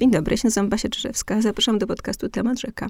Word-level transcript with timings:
Dzień 0.00 0.10
dobry, 0.10 0.36
się 0.36 0.46
nazywam 0.46 0.68
Basia 0.68 0.88
Czyżewska. 0.88 1.42
Zapraszam 1.42 1.78
do 1.78 1.86
podcastu 1.86 2.28
Temat 2.28 2.60
Rzeka. 2.60 2.86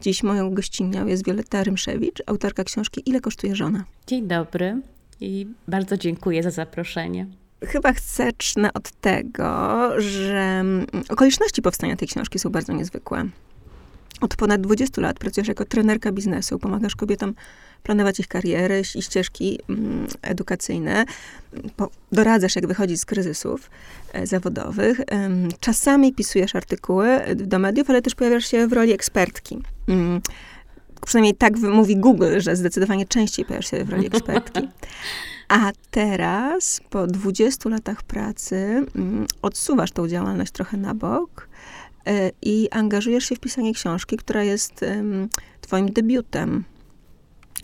Dziś 0.00 0.22
moją 0.22 0.54
gościnią 0.54 1.06
jest 1.06 1.26
Wioletta 1.26 1.64
Rymszewicz, 1.64 2.22
autorka 2.26 2.64
książki 2.64 3.02
Ile 3.06 3.20
kosztuje 3.20 3.56
żona? 3.56 3.84
Dzień 4.06 4.26
dobry 4.28 4.80
i 5.20 5.46
bardzo 5.68 5.96
dziękuję 5.96 6.42
za 6.42 6.50
zaproszenie. 6.50 7.26
Chyba 7.64 7.92
zacznę 7.92 8.72
od 8.72 8.90
tego, 8.90 9.90
że 10.00 10.64
okoliczności 11.08 11.62
powstania 11.62 11.96
tej 11.96 12.08
książki 12.08 12.38
są 12.38 12.50
bardzo 12.50 12.72
niezwykłe. 12.72 13.28
Od 14.20 14.36
ponad 14.36 14.60
20 14.60 15.00
lat 15.00 15.18
pracujesz 15.18 15.48
jako 15.48 15.64
trenerka 15.64 16.12
biznesu, 16.12 16.58
pomagasz 16.58 16.96
kobietom 16.96 17.34
planować 17.82 18.20
ich 18.20 18.28
kariery 18.28 18.82
i 18.94 19.02
ścieżki 19.02 19.58
mm, 19.68 20.06
edukacyjne, 20.22 21.04
doradzasz, 22.12 22.56
jak 22.56 22.66
wychodzić 22.66 23.00
z 23.00 23.04
kryzysów 23.04 23.70
e, 24.12 24.26
zawodowych. 24.26 25.00
Czasami 25.60 26.12
pisujesz 26.12 26.54
artykuły 26.54 27.20
do 27.36 27.58
mediów, 27.58 27.90
ale 27.90 28.02
też 28.02 28.14
pojawiasz 28.14 28.46
się 28.46 28.66
w 28.66 28.72
roli 28.72 28.92
ekspertki. 28.92 29.62
Mm, 29.88 30.20
przynajmniej 31.06 31.34
tak 31.34 31.58
mówi 31.58 31.96
Google, 31.96 32.40
że 32.40 32.56
zdecydowanie 32.56 33.06
częściej 33.06 33.44
pojawiasz 33.44 33.70
się 33.70 33.84
w 33.84 33.90
roli 33.90 34.06
ekspertki. 34.06 34.68
A 35.48 35.72
teraz, 35.90 36.80
po 36.90 37.06
20 37.06 37.68
latach 37.68 38.02
pracy, 38.02 38.56
mm, 38.96 39.26
odsuwasz 39.42 39.92
tą 39.92 40.08
działalność 40.08 40.52
trochę 40.52 40.76
na 40.76 40.94
bok 40.94 41.48
i 42.42 42.68
angażujesz 42.70 43.24
się 43.24 43.36
w 43.36 43.40
pisanie 43.40 43.74
książki, 43.74 44.16
która 44.16 44.44
jest 44.44 44.84
twoim 45.60 45.92
debiutem. 45.92 46.64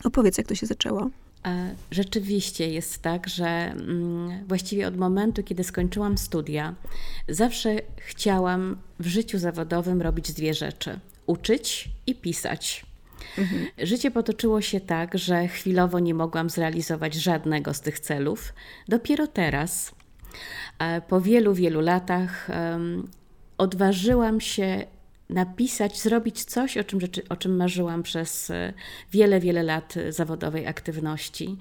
Opowiedz, 0.05 0.39
jak 0.39 0.47
to 0.47 0.55
się 0.55 0.67
zaczęło. 0.67 1.11
E, 1.47 1.75
rzeczywiście 1.91 2.69
jest 2.69 3.03
tak, 3.03 3.29
że 3.29 3.47
mm, 3.47 4.47
właściwie 4.49 4.89
od 4.89 4.97
momentu, 4.97 5.43
kiedy 5.43 5.65
skończyłam 5.65 6.19
studia, 6.19 6.75
zawsze 7.29 7.77
chciałam 7.97 8.77
w 9.01 9.07
życiu 9.07 9.39
zawodowym 9.39 10.03
robić 10.03 10.33
dwie 10.33 10.55
rzeczy: 10.55 11.01
uczyć 11.27 11.89
i 12.07 12.15
pisać. 12.15 12.87
Mhm. 13.39 13.67
Życie 13.79 14.11
potoczyło 14.11 14.61
się 14.61 14.81
tak, 14.81 15.19
że 15.19 15.49
chwilowo 15.49 15.99
nie 15.99 16.15
mogłam 16.15 16.51
zrealizować 16.51 17.15
żadnego 17.15 17.75
z 17.75 17.81
tych 17.81 18.01
celów. 18.01 18.53
Dopiero 18.89 19.27
teraz, 19.27 19.95
e, 20.79 21.01
po 21.01 21.21
wielu, 21.21 21.55
wielu 21.55 21.81
latach, 21.81 22.49
odważyłam 23.59 24.41
się 24.41 24.87
napisać, 25.31 26.01
zrobić 26.01 26.45
coś, 26.45 26.77
o 26.77 26.85
czym, 26.85 27.01
o 27.29 27.37
czym 27.37 27.57
marzyłam 27.57 28.03
przez 28.03 28.51
e, 28.51 28.73
wiele, 29.13 29.41
wiele 29.41 29.63
lat 29.63 29.95
zawodowej 30.11 30.67
aktywności. 30.67 31.57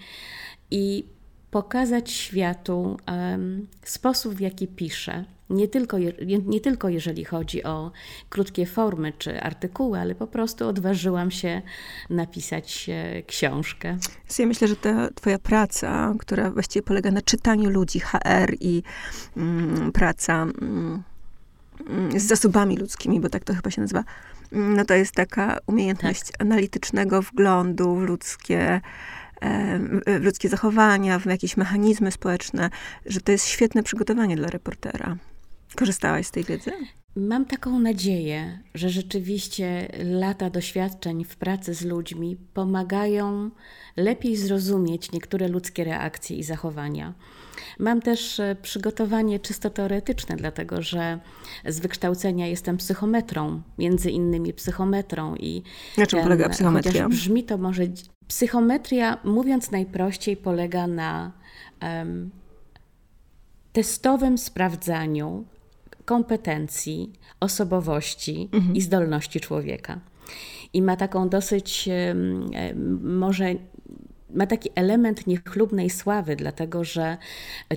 I 0.71 1.05
pokazać 1.51 2.11
światu 2.11 2.97
um, 3.07 3.67
sposób, 3.83 4.33
w 4.33 4.39
jaki 4.39 4.67
piszę. 4.67 5.25
Nie 5.49 5.67
tylko, 5.67 5.97
nie, 5.99 6.13
nie, 6.45 6.61
tylko 6.61 6.89
jeżeli 6.89 7.25
chodzi 7.25 7.63
o 7.63 7.91
krótkie 8.29 8.65
formy 8.65 9.13
czy 9.17 9.41
artykuły, 9.41 9.99
ale 9.99 10.15
po 10.15 10.27
prostu 10.27 10.67
odważyłam 10.67 11.31
się 11.31 11.61
napisać 12.09 12.89
e, 12.89 13.23
książkę. 13.23 13.97
Ja 14.39 14.45
myślę, 14.45 14.67
że 14.67 14.75
ta 14.75 15.09
twoja 15.15 15.39
praca, 15.39 16.13
która 16.19 16.51
właściwie 16.51 16.83
polega 16.83 17.11
na 17.11 17.21
czytaniu 17.21 17.69
ludzi, 17.69 17.99
HR 17.99 18.53
i 18.59 18.83
mm, 19.37 19.91
praca 19.91 20.33
mm, 20.43 21.03
z 22.17 22.23
zasobami 22.23 22.77
ludzkimi, 22.77 23.19
bo 23.19 23.29
tak 23.29 23.43
to 23.43 23.53
chyba 23.53 23.71
się 23.71 23.81
nazywa, 23.81 24.03
no 24.51 24.85
to 24.85 24.93
jest 24.93 25.11
taka 25.11 25.59
umiejętność 25.67 26.23
tak. 26.23 26.41
analitycznego 26.41 27.21
wglądu 27.21 27.95
w 27.95 28.03
ludzkie 28.03 28.81
w 30.19 30.23
ludzkie 30.23 30.49
zachowania, 30.49 31.19
w 31.19 31.25
jakieś 31.25 31.57
mechanizmy 31.57 32.11
społeczne, 32.11 32.69
że 33.05 33.21
to 33.21 33.31
jest 33.31 33.47
świetne 33.47 33.83
przygotowanie 33.83 34.35
dla 34.35 34.47
reportera. 34.47 35.17
Korzystałaś 35.75 36.27
z 36.27 36.31
tej 36.31 36.43
wiedzy? 36.43 36.71
Mam 37.15 37.45
taką 37.45 37.79
nadzieję, 37.79 38.59
że 38.73 38.89
rzeczywiście 38.89 39.87
lata 40.03 40.49
doświadczeń 40.49 41.25
w 41.25 41.35
pracy 41.35 41.73
z 41.73 41.85
ludźmi 41.85 42.37
pomagają 42.53 43.51
lepiej 43.97 44.37
zrozumieć 44.37 45.11
niektóre 45.11 45.47
ludzkie 45.47 45.83
reakcje 45.83 46.37
i 46.37 46.43
zachowania. 46.43 47.13
Mam 47.79 48.01
też 48.01 48.39
e, 48.39 48.55
przygotowanie 48.61 49.39
czysto 49.39 49.69
teoretyczne, 49.69 50.35
dlatego 50.35 50.81
że 50.81 51.19
z 51.65 51.79
wykształcenia 51.79 52.47
jestem 52.47 52.77
psychometrą, 52.77 53.61
między 53.77 54.11
innymi 54.11 54.53
psychometrą 54.53 55.35
i 55.35 55.63
na 55.97 56.05
czym 56.05 56.19
ten, 56.19 56.27
polega 56.27 56.49
psychometria? 56.49 57.09
Brzmi 57.09 57.43
to 57.43 57.57
może 57.57 57.83
psychometria, 58.27 59.17
mówiąc 59.23 59.71
najprościej, 59.71 60.37
polega 60.37 60.87
na 60.87 61.31
um, 61.81 62.29
testowym 63.73 64.37
sprawdzaniu 64.37 65.45
kompetencji, 66.05 67.13
osobowości 67.39 68.49
mhm. 68.53 68.75
i 68.75 68.81
zdolności 68.81 69.39
człowieka. 69.39 69.99
I 70.73 70.81
ma 70.81 70.95
taką 70.95 71.29
dosyć, 71.29 71.89
może 73.01 73.55
ma 74.35 74.47
taki 74.47 74.69
element 74.75 75.27
niechlubnej 75.27 75.89
sławy, 75.89 76.35
dlatego 76.35 76.83
że 76.83 77.17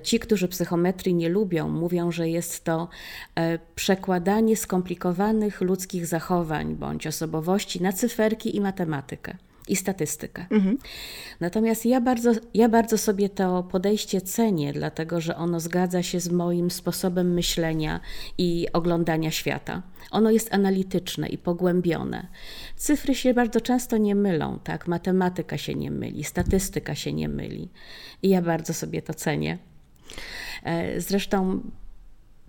ci, 0.03 0.19
którzy 0.21 0.49
psychometrii 0.49 1.15
nie 1.15 1.29
lubią, 1.29 1.69
mówią, 1.69 2.13
że 2.13 2.29
jest 2.29 2.65
to 2.65 2.89
e, 3.35 3.59
przekładanie 3.75 4.57
skomplikowanych 4.57 5.61
ludzkich 5.61 6.07
zachowań 6.07 6.75
bądź 6.75 7.07
osobowości 7.07 7.83
na 7.83 7.93
cyferki 7.93 8.57
i 8.57 8.61
matematykę 8.61 9.37
i 9.69 9.77
statystykę. 9.77 10.47
Mhm. 10.51 10.79
Natomiast 11.41 11.87
ja 11.87 12.01
bardzo, 12.01 12.33
ja 12.55 12.69
bardzo 12.69 12.99
sobie 12.99 13.29
to 13.29 13.63
podejście 13.63 14.21
cenię, 14.21 14.73
dlatego 14.73 15.21
że 15.21 15.37
ono 15.37 15.61
zgadza 15.61 16.03
się 16.03 16.21
z 16.21 16.29
moim 16.29 16.71
sposobem 16.71 17.35
myślenia 17.35 18.01
i 18.39 18.67
oglądania 18.73 19.31
świata. 19.31 19.83
Ono 20.11 20.31
jest 20.31 20.55
analityczne 20.55 21.29
i 21.29 21.39
pogłębione. 21.39 22.27
Cyfry 22.77 23.15
się 23.15 23.35
bardzo 23.35 23.61
często 23.61 23.97
nie 23.97 24.15
mylą, 24.15 24.59
tak? 24.65 24.89
Matematyka 24.89 25.59
się 25.59 25.75
nie 25.75 25.91
myli, 25.91 26.25
statystyka 26.25 26.95
się 26.95 27.13
nie 27.13 27.29
myli. 27.29 27.69
I 28.23 28.29
ja 28.29 28.43
bardzo 28.43 28.75
sobie 28.75 29.03
to 29.03 29.15
cenię. 29.15 29.59
E, 30.65 31.01
zresztą 31.01 31.61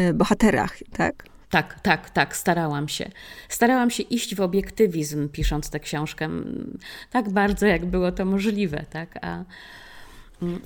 y, 0.10 0.14
bohaterach, 0.14 0.78
tak? 0.98 1.24
Tak, 1.50 1.80
tak, 1.80 2.10
tak, 2.10 2.36
starałam 2.36 2.90
się. 2.90 3.10
Starałam 3.50 3.90
się 3.90 4.04
iść 4.04 4.36
w 4.36 4.42
obiektywizm, 4.42 5.30
pisząc 5.30 5.70
tę 5.70 5.80
książkę, 5.80 6.30
tak 7.12 7.30
bardzo, 7.30 7.66
jak 7.66 7.86
było 7.86 8.12
to 8.12 8.26
możliwe, 8.26 8.86
tak? 8.90 9.20
A, 9.22 9.44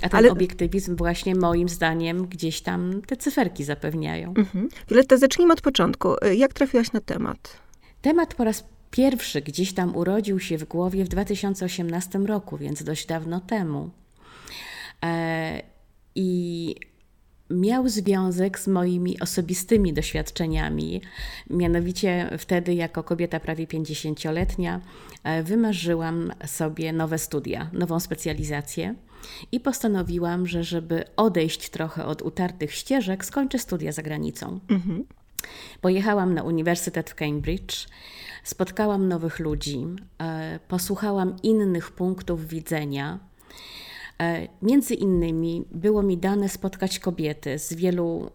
a 0.02 0.10
ten 0.10 0.18
Ale... 0.18 0.32
obiektywizm 0.32 0.96
właśnie 0.96 1.36
moim 1.36 1.70
zdaniem 1.70 2.28
gdzieś 2.28 2.62
tam 2.62 3.02
te 3.02 3.18
cyferki 3.18 3.64
zapewniają. 3.64 4.34
Mhm. 4.38 4.70
Violetta, 4.90 5.18
zacznijmy 5.18 5.54
od 5.54 5.62
początku. 5.62 6.10
Jak 6.36 6.54
trafiłaś 6.54 6.92
na 6.92 7.02
temat? 7.02 7.58
Temat 8.02 8.34
po 8.36 8.44
raz 8.44 8.64
pierwszy 8.92 9.42
gdzieś 9.42 9.74
tam 9.74 9.96
urodził 9.96 10.40
się 10.40 10.58
w 10.58 10.64
głowie 10.64 11.06
w 11.06 11.08
2018 11.08 12.20
roku, 12.20 12.58
więc 12.58 12.84
dość 12.84 13.06
dawno 13.06 13.40
temu. 13.40 13.90
E, 15.04 15.62
I 16.16 16.76
miał 17.50 17.90
związek 17.90 18.60
z 18.60 18.68
moimi 18.68 19.20
osobistymi 19.20 19.94
doświadczeniami. 19.94 21.02
Mianowicie 21.50 22.30
wtedy, 22.38 22.74
jako 22.74 23.04
kobieta 23.04 23.40
prawie 23.40 23.68
50-letnia, 23.68 24.82
e, 25.24 25.44
wymarzyłam 25.44 26.32
sobie 26.46 26.94
nowe 26.94 27.18
studia, 27.18 27.70
nową 27.74 28.00
specjalizację. 28.00 28.96
I 29.52 29.60
postanowiłam, 29.60 30.48
że 30.48 30.64
żeby 30.64 31.04
odejść 31.16 31.70
trochę 31.70 32.06
od 32.06 32.22
utartych 32.22 32.74
ścieżek, 32.74 33.26
skończę 33.26 33.60
studia 33.60 33.92
za 33.92 34.02
granicą. 34.02 34.60
Mhm. 34.70 35.04
Pojechałam 35.82 36.34
na 36.34 36.44
Uniwersytet 36.44 37.10
w 37.10 37.16
Cambridge, 37.16 37.88
spotkałam 38.44 39.08
nowych 39.08 39.40
ludzi, 39.40 39.86
e, 40.22 40.60
posłuchałam 40.68 41.36
innych 41.44 41.92
punktów 41.92 42.48
widzenia. 42.48 43.20
E, 44.22 44.48
między 44.62 44.94
innymi 44.94 45.66
było 45.72 46.04
mi 46.04 46.18
dane 46.18 46.50
spotkać 46.50 47.00
kobiety 47.00 47.60
z 47.60 47.74
wielu 47.74 48.32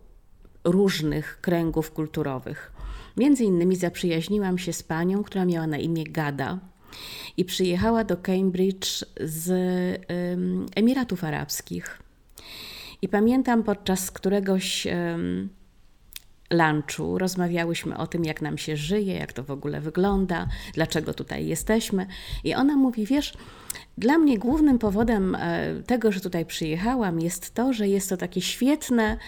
różnych 0.65 1.41
kręgów 1.41 1.93
kulturowych. 1.93 2.73
Między 3.17 3.45
innymi 3.45 3.77
zaprzyjaźniłam 3.77 4.59
się 4.59 4.73
z 4.73 4.83
panią, 4.83 5.23
która 5.23 5.45
miała 5.45 5.67
na 5.67 5.79
imię 5.79 6.05
Gada 6.05 6.59
i 7.37 7.45
przyjechała 7.45 8.05
do 8.05 8.17
Cambridge 8.17 9.05
z 9.21 9.51
Emiratów 10.77 11.25
Arabskich. 11.25 11.99
I 13.03 13.09
pamiętam 13.09 13.63
podczas 13.63 14.11
któregoś 14.11 14.87
lunchu 16.53 17.19
rozmawiałyśmy 17.19 17.97
o 17.97 18.07
tym, 18.07 18.25
jak 18.25 18.43
nam 18.43 18.59
się 18.59 18.77
żyje, 18.77 19.15
jak 19.15 19.33
to 19.33 19.43
w 19.43 19.51
ogóle 19.51 19.81
wygląda, 19.81 20.49
dlaczego 20.75 21.15
tutaj 21.15 21.47
jesteśmy. 21.47 22.07
I 22.45 22.55
ona 22.55 22.77
mówi: 22.77 23.07
Wiesz, 23.07 23.35
dla 23.99 24.19
mnie 24.19 24.39
głównym 24.39 24.79
powodem 24.79 25.35
e, 25.35 25.75
tego, 25.87 26.13
że 26.13 26.21
tutaj 26.21 26.47
przyjechałam, 26.47 27.21
jest 27.21 27.55
to, 27.55 27.73
że 27.73 27.89
jest 27.89 28.09
to 28.09 28.17
takie 28.17 28.41
świetne, 28.41 29.19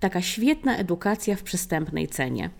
taka 0.00 0.22
świetna 0.22 0.76
edukacja 0.76 1.36
w 1.36 1.42
przystępnej 1.42 2.08
cenie. 2.08 2.50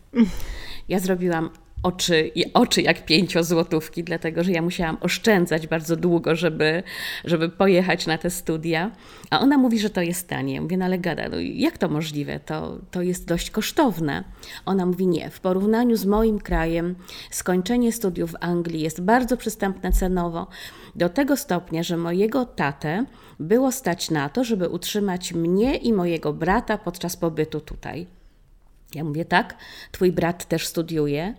Ja 0.88 0.98
zrobiłam 0.98 1.50
oczy 1.82 2.30
i 2.34 2.52
oczy 2.52 2.82
jak 2.82 3.04
pięciozłotówki, 3.04 4.04
dlatego 4.04 4.44
że 4.44 4.52
ja 4.52 4.62
musiałam 4.62 4.96
oszczędzać 5.00 5.66
bardzo 5.66 5.96
długo, 5.96 6.36
żeby, 6.36 6.82
żeby 7.24 7.48
pojechać 7.48 8.06
na 8.06 8.18
te 8.18 8.30
studia. 8.30 8.90
A 9.30 9.40
ona 9.40 9.58
mówi, 9.58 9.78
że 9.78 9.90
to 9.90 10.02
jest 10.02 10.28
tanie. 10.28 10.60
Mówię, 10.60 10.76
no 10.76 10.84
ale 10.84 10.98
gada, 10.98 11.28
no 11.28 11.36
jak 11.40 11.78
to 11.78 11.88
możliwe? 11.88 12.40
To, 12.40 12.78
to 12.90 13.02
jest 13.02 13.26
dość 13.26 13.50
kosztowne. 13.50 14.24
Ona 14.66 14.86
mówi, 14.86 15.06
nie, 15.06 15.30
w 15.30 15.40
porównaniu 15.40 15.96
z 15.96 16.04
moim 16.04 16.38
krajem 16.38 16.94
skończenie 17.30 17.92
studiów 17.92 18.32
w 18.32 18.36
Anglii 18.40 18.80
jest 18.80 19.00
bardzo 19.00 19.36
przystępne 19.36 19.92
cenowo, 19.92 20.46
do 20.94 21.08
tego 21.08 21.36
stopnia, 21.36 21.82
że 21.82 21.96
mojego 21.96 22.44
tatę 22.44 23.04
było 23.40 23.72
stać 23.72 24.10
na 24.10 24.28
to, 24.28 24.44
żeby 24.44 24.68
utrzymać 24.68 25.32
mnie 25.32 25.76
i 25.76 25.92
mojego 25.92 26.32
brata 26.32 26.78
podczas 26.78 27.16
pobytu 27.16 27.60
tutaj. 27.60 28.06
Ja 28.94 29.04
mówię, 29.04 29.24
tak, 29.24 29.56
twój 29.92 30.12
brat 30.12 30.44
też 30.44 30.66
studiuje. 30.66 31.34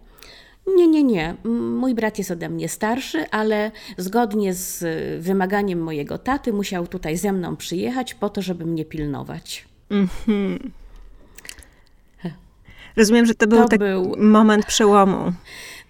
Nie, 0.68 0.88
nie, 0.88 1.04
nie. 1.04 1.36
Mój 1.80 1.96
brat 1.96 2.18
jest 2.18 2.32
ode 2.32 2.50
mnie 2.50 2.70
starszy, 2.70 3.30
ale 3.30 3.72
zgodnie 3.98 4.54
z 4.54 4.84
wymaganiem 5.24 5.80
mojego 5.80 6.18
taty 6.18 6.54
musiał 6.54 6.88
tutaj 6.88 7.18
ze 7.18 7.32
mną 7.32 7.56
przyjechać 7.56 8.14
po 8.14 8.30
to, 8.30 8.42
żeby 8.42 8.66
mnie 8.66 8.86
pilnować. 8.86 9.68
Mm-hmm. 9.92 10.70
Rozumiem, 12.96 13.26
że 13.26 13.36
to 13.36 13.48
był, 13.48 13.58
to 13.58 13.68
taki 13.68 13.80
był 13.80 14.16
moment 14.18 14.66
przełomu. 14.66 15.34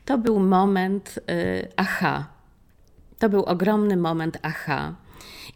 To 0.06 0.18
był 0.18 0.40
moment 0.40 1.20
y, 1.30 1.68
aha. 1.78 2.28
To 3.20 3.30
był 3.30 3.44
ogromny 3.44 3.98
moment 3.98 4.38
aha 4.42 4.96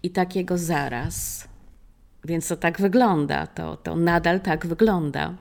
i 0.03 0.09
takiego 0.09 0.57
zaraz. 0.57 1.47
Więc 2.23 2.47
to 2.47 2.55
tak 2.55 2.81
wygląda, 2.81 3.47
to, 3.47 3.77
to 3.77 3.95
nadal 3.95 4.39
tak 4.39 4.67
wygląda. 4.67 5.33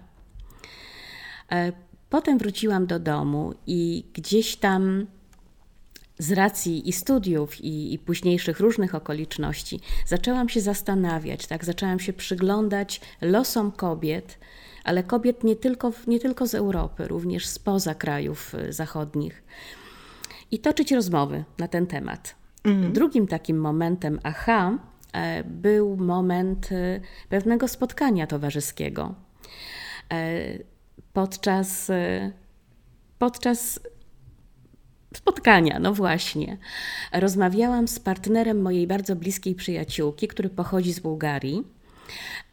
Potem 2.10 2.38
wróciłam 2.38 2.86
do 2.86 2.98
domu 2.98 3.54
i 3.66 4.04
gdzieś 4.14 4.56
tam 4.56 5.06
z 6.18 6.32
racji 6.32 6.88
i 6.88 6.92
studiów, 6.92 7.60
i, 7.60 7.94
i, 7.94 7.98
późniejszych 7.98 8.60
różnych 8.60 8.94
okoliczności, 8.94 9.80
zaczęłam 10.06 10.48
się 10.48 10.60
zastanawiać, 10.60 11.46
tak? 11.46 11.64
zaczęłam 11.64 12.00
się 12.00 12.12
przyglądać 12.12 13.00
losom 13.20 13.72
kobiet, 13.72 14.38
ale 14.84 15.02
kobiet 15.02 15.44
nie 15.44 15.56
tylko, 15.56 15.92
nie 16.06 16.20
tylko 16.20 16.46
z 16.46 16.54
Europy, 16.54 17.08
również 17.08 17.46
spoza 17.46 17.94
krajów 17.94 18.54
y, 18.54 18.72
zachodnich, 18.72 19.42
i 20.50 20.58
toczyć 20.58 20.92
rozmowy 20.92 21.44
na 21.58 21.68
ten 21.68 21.86
temat. 21.86 22.34
Mhm. 22.64 22.92
Drugim 22.92 23.26
takim 23.26 23.58
momentem 23.60 24.20
aha 24.22 24.78
e, 25.12 25.44
był 25.44 25.96
moment 25.96 26.72
y, 26.72 27.00
pewnego 27.28 27.68
spotkania 27.68 28.26
towarzyskiego 28.26 29.14
e, 30.12 30.75
podczas, 31.16 31.90
y, 31.90 32.32
podczas 33.18 33.80
spotkania, 35.14 35.78
no 35.78 35.94
właśnie. 35.94 36.56
Rozmawiałam 37.12 37.88
z 37.88 37.98
partnerem 37.98 38.62
mojej 38.62 38.86
bardzo 38.86 39.16
bliskiej 39.16 39.54
przyjaciółki, 39.54 40.28
który 40.28 40.48
pochodzi 40.48 40.92
z 40.92 41.00
Bułgarii. 41.00 41.62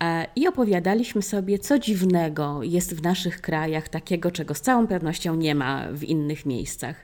E, 0.03 0.27
I 0.35 0.47
opowiadaliśmy 0.47 1.21
sobie, 1.21 1.59
co 1.59 1.79
dziwnego 1.79 2.63
jest 2.63 2.95
w 2.95 3.03
naszych 3.03 3.41
krajach, 3.41 3.89
takiego, 3.89 4.31
czego 4.31 4.53
z 4.53 4.61
całą 4.61 4.87
pewnością 4.87 5.35
nie 5.35 5.55
ma 5.55 5.87
w 5.91 6.03
innych 6.03 6.45
miejscach. 6.45 6.95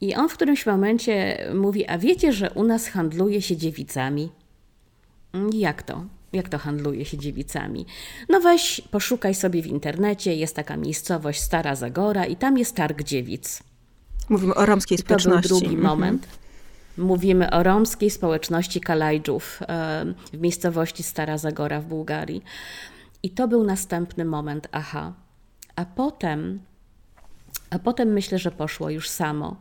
I 0.00 0.14
on 0.14 0.28
w 0.28 0.34
którymś 0.34 0.66
momencie 0.66 1.46
mówi: 1.54 1.86
A 1.86 1.98
wiecie, 1.98 2.32
że 2.32 2.50
u 2.50 2.64
nas 2.64 2.88
handluje 2.88 3.42
się 3.42 3.56
dziewicami? 3.56 4.30
Jak 5.52 5.82
to? 5.82 6.04
Jak 6.32 6.48
to 6.48 6.58
handluje 6.58 7.04
się 7.04 7.18
dziewicami? 7.18 7.86
No 8.28 8.40
weź, 8.40 8.82
poszukaj 8.90 9.34
sobie 9.34 9.62
w 9.62 9.66
internecie, 9.66 10.34
jest 10.34 10.56
taka 10.56 10.76
miejscowość 10.76 11.40
Stara 11.40 11.74
Zagora 11.74 12.26
i 12.26 12.36
tam 12.36 12.58
jest 12.58 12.76
targ 12.76 13.02
dziewic. 13.02 13.62
Mówimy 14.28 14.54
o 14.54 14.66
romskiej 14.66 14.98
I 14.98 15.00
społeczności. 15.00 15.48
To 15.48 15.54
był 15.54 15.60
drugi 15.60 15.74
mhm. 15.74 15.88
moment. 15.88 16.28
Mówimy 16.98 17.50
o 17.50 17.62
romskiej 17.62 18.10
społeczności 18.10 18.80
Kalajdżów 18.80 19.60
w 20.32 20.40
miejscowości 20.40 21.02
Stara 21.02 21.38
Zagora 21.38 21.80
w 21.80 21.84
Bułgarii. 21.84 22.42
I 23.22 23.30
to 23.30 23.48
był 23.48 23.64
następny 23.64 24.24
moment, 24.24 24.68
aha. 24.72 25.12
A 25.76 25.84
potem, 25.84 26.60
a 27.70 27.78
potem 27.78 28.08
myślę, 28.08 28.38
że 28.38 28.50
poszło 28.50 28.90
już 28.90 29.08
samo. 29.08 29.56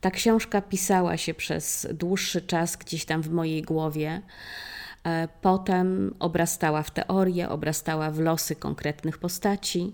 Ta 0.00 0.10
książka 0.10 0.62
pisała 0.62 1.16
się 1.16 1.34
przez 1.34 1.86
dłuższy 1.92 2.42
czas 2.42 2.76
gdzieś 2.76 3.04
tam 3.04 3.22
w 3.22 3.30
mojej 3.30 3.62
głowie. 3.62 4.22
E, 5.04 5.28
potem 5.40 6.14
obrastała 6.18 6.82
w 6.82 6.90
teorię, 6.90 7.48
obrastała 7.48 8.10
w 8.10 8.18
losy 8.18 8.56
konkretnych 8.56 9.18
postaci. 9.18 9.92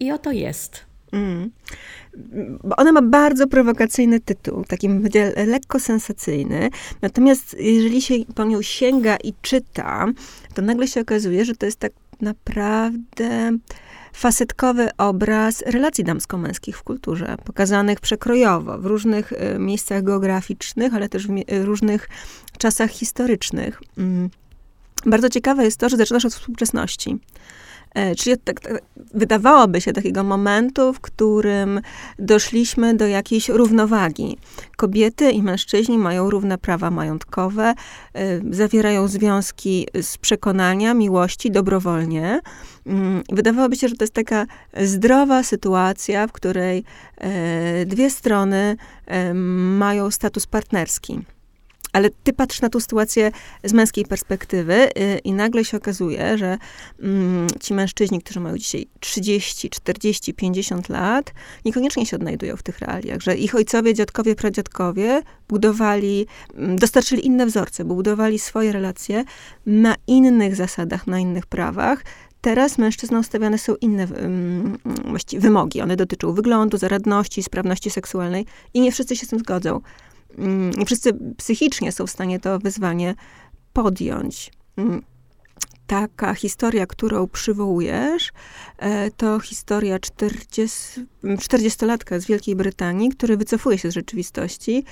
I 0.00 0.12
oto 0.12 0.32
jest. 0.32 0.88
Mm. 1.12 1.50
Ona 2.76 2.92
ma 2.92 3.02
bardzo 3.02 3.46
prowokacyjny 3.46 4.20
tytuł, 4.20 4.64
taki 4.64 4.88
lekko 5.46 5.80
sensacyjny. 5.80 6.70
Natomiast 7.02 7.56
jeżeli 7.58 8.02
się 8.02 8.14
po 8.34 8.44
nią 8.44 8.62
sięga 8.62 9.16
i 9.16 9.34
czyta, 9.42 10.06
to 10.54 10.62
nagle 10.62 10.88
się 10.88 11.00
okazuje, 11.00 11.44
że 11.44 11.54
to 11.54 11.66
jest 11.66 11.78
tak 11.78 11.92
naprawdę 12.20 13.58
facetkowy 14.12 14.88
obraz 14.98 15.62
relacji 15.66 16.04
damsko-męskich 16.04 16.78
w 16.78 16.82
kulturze, 16.82 17.36
pokazanych 17.44 18.00
przekrojowo 18.00 18.78
w 18.78 18.86
różnych 18.86 19.32
y, 19.32 19.58
miejscach 19.58 20.02
geograficznych, 20.02 20.94
ale 20.94 21.08
też 21.08 21.26
w 21.26 21.64
różnych 21.64 22.08
czasach 22.58 22.90
historycznych. 22.90 23.80
Mm. 23.98 24.30
Bardzo 25.06 25.28
ciekawe 25.28 25.64
jest 25.64 25.80
to, 25.80 25.88
że 25.88 25.96
zaczynasz 25.96 26.24
od 26.24 26.34
współczesności. 26.34 27.18
E, 27.98 28.14
czyli 28.14 28.36
tak, 28.44 28.60
tak, 28.60 28.82
wydawałoby 29.14 29.80
się 29.80 29.92
takiego 29.92 30.24
momentu, 30.24 30.92
w 30.92 31.00
którym 31.00 31.80
doszliśmy 32.18 32.94
do 32.94 33.06
jakiejś 33.06 33.48
równowagi. 33.48 34.38
Kobiety 34.76 35.30
i 35.30 35.42
mężczyźni 35.42 35.98
mają 35.98 36.30
równe 36.30 36.58
prawa 36.58 36.90
majątkowe, 36.90 37.74
e, 38.14 38.40
zawierają 38.50 39.08
związki 39.08 39.86
z 40.02 40.18
przekonania, 40.18 40.94
miłości 40.94 41.50
dobrowolnie. 41.50 42.40
Mm, 42.86 43.22
wydawałoby 43.32 43.76
się, 43.76 43.88
że 43.88 43.96
to 43.96 44.04
jest 44.04 44.14
taka 44.14 44.46
zdrowa 44.82 45.42
sytuacja, 45.42 46.26
w 46.26 46.32
której 46.32 46.84
e, 47.16 47.86
dwie 47.86 48.10
strony 48.10 48.76
mają 49.78 50.10
status 50.10 50.46
partnerski. 50.46 51.20
Ale 51.98 52.10
ty 52.10 52.32
patrzysz 52.32 52.60
na 52.60 52.68
tę 52.68 52.80
sytuację 52.80 53.30
z 53.64 53.72
męskiej 53.72 54.04
perspektywy 54.04 54.74
yy, 54.74 55.18
i 55.18 55.32
nagle 55.32 55.64
się 55.64 55.76
okazuje, 55.76 56.38
że 56.38 56.58
yy, 56.98 57.08
ci 57.60 57.74
mężczyźni, 57.74 58.20
którzy 58.22 58.40
mają 58.40 58.58
dzisiaj 58.58 58.86
30, 59.00 59.70
40, 59.70 60.34
50 60.34 60.88
lat, 60.88 61.32
niekoniecznie 61.64 62.06
się 62.06 62.16
odnajdują 62.16 62.56
w 62.56 62.62
tych 62.62 62.78
realiach, 62.78 63.20
że 63.20 63.36
ich 63.36 63.54
ojcowie, 63.54 63.94
dziadkowie, 63.94 64.34
pradziadkowie 64.34 65.22
budowali, 65.48 66.26
yy, 66.54 66.76
dostarczyli 66.76 67.26
inne 67.26 67.46
wzorce, 67.46 67.84
budowali 67.84 68.38
swoje 68.38 68.72
relacje 68.72 69.24
na 69.66 69.94
innych 70.06 70.56
zasadach, 70.56 71.06
na 71.06 71.18
innych 71.18 71.46
prawach. 71.46 72.04
Teraz 72.40 72.78
mężczyznom 72.78 73.24
stawiane 73.24 73.58
są 73.58 73.74
inne 73.80 74.06
właściwie 75.04 75.40
wymogi. 75.40 75.80
One 75.80 75.96
dotyczą 75.96 76.32
wyglądu, 76.32 76.78
zaradności, 76.78 77.42
sprawności 77.42 77.90
seksualnej 77.90 78.46
i 78.74 78.80
nie 78.80 78.92
wszyscy 78.92 79.16
się 79.16 79.26
z 79.26 79.28
tym 79.28 79.38
zgodzą. 79.38 79.80
Mm, 80.38 80.70
nie 80.70 80.86
wszyscy 80.86 81.12
psychicznie 81.36 81.92
są 81.92 82.06
w 82.06 82.10
stanie 82.10 82.40
to 82.40 82.58
wyzwanie 82.58 83.14
podjąć. 83.72 84.52
Mm, 84.76 85.02
taka 85.86 86.34
historia, 86.34 86.86
którą 86.86 87.26
przywołujesz, 87.26 88.32
e, 88.78 89.10
to 89.10 89.40
historia 89.40 89.98
40, 89.98 91.06
40-latka 91.24 92.20
z 92.20 92.26
Wielkiej 92.26 92.56
Brytanii, 92.56 93.08
który 93.08 93.36
wycofuje 93.36 93.78
się 93.78 93.90
z 93.90 93.94
rzeczywistości 93.94 94.84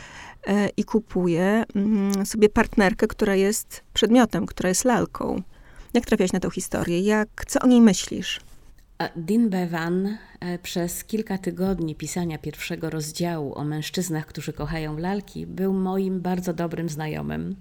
e, 0.46 0.68
i 0.76 0.84
kupuje 0.84 1.64
mm, 1.74 2.26
sobie 2.26 2.48
partnerkę, 2.48 3.06
która 3.06 3.34
jest 3.34 3.82
przedmiotem, 3.92 4.46
która 4.46 4.68
jest 4.68 4.84
lalką. 4.84 5.42
Jak 5.94 6.06
trafiasz 6.06 6.32
na 6.32 6.40
tę 6.40 6.50
historię? 6.50 7.00
Jak, 7.00 7.28
co 7.48 7.60
o 7.60 7.66
niej 7.66 7.80
myślisz? 7.80 8.40
Dean 9.16 9.48
Bevan 9.50 10.18
e, 10.40 10.58
przez 10.58 11.04
kilka 11.04 11.38
tygodni 11.38 11.94
pisania 11.94 12.38
pierwszego 12.38 12.90
rozdziału 12.90 13.54
o 13.54 13.64
mężczyznach, 13.64 14.26
którzy 14.26 14.52
kochają 14.52 14.98
lalki, 14.98 15.46
był 15.46 15.72
moim 15.72 16.20
bardzo 16.20 16.52
dobrym 16.52 16.88
znajomym. 16.88 17.56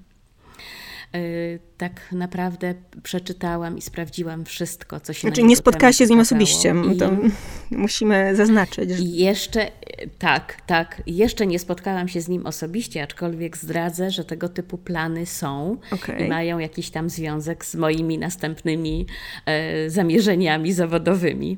Y, 1.15 1.59
tak 1.77 2.11
naprawdę 2.11 2.73
przeczytałam 3.03 3.77
i 3.77 3.81
sprawdziłam 3.81 4.45
wszystko, 4.45 4.99
co 4.99 5.13
się 5.13 5.19
Znaczy 5.19 5.43
nie 5.43 5.55
spotkałaś 5.55 5.95
się 5.95 6.07
z 6.07 6.09
nim 6.09 6.19
osobiście, 6.19 6.75
I... 6.93 6.97
to 6.97 7.11
musimy 7.71 8.35
zaznaczyć. 8.35 8.91
Że... 8.91 9.03
Jeszcze, 9.03 9.71
tak, 10.19 10.61
tak, 10.67 11.01
jeszcze 11.07 11.47
nie 11.47 11.59
spotkałam 11.59 12.07
się 12.07 12.21
z 12.21 12.27
nim 12.27 12.45
osobiście, 12.45 13.03
aczkolwiek 13.03 13.57
zdradzę, 13.57 14.11
że 14.11 14.25
tego 14.25 14.49
typu 14.49 14.77
plany 14.77 15.25
są 15.25 15.77
okay. 15.91 16.25
i 16.25 16.29
mają 16.29 16.59
jakiś 16.59 16.89
tam 16.89 17.09
związek 17.09 17.65
z 17.65 17.75
moimi 17.75 18.17
następnymi 18.17 19.05
e, 19.45 19.89
zamierzeniami 19.89 20.73
zawodowymi. 20.73 21.57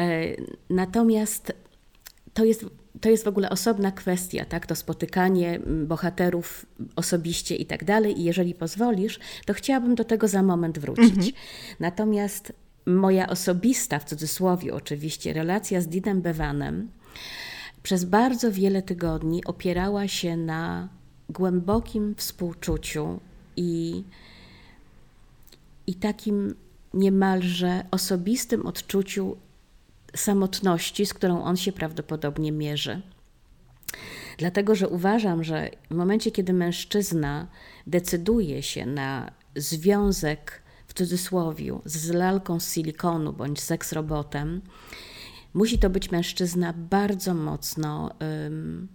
E, 0.00 0.22
natomiast 0.70 1.52
to 2.34 2.44
jest 2.44 2.64
to 3.00 3.08
jest 3.10 3.24
w 3.24 3.28
ogóle 3.28 3.50
osobna 3.50 3.92
kwestia, 3.92 4.44
tak? 4.44 4.66
To 4.66 4.76
spotykanie 4.76 5.54
mm, 5.54 5.86
bohaterów 5.86 6.66
osobiście 6.96 7.56
i 7.56 7.66
tak 7.66 7.84
dalej. 7.84 8.20
I 8.20 8.24
jeżeli 8.24 8.54
pozwolisz, 8.54 9.18
to 9.46 9.54
chciałabym 9.54 9.94
do 9.94 10.04
tego 10.04 10.28
za 10.28 10.42
moment 10.42 10.78
wrócić. 10.78 11.08
Mhm. 11.10 11.32
Natomiast 11.80 12.52
moja 12.86 13.28
osobista, 13.28 13.98
w 13.98 14.04
cudzysłowie 14.04 14.74
oczywiście, 14.74 15.32
relacja 15.32 15.80
z 15.80 15.88
Dinem 15.88 16.22
Bevanem 16.22 16.88
przez 17.82 18.04
bardzo 18.04 18.52
wiele 18.52 18.82
tygodni 18.82 19.44
opierała 19.44 20.08
się 20.08 20.36
na 20.36 20.88
głębokim 21.28 22.14
współczuciu 22.14 23.20
i, 23.56 24.04
i 25.86 25.94
takim 25.94 26.54
niemalże 26.94 27.84
osobistym 27.90 28.66
odczuciu 28.66 29.36
samotności, 30.16 31.06
z 31.06 31.14
którą 31.14 31.42
on 31.42 31.56
się 31.56 31.72
prawdopodobnie 31.72 32.52
mierzy. 32.52 33.02
Dlatego, 34.38 34.74
że 34.74 34.88
uważam, 34.88 35.44
że 35.44 35.70
w 35.90 35.94
momencie, 35.94 36.30
kiedy 36.30 36.52
mężczyzna 36.52 37.46
decyduje 37.86 38.62
się 38.62 38.86
na 38.86 39.32
związek 39.56 40.62
w 40.86 40.94
cudzysłowie 40.94 41.78
z 41.84 42.10
lalką 42.10 42.60
z 42.60 42.72
silikonu 42.74 43.32
bądź 43.32 43.60
seks-robotem, 43.60 44.60
musi 45.54 45.78
to 45.78 45.90
być 45.90 46.10
mężczyzna 46.10 46.72
bardzo 46.72 47.34
mocno 47.34 48.10
um, 48.20 48.88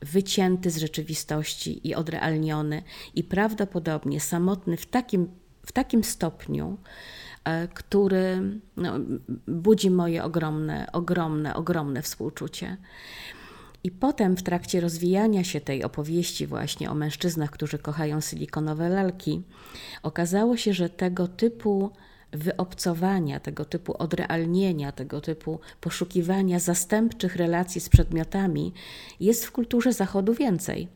wycięty 0.00 0.70
z 0.70 0.76
rzeczywistości 0.76 1.88
i 1.88 1.94
odrealniony, 1.94 2.82
i 3.14 3.24
prawdopodobnie 3.24 4.20
samotny 4.20 4.76
w 4.76 4.86
takim, 4.86 5.28
w 5.66 5.72
takim 5.72 6.04
stopniu, 6.04 6.78
który 7.74 8.42
no, 8.76 8.92
budzi 9.48 9.90
moje 9.90 10.24
ogromne, 10.24 10.86
ogromne, 10.92 11.54
ogromne 11.54 12.02
współczucie. 12.02 12.76
I 13.84 13.90
potem 13.90 14.36
w 14.36 14.42
trakcie 14.42 14.80
rozwijania 14.80 15.44
się 15.44 15.60
tej 15.60 15.84
opowieści 15.84 16.46
właśnie 16.46 16.90
o 16.90 16.94
mężczyznach, 16.94 17.50
którzy 17.50 17.78
kochają 17.78 18.20
silikonowe 18.20 18.88
lalki, 18.88 19.42
okazało 20.02 20.56
się, 20.56 20.72
że 20.72 20.88
tego 20.88 21.28
typu 21.28 21.90
wyobcowania, 22.32 23.40
tego 23.40 23.64
typu 23.64 24.02
odrealnienia, 24.02 24.92
tego 24.92 25.20
typu 25.20 25.60
poszukiwania 25.80 26.58
zastępczych 26.58 27.36
relacji 27.36 27.80
z 27.80 27.88
przedmiotami 27.88 28.72
jest 29.20 29.46
w 29.46 29.52
kulturze 29.52 29.92
Zachodu 29.92 30.34
więcej 30.34 30.88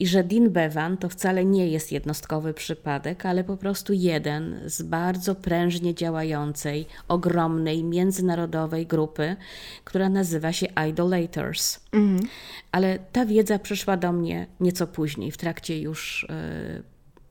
i 0.00 0.06
że 0.06 0.24
Dean 0.24 0.50
Bevan 0.50 0.96
to 0.96 1.08
wcale 1.08 1.44
nie 1.44 1.68
jest 1.68 1.92
jednostkowy 1.92 2.54
przypadek, 2.54 3.26
ale 3.26 3.44
po 3.44 3.56
prostu 3.56 3.92
jeden 3.92 4.60
z 4.66 4.82
bardzo 4.82 5.34
prężnie 5.34 5.94
działającej, 5.94 6.86
ogromnej, 7.08 7.84
międzynarodowej 7.84 8.86
grupy, 8.86 9.36
która 9.84 10.08
nazywa 10.08 10.52
się 10.52 10.66
Idolators. 10.88 11.80
Mhm. 11.92 12.28
Ale 12.72 12.98
ta 13.12 13.26
wiedza 13.26 13.58
przyszła 13.58 13.96
do 13.96 14.12
mnie 14.12 14.46
nieco 14.60 14.86
później, 14.86 15.32
w 15.32 15.36
trakcie 15.36 15.80
już 15.80 16.22
y, 16.22 16.82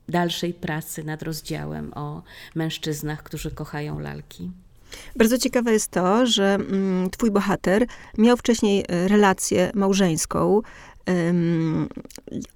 dalszej 0.10 0.54
pracy 0.54 1.04
nad 1.04 1.24
rozdziałem 1.24 1.94
o 1.96 2.24
mężczyznach, 2.56 3.24
którzy 3.24 3.52
kochają 3.52 4.00
lalki. 4.00 4.52
Bardzo 5.16 5.38
ciekawe 5.38 5.74
jest 5.74 5.92
to, 5.92 6.26
że 6.26 6.54
mm, 6.56 7.10
twój 7.10 7.32
bohater 7.32 7.86
miał 8.18 8.38
wcześniej 8.38 8.86
e, 8.88 9.08
relację 9.08 9.72
małżeńską 9.74 10.62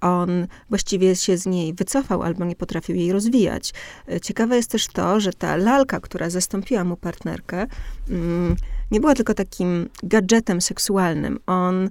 on 0.00 0.46
właściwie 0.68 1.16
się 1.16 1.36
z 1.36 1.46
niej 1.46 1.74
wycofał 1.74 2.22
albo 2.22 2.44
nie 2.44 2.56
potrafił 2.56 2.96
jej 2.96 3.12
rozwijać. 3.12 3.72
E, 4.08 4.20
ciekawe 4.20 4.56
jest 4.56 4.70
też 4.70 4.86
to, 4.86 5.20
że 5.20 5.32
ta 5.32 5.56
lalka, 5.56 6.00
która 6.00 6.30
zastąpiła 6.30 6.84
mu 6.84 6.96
partnerkę, 6.96 7.66
mm, 8.10 8.56
nie 8.90 9.00
była 9.00 9.14
tylko 9.14 9.34
takim 9.34 9.88
gadżetem 10.02 10.60
seksualnym. 10.60 11.38
On 11.46 11.90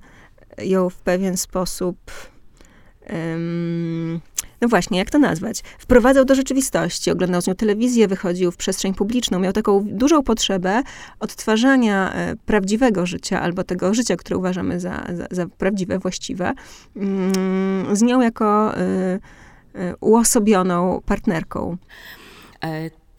ją 0.58 0.90
w 0.90 0.96
pewien 0.96 1.38
sposób 1.38 1.98
no 4.62 4.68
właśnie, 4.68 4.98
jak 4.98 5.10
to 5.10 5.20
nazwać? 5.20 5.64
Wprowadzał 5.80 6.26
do 6.26 6.36
rzeczywistości, 6.36 7.12
oglądał 7.12 7.42
z 7.42 7.48
nią 7.48 7.56
telewizję, 7.56 8.08
wychodził 8.08 8.52
w 8.52 8.58
przestrzeń 8.58 8.94
publiczną, 8.94 9.40
miał 9.40 9.54
taką 9.54 9.84
dużą 9.84 10.24
potrzebę 10.24 10.84
odtwarzania 11.20 12.14
e, 12.14 12.36
prawdziwego 12.46 13.06
życia, 13.06 13.42
albo 13.42 13.64
tego 13.64 13.94
życia, 13.94 14.16
które 14.16 14.38
uważamy 14.38 14.80
za, 14.80 15.06
za, 15.14 15.28
za 15.32 15.46
prawdziwe, 15.46 16.00
właściwe, 16.00 16.54
mm, 16.96 17.96
z 17.96 18.02
nią 18.02 18.22
jako 18.22 18.78
e, 18.78 18.82
e, 19.76 19.96
uosobioną 20.02 21.02
partnerką 21.06 21.78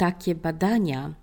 takie 0.03 0.35
badania 0.35 1.15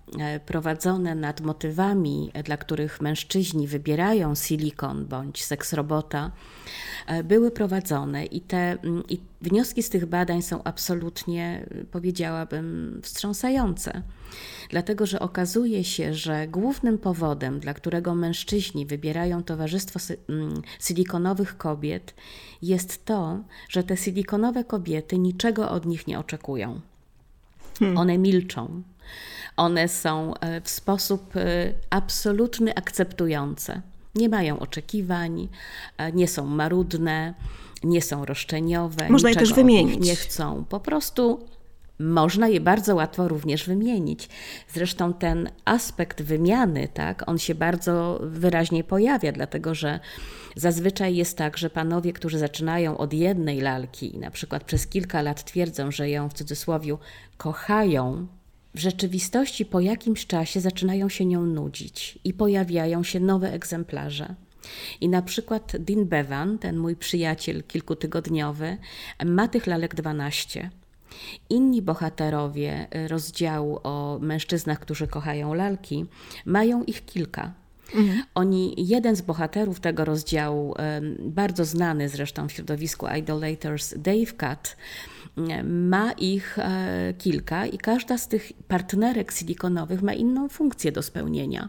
prowadzone 0.46 1.14
nad 1.14 1.40
motywami, 1.40 2.32
dla 2.44 2.56
których 2.56 3.00
mężczyźni 3.00 3.66
wybierają 3.66 4.34
silikon 4.34 5.06
bądź 5.06 5.44
seks 5.44 5.72
robota, 5.72 6.30
E, 7.06 7.24
były 7.24 7.50
prowadzone 7.50 8.24
i 8.24 8.40
te 8.40 8.56
mm, 8.56 9.02
i 9.08 9.20
wnioski 9.42 9.82
z 9.82 9.90
tych 9.90 10.06
badań 10.06 10.42
są 10.42 10.62
absolutnie, 10.62 11.66
powiedziałabym, 11.90 13.00
wstrząsające. 13.02 14.02
Dlatego, 14.70 15.06
że 15.06 15.20
okazuje 15.20 15.84
się, 15.84 16.14
że 16.14 16.48
głównym 16.48 16.98
powodem, 16.98 17.60
dla 17.60 17.74
którego 17.74 18.14
mężczyźni 18.14 18.86
wybierają 18.86 19.42
towarzystwo 19.42 20.00
mm, 20.28 20.62
silikonowych 20.80 21.56
kobiet, 21.56 22.14
jest 22.62 23.04
to, 23.04 23.38
że 23.68 23.82
te 23.82 23.96
silikonowe 23.96 24.64
kobiety 24.64 25.18
niczego 25.18 25.70
od 25.70 25.86
nich 25.86 26.06
nie 26.06 26.18
oczekują. 26.18 26.80
Hmm. 27.80 27.98
One 27.98 28.18
milczą. 28.18 28.82
One 29.56 29.88
są 29.88 30.34
e, 30.34 30.60
w 30.60 30.68
sposób 30.68 31.36
e, 31.36 31.72
absolutny 31.90 32.74
akceptujące. 32.74 33.82
Nie 34.14 34.28
mają 34.28 34.58
oczekiwań, 34.58 35.48
e, 35.98 36.12
nie 36.12 36.28
są 36.28 36.46
marudne, 36.46 37.34
nie 37.84 38.02
są 38.02 38.24
roszczeniowe. 38.24 39.08
Można 39.08 39.30
je 39.30 39.36
też 39.36 39.52
wymienić. 39.52 40.06
Nie 40.06 40.16
chcą. 40.16 40.64
Po 40.68 40.80
prostu 40.80 41.46
można 41.98 42.48
je 42.48 42.60
bardzo 42.60 42.94
łatwo 42.94 43.28
również 43.28 43.66
wymienić. 43.66 44.28
Zresztą 44.68 45.12
ten 45.12 45.50
aspekt 45.64 46.22
wymiany, 46.22 46.88
tak, 46.88 47.28
on 47.28 47.38
się 47.38 47.54
bardzo 47.54 48.20
wyraźnie 48.22 48.84
pojawia, 48.84 49.32
dlatego 49.32 49.74
że 49.74 50.00
zazwyczaj 50.56 51.16
jest 51.16 51.38
tak, 51.38 51.58
że 51.58 51.70
panowie, 51.70 52.12
którzy 52.12 52.38
zaczynają 52.38 52.98
od 52.98 53.12
jednej 53.12 53.60
lalki 53.60 54.14
i 54.14 54.18
na 54.18 54.30
przykład 54.30 54.64
przez 54.64 54.86
kilka 54.86 55.22
lat 55.22 55.44
twierdzą, 55.44 55.90
że 55.90 56.10
ją 56.10 56.28
w 56.28 56.34
cudzysłowie 56.34 56.96
kochają, 57.36 58.26
w 58.74 58.78
rzeczywistości 58.78 59.66
po 59.66 59.80
jakimś 59.80 60.26
czasie 60.26 60.60
zaczynają 60.60 61.08
się 61.08 61.24
nią 61.24 61.46
nudzić 61.46 62.18
i 62.24 62.34
pojawiają 62.34 63.02
się 63.02 63.20
nowe 63.20 63.52
egzemplarze. 63.52 64.34
I 65.00 65.08
na 65.08 65.22
przykład 65.22 65.72
Dean 65.78 66.04
Bevan, 66.04 66.58
ten 66.58 66.78
mój 66.78 66.96
przyjaciel 66.96 67.62
kilkutygodniowy, 67.62 68.78
ma 69.24 69.48
tych 69.48 69.66
lalek 69.66 69.94
12. 69.94 70.70
Inni 71.50 71.82
bohaterowie 71.82 72.88
rozdziału 73.08 73.80
o 73.82 74.18
mężczyznach, 74.22 74.80
którzy 74.80 75.06
kochają 75.06 75.54
lalki, 75.54 76.06
mają 76.44 76.84
ich 76.84 77.04
kilka. 77.04 77.59
Mhm. 77.94 78.22
Oni, 78.34 78.74
jeden 78.78 79.16
z 79.16 79.20
bohaterów 79.20 79.80
tego 79.80 80.04
rozdziału, 80.04 80.74
bardzo 81.18 81.64
znany 81.64 82.08
zresztą 82.08 82.48
w 82.48 82.52
środowisku 82.52 83.06
Idolators, 83.18 83.94
Dave 83.96 84.32
Cut, 84.32 84.76
ma 85.64 86.12
ich 86.12 86.58
e, 86.58 87.14
kilka 87.18 87.66
i 87.66 87.78
każda 87.78 88.18
z 88.18 88.28
tych 88.28 88.52
partnerek 88.68 89.32
silikonowych 89.32 90.02
ma 90.02 90.12
inną 90.12 90.48
funkcję 90.48 90.92
do 90.92 91.02
spełnienia. 91.02 91.68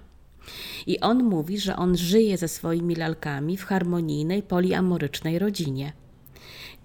I 0.88 1.00
on 1.00 1.24
mówi, 1.24 1.60
że 1.60 1.76
on 1.76 1.98
żyje 1.98 2.38
ze 2.38 2.48
swoimi 2.48 2.96
lalkami 2.96 3.58
w 3.58 3.66
harmonijnej, 3.66 4.44
poliamorycznej 4.44 5.40
rodzinie. 5.40 5.94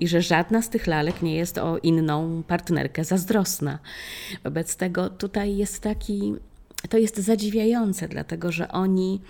I 0.00 0.08
że 0.08 0.22
żadna 0.22 0.62
z 0.62 0.70
tych 0.70 0.86
lalek 0.86 1.22
nie 1.22 1.36
jest 1.36 1.58
o 1.58 1.78
inną 1.78 2.42
partnerkę 2.42 3.04
zazdrosna. 3.04 3.78
Wobec 4.44 4.76
tego 4.76 5.10
tutaj 5.10 5.56
jest 5.56 5.80
taki, 5.80 6.34
to 6.88 6.98
jest 6.98 7.16
zadziwiające, 7.18 8.08
dlatego 8.08 8.52
że 8.52 8.68
oni, 8.68 9.20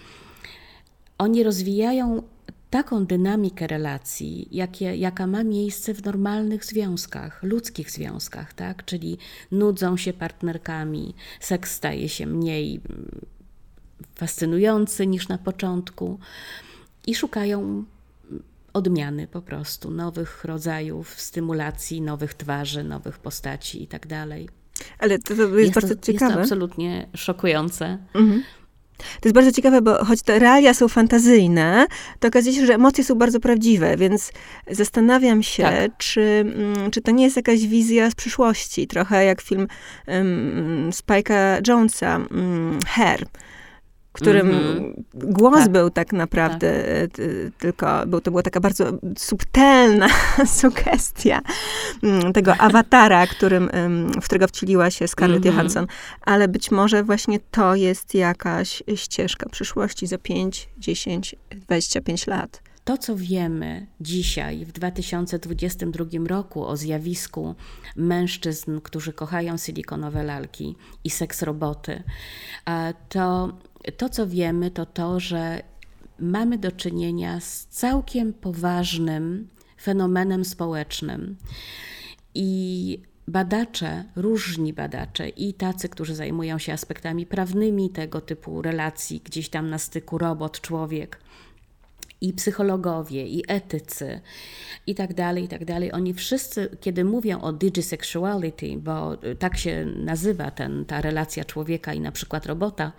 oni 1.19 1.43
rozwijają 1.43 2.23
taką 2.71 3.07
dynamikę 3.07 3.67
relacji, 3.67 4.49
jakie, 4.51 4.97
jaka 4.97 5.27
ma 5.27 5.45
miejsce 5.45 5.95
w 5.95 6.05
normalnych 6.05 6.65
związkach, 6.65 7.43
ludzkich 7.43 7.91
związkach, 7.91 8.55
tak? 8.55 8.85
czyli 8.85 9.19
nudzą 9.53 9.97
się 9.97 10.13
partnerkami, 10.13 11.15
seks 11.41 11.73
staje 11.73 12.09
się 12.09 12.27
mniej 12.27 12.81
fascynujący 14.15 15.07
niż 15.07 15.29
na 15.29 15.39
początku 15.39 16.19
i 17.07 17.15
szukają 17.15 17.85
odmiany 18.73 19.27
po 19.27 19.43
prostu, 19.43 19.91
nowych 19.91 20.45
rodzajów 20.45 21.21
stymulacji, 21.21 22.01
nowych 22.01 22.35
twarzy, 22.35 22.85
nowych 22.85 23.19
postaci 23.19 23.83
i 23.83 23.87
tak. 23.87 24.07
Ale 24.99 25.19
to, 25.19 25.35
to 25.35 25.43
jest, 25.43 25.55
jest, 25.55 25.75
bardzo 25.75 25.95
to, 25.95 26.03
ciekawe. 26.03 26.27
Jest 26.27 26.37
to 26.37 26.41
absolutnie 26.43 27.09
szokujące. 27.15 27.99
Mhm. 28.15 28.43
To 28.97 29.29
jest 29.29 29.35
bardzo 29.35 29.53
ciekawe, 29.53 29.83
bo 29.83 30.05
choć 30.05 30.23
te 30.23 30.39
realia 30.39 30.75
są 30.75 30.89
fantazyjne, 30.89 31.87
to 32.21 32.29
okazuje 32.29 32.55
się, 32.55 32.67
że 32.67 32.75
emocje 32.75 33.05
są 33.05 33.15
bardzo 33.15 33.41
prawdziwe, 33.41 33.97
więc 33.97 34.33
zastanawiam 34.71 35.43
się, 35.43 35.63
tak. 35.63 35.97
czy, 35.99 36.21
mm, 36.21 36.91
czy 36.91 37.01
to 37.01 37.11
nie 37.11 37.25
jest 37.25 37.37
jakaś 37.37 37.67
wizja 37.67 38.11
z 38.11 38.15
przyszłości, 38.15 38.87
trochę 38.87 39.25
jak 39.25 39.41
film 39.41 39.69
um, 40.07 40.91
Spike'a 40.91 41.69
Jonesa, 41.69 42.17
um, 42.31 42.79
Hair 42.87 43.27
którym 44.17 44.49
mm-hmm. 44.49 44.93
głos 45.15 45.59
tak. 45.59 45.73
był 45.73 45.91
tak 45.91 46.13
naprawdę, 46.13 46.83
tak. 46.83 47.21
E, 47.27 47.51
tylko 47.59 48.07
był, 48.07 48.21
to 48.21 48.31
była 48.31 48.43
taka 48.43 48.61
bardzo 48.61 48.93
subtelna 49.19 50.09
sugestia 50.61 51.41
mm, 52.03 52.33
tego 52.33 52.57
awatara, 52.69 53.27
którym, 53.27 53.71
w 54.23 54.25
którego 54.25 54.49
wcieliła 54.49 54.91
się 54.91 55.09
Scarlett 55.09 55.43
mm-hmm. 55.43 55.47
Johansson. 55.47 55.87
Ale 56.23 56.49
być 56.49 56.71
może 56.71 57.05
właśnie 57.05 57.41
to 57.51 57.75
jest 57.75 58.15
jakaś 58.15 58.83
ścieżka 58.95 59.49
przyszłości 59.49 60.07
za 60.07 60.19
5, 60.19 60.69
10, 60.79 61.37
25 61.51 62.27
lat. 62.27 62.63
To, 62.87 62.99
co 62.99 63.17
wiemy 63.17 63.87
dzisiaj, 64.01 64.65
w 64.65 64.73
2022 64.73 66.05
roku, 66.27 66.67
o 66.67 66.77
zjawisku 66.77 67.55
mężczyzn, 67.97 68.81
którzy 68.81 69.13
kochają 69.13 69.57
silikonowe 69.57 70.23
lalki 70.23 70.77
i 71.05 71.11
seks 71.11 71.43
roboty, 71.43 72.03
to 73.09 73.53
to, 73.97 74.09
co 74.09 74.27
wiemy, 74.27 74.71
to 74.71 74.87
to, 74.87 75.21
że 75.21 75.63
mamy 76.19 76.59
do 76.59 76.73
czynienia 76.73 77.41
z 77.41 77.67
całkiem 77.67 78.33
poważnym 78.33 79.49
fenomenem 79.83 80.45
społecznym. 80.45 81.37
I 82.35 83.03
badacze, 83.29 84.05
różni 84.17 84.73
badacze, 84.73 85.29
i 85.29 85.55
tacy, 85.55 85.89
którzy 85.89 86.15
zajmują 86.15 86.59
się 86.59 86.73
aspektami 86.73 87.27
prawnymi 87.27 87.91
tego 87.91 88.21
typu 88.21 88.63
relacji, 88.63 89.21
gdzieś 89.25 89.49
tam 89.49 89.71
na 89.71 89.79
styku 89.79 90.19
robot-człowiek, 90.19 91.21
i 92.21 92.33
psychologowie, 92.33 93.27
i 93.27 93.45
etycy, 93.49 94.21
i 94.87 94.95
tak 94.95 95.15
dalej, 95.15 95.45
i 95.45 95.49
tak 95.49 95.65
dalej. 95.65 95.93
Oni 95.93 96.15
wszyscy, 96.15 96.77
kiedy 96.81 97.05
mówią 97.05 97.41
o 97.41 97.53
digisexuality, 97.53 98.77
bo 98.79 99.17
tak 99.39 99.59
się 99.59 99.87
nazywa 99.97 100.51
ten, 100.51 100.85
ta 100.85 101.01
relacja 101.01 101.45
człowieka 101.45 101.95
i 101.95 102.01
na 102.01 102.13
przykład 102.13 102.47
robota, 102.47 102.93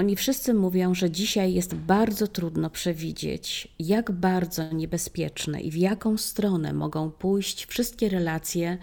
oni 0.00 0.16
wszyscy 0.16 0.54
mówią, 0.54 0.94
że 0.94 1.10
dzisiaj 1.10 1.54
jest 1.54 1.74
bardzo 1.74 2.26
trudno 2.26 2.70
przewidzieć, 2.70 3.68
jak 3.78 4.10
bardzo 4.10 4.72
niebezpieczne 4.72 5.60
i 5.60 5.70
w 5.70 5.76
jaką 5.76 6.16
stronę 6.16 6.72
mogą 6.72 7.10
pójść 7.10 7.66
wszystkie 7.66 8.08
relacje 8.08 8.78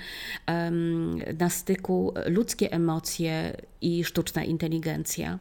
um, 0.47 1.19
na 1.39 1.49
styku 1.49 2.13
ludzkie 2.27 2.71
emocje 2.71 3.57
i 3.81 4.03
sztuczna 4.03 4.43
inteligencja. 4.43 5.39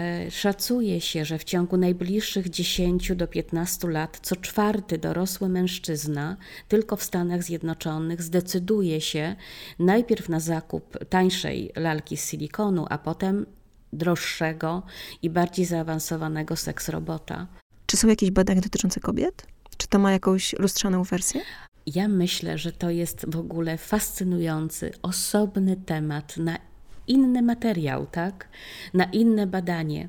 E, 0.00 0.30
szacuje 0.30 1.00
się, 1.00 1.24
że 1.24 1.38
w 1.38 1.44
ciągu 1.44 1.76
najbliższych 1.76 2.50
10 2.50 3.12
do 3.16 3.26
15 3.26 3.88
lat 3.88 4.18
co 4.22 4.36
czwarty 4.36 4.98
dorosły 4.98 5.48
mężczyzna 5.48 6.36
tylko 6.68 6.96
w 6.96 7.02
Stanach 7.02 7.42
Zjednoczonych 7.42 8.22
zdecyduje 8.22 9.00
się 9.00 9.36
najpierw 9.78 10.28
na 10.28 10.40
zakup 10.40 11.04
tańszej 11.08 11.72
lalki 11.76 12.16
z 12.16 12.30
silikonu, 12.30 12.86
a 12.90 12.98
potem 12.98 13.46
droższego 13.94 14.82
i 15.22 15.30
bardziej 15.30 15.64
zaawansowanego 15.64 16.56
seks 16.56 16.88
robota. 16.88 17.46
Czy 17.86 17.96
są 17.96 18.08
jakieś 18.08 18.30
badania 18.30 18.60
dotyczące 18.60 19.00
kobiet? 19.00 19.46
Czy 19.76 19.88
to 19.88 19.98
ma 19.98 20.12
jakąś 20.12 20.52
lustrzaną 20.58 21.02
wersję? 21.02 21.40
Ja 21.86 22.08
myślę, 22.08 22.58
że 22.58 22.72
to 22.72 22.90
jest 22.90 23.26
w 23.28 23.36
ogóle 23.36 23.78
fascynujący, 23.78 24.92
osobny 25.02 25.76
temat 25.76 26.36
na 26.36 26.58
inny 27.06 27.42
materiał, 27.42 28.06
tak? 28.06 28.48
Na 28.94 29.04
inne 29.04 29.46
badanie, 29.46 30.08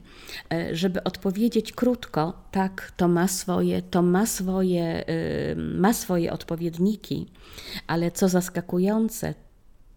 e, 0.53 0.75
żeby 0.75 1.03
odpowiedzieć 1.03 1.71
krótko, 1.71 2.33
tak, 2.51 2.91
to 2.97 3.07
ma 3.07 3.27
swoje, 3.27 3.81
to 3.81 4.01
ma 4.01 4.25
swoje, 4.25 5.05
ma 5.55 5.93
swoje 5.93 6.33
odpowiedniki, 6.33 7.27
ale 7.87 8.11
co 8.11 8.29
zaskakujące, 8.29 9.33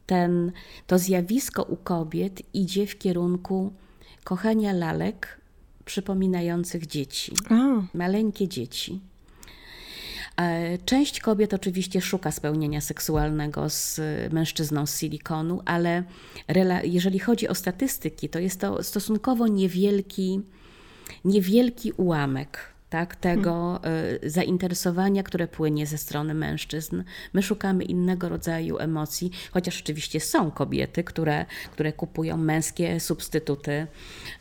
ten, 0.09 0.53
to 0.87 0.99
zjawisko 0.99 1.63
u 1.63 1.77
kobiet 1.77 2.43
idzie 2.55 2.87
w 2.87 2.99
kierunku 2.99 3.73
kochania 4.25 4.73
lalek 4.73 5.41
przypominających 5.85 6.87
dzieci, 6.87 7.33
maleńkie 7.95 8.49
dzieci. 8.49 9.01
E, 10.37 10.79
część 10.79 11.21
kobiet 11.21 11.55
oczywiście 11.55 12.01
szuka 12.01 12.31
spełnienia 12.33 12.81
seksualnego 12.81 13.71
z 13.71 14.01
mężczyzną 14.33 14.87
z 14.87 14.99
silikonu, 14.99 15.63
ale 15.65 16.03
jeżeli 16.85 17.19
chodzi 17.19 17.49
o 17.49 17.55
statystyki, 17.55 18.29
to 18.29 18.39
jest 18.39 18.61
to 18.61 18.83
stosunkowo 18.83 19.47
niewielki, 19.47 20.41
niewielki 21.25 21.93
ułamek 21.93 22.78
tak, 22.91 23.17
tego 23.17 23.81
hmm. 23.83 24.19
zainteresowania, 24.23 25.23
które 25.23 25.49
płynie 25.49 25.87
ze 25.87 25.99
strony 25.99 26.35
mężczyzn. 26.35 27.03
My 27.33 27.43
szukamy 27.43 27.85
innego 27.85 28.29
rodzaju 28.29 28.79
emocji, 28.79 29.31
chociaż 29.51 29.81
oczywiście 29.83 30.21
są 30.21 30.51
kobiety, 30.51 31.05
które, 31.05 31.47
które 31.73 31.93
kupują 31.93 32.37
męskie 32.37 33.01
substytuty 33.01 33.87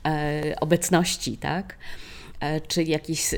e, 0.05 0.55
obecności, 0.59 1.37
tak? 1.37 1.77
E, 2.39 2.61
czy 2.61 2.83
jakieś 2.83 3.33
e, 3.33 3.37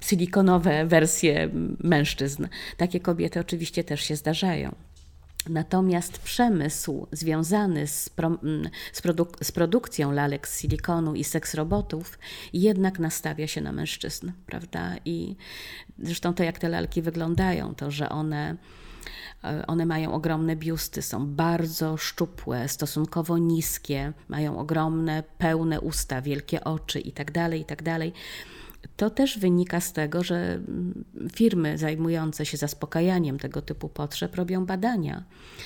silikonowe 0.00 0.86
wersje 0.86 1.50
mężczyzn. 1.84 2.46
Takie 2.76 3.00
kobiety 3.00 3.40
oczywiście 3.40 3.84
też 3.84 4.00
się 4.00 4.16
zdarzają. 4.16 4.74
Natomiast 5.48 6.18
przemysł 6.18 7.06
związany 7.12 7.86
z, 7.86 8.08
pro, 8.08 8.38
z, 8.92 9.00
produk 9.02 9.44
z, 9.44 9.52
produkcją 9.52 10.12
lalek 10.12 10.48
z 10.48 10.60
silikonu 10.60 11.14
i 11.14 11.24
seks 11.24 11.54
robotów 11.54 12.18
jednak 12.52 12.98
nastawia 12.98 13.46
się 13.46 13.60
na 13.60 13.72
mężczyzn, 13.72 14.32
prawda? 14.46 14.96
I 15.04 15.36
zresztą 15.98 16.34
to, 16.34 16.42
jak 16.42 16.58
te 16.58 16.68
lalki 16.68 17.02
wyglądają, 17.02 17.74
to, 17.74 17.90
że 17.90 18.08
one, 18.08 18.56
e, 19.44 19.66
one 19.66 19.86
mają 19.86 20.12
ogromne 20.12 20.56
biusty, 20.56 21.02
są 21.02 21.26
bardzo 21.26 21.96
szczupłe, 21.96 22.68
stosunkowo 22.68 23.38
niskie, 23.38 24.12
mają 24.28 24.58
ogromne, 24.58 25.22
pełne 25.38 25.80
usta, 25.80 26.22
wielkie 26.22 26.64
oczy 26.64 27.00
itd., 27.00 27.32
tak 27.32 27.54
itd., 27.54 27.98
tak 27.98 28.12
to 28.96 29.10
też 29.10 29.38
wynika 29.38 29.80
z 29.80 29.92
tego, 29.92 30.24
że 30.24 30.36
mm, 30.36 31.04
firmy 31.34 31.78
zajmujące 31.78 32.46
się 32.46 32.56
zaspokajaniem 32.56 33.38
tego 33.38 33.62
typu 33.62 33.88
potrzeb 33.88 34.36
robią 34.36 34.66
badania 34.66 35.24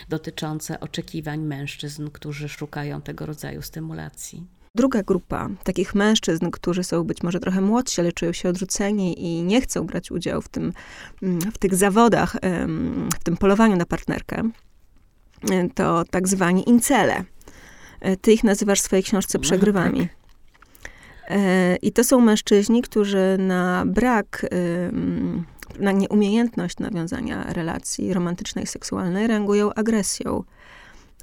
dotyczące 0.09 0.81
oczekiwań 0.81 1.41
mężczyzn, 1.41 2.11
którzy 2.11 2.49
szukają 2.49 3.03
tego 3.03 3.27
rodzaju 3.27 3.63
stymulacji. 3.63 4.47
Druga 4.75 5.03
grupa 5.03 5.49
takich 5.65 5.95
mężczyzn, 5.95 6.51
którzy 6.51 6.85
są 6.85 7.05
być 7.05 7.23
może 7.23 7.41
trochę 7.41 7.61
młodsi, 7.61 8.01
ale 8.01 8.13
czują 8.13 8.33
się 8.33 8.49
odrzuceni 8.49 9.25
i 9.25 9.43
nie 9.43 9.61
chcą 9.61 9.87
brać 9.87 10.11
udziału 10.11 10.43
w, 10.43 10.49
tym, 10.49 10.73
mm, 11.23 11.41
w 11.41 11.59
tych 11.59 11.75
zawodach, 11.75 12.37
w 13.21 13.25
tym 13.25 13.37
polowaniu 13.37 13.77
na 13.77 13.87
partnerkę, 13.87 14.51
to 15.75 16.05
tak 16.11 16.29
zwani 16.29 16.69
incele. 16.69 17.25
E, 18.01 18.17
ty 18.17 18.33
ich 18.33 18.45
nazywasz 18.45 18.81
w 18.81 18.85
swojej 18.85 19.03
książce 19.03 19.39
no 19.39 19.43
przegrywami. 19.43 20.09
E, 21.29 21.77
I 21.77 21.93
to 21.93 22.05
są 22.05 22.21
mężczyźni, 22.21 22.83
którzy 22.83 23.37
na 23.39 23.85
brak, 23.87 24.47
na 25.79 25.93
nieumiejętność 25.93 26.79
nawiązania 26.79 27.53
relacji 27.53 28.15
romantycznej, 28.15 28.67
seksualnej 28.67 29.27
reagują 29.27 29.75
agresją. 29.75 30.45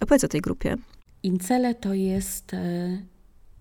Opowiedz 0.01 0.23
o 0.23 0.27
tej 0.27 0.41
grupie. 0.41 0.75
Incele 1.23 1.75
to 1.75 1.93
jest 1.93 2.53
e, 2.53 2.97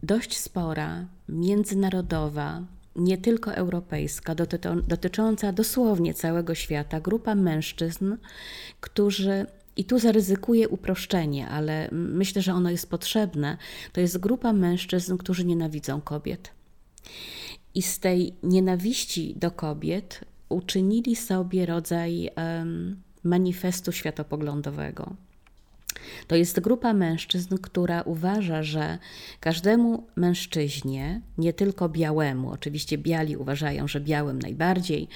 dość 0.02 0.38
spora, 0.38 1.06
międzynarodowa, 1.28 2.62
nie 2.96 3.18
tylko 3.18 3.54
europejska, 3.54 4.34
dotycząca 4.88 5.52
dosłownie 5.52 6.14
całego 6.14 6.54
świata, 6.54 7.00
grupa 7.00 7.34
mężczyzn, 7.34 8.16
którzy 8.80 9.46
i 9.78 9.84
tu 9.84 9.98
zaryzykuję 9.98 10.68
uproszczenie, 10.68 11.48
ale 11.48 11.88
myślę, 11.92 12.42
że 12.42 12.54
ono 12.54 12.70
jest 12.70 12.90
potrzebne. 12.90 13.56
To 13.92 14.00
jest 14.00 14.18
grupa 14.18 14.52
mężczyzn, 14.52 15.16
którzy 15.16 15.44
nienawidzą 15.44 16.00
kobiet. 16.00 16.50
I 17.74 17.82
z 17.82 18.00
tej 18.00 18.34
nienawiści 18.42 19.34
do 19.36 19.50
kobiet 19.50 20.24
uczynili 20.48 21.16
sobie 21.16 21.66
rodzaj 21.66 22.30
um, 22.36 23.02
manifestu 23.24 23.92
światopoglądowego. 23.92 25.16
To 26.26 26.36
jest 26.36 26.60
grupa 26.60 26.92
mężczyzn, 26.92 27.56
która 27.62 28.02
uważa, 28.02 28.62
że 28.62 28.98
każdemu 29.40 30.06
mężczyźnie, 30.16 31.20
nie 31.38 31.52
tylko 31.52 31.88
białemu, 31.88 32.50
oczywiście 32.50 32.98
biali 32.98 33.36
uważają, 33.36 33.88
że 33.88 34.00
białym 34.00 34.38
najbardziej, 34.38 35.08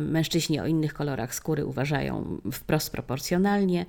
mężczyźni 0.00 0.60
o 0.60 0.66
innych 0.66 0.94
kolorach 0.94 1.34
skóry 1.34 1.66
uważają 1.66 2.40
wprost 2.52 2.92
proporcjonalnie. 2.92 3.86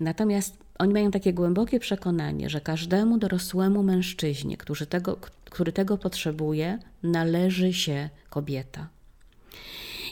Natomiast 0.00 0.56
oni 0.78 0.92
mają 0.92 1.10
takie 1.10 1.32
głębokie 1.32 1.80
przekonanie, 1.80 2.50
że 2.50 2.60
każdemu 2.60 3.18
dorosłemu 3.18 3.82
mężczyźnie, 3.82 4.56
który 4.56 4.86
tego, 4.86 5.18
który 5.44 5.72
tego 5.72 5.98
potrzebuje, 5.98 6.78
należy 7.02 7.72
się 7.72 8.10
kobieta. 8.30 8.88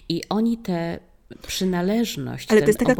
I 0.08 0.22
oni 0.28 0.58
tę 0.58 0.98
przynależność, 1.46 2.52
Ale 2.52 2.60
to 2.60 2.66
jest 2.66 2.78
taka 2.78 2.94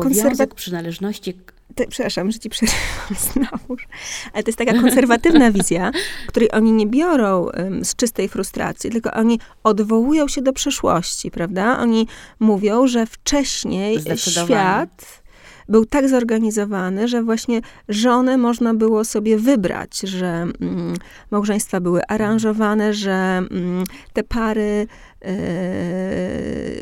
przynależności 0.54 1.34
te, 1.74 1.86
przepraszam, 1.86 2.30
że 2.30 2.38
ci 2.38 2.50
przerywam 2.50 3.16
znowuż, 3.32 3.88
ale 4.32 4.42
to 4.42 4.48
jest 4.48 4.58
taka 4.58 4.72
konserwatywna 4.72 5.50
wizja, 5.50 5.92
której 6.26 6.52
oni 6.52 6.72
nie 6.72 6.86
biorą 6.86 7.42
um, 7.42 7.84
z 7.84 7.96
czystej 7.96 8.28
frustracji, 8.28 8.90
tylko 8.90 9.12
oni 9.12 9.40
odwołują 9.64 10.28
się 10.28 10.42
do 10.42 10.52
przeszłości, 10.52 11.30
prawda? 11.30 11.78
Oni 11.78 12.06
mówią, 12.40 12.86
że 12.86 13.06
wcześniej 13.06 13.98
świat 14.16 15.19
był 15.70 15.86
tak 15.86 16.08
zorganizowany, 16.08 17.08
że 17.08 17.22
właśnie 17.22 17.60
żonę 17.88 18.36
można 18.36 18.74
było 18.74 19.04
sobie 19.04 19.38
wybrać, 19.38 20.00
że 20.00 20.26
mm, 20.26 20.94
małżeństwa 21.30 21.80
były 21.80 22.00
aranżowane, 22.08 22.94
że 22.94 23.12
mm, 23.12 23.84
te 24.12 24.22
pary 24.22 24.86
e, 25.22 25.30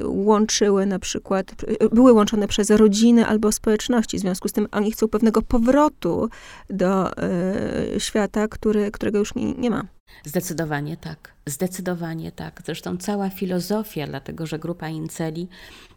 łączyły 0.05 0.87
na 0.87 0.99
przykład, 0.99 1.55
były 1.93 2.13
łączone 2.13 2.49
przez 2.49 2.71
rodziny 2.71 3.27
albo 3.27 3.53
społeczności. 3.53 4.17
W 4.17 4.21
związku 4.21 4.49
z 4.49 4.53
tym 4.53 4.69
oni 4.73 4.93
chcą 4.93 5.09
pewnego 5.09 5.43
powrotu 5.43 6.29
do 6.71 7.17
e, 7.17 8.01
świata, 8.01 8.49
który, 8.49 8.91
którego 8.91 9.19
już 9.19 9.35
nie, 9.35 9.55
nie 9.55 9.71
ma. 9.71 9.98
Zdecydowanie 10.25 10.97
tak. 10.97 11.33
Zdecydowanie 11.47 12.33
tak. 12.33 12.63
Zresztą 12.65 12.97
cała 12.97 13.31
filozofia, 13.31 14.07
dlatego 14.07 14.47
że 14.47 14.59
grupa 14.59 14.89
Inceli 14.89 15.49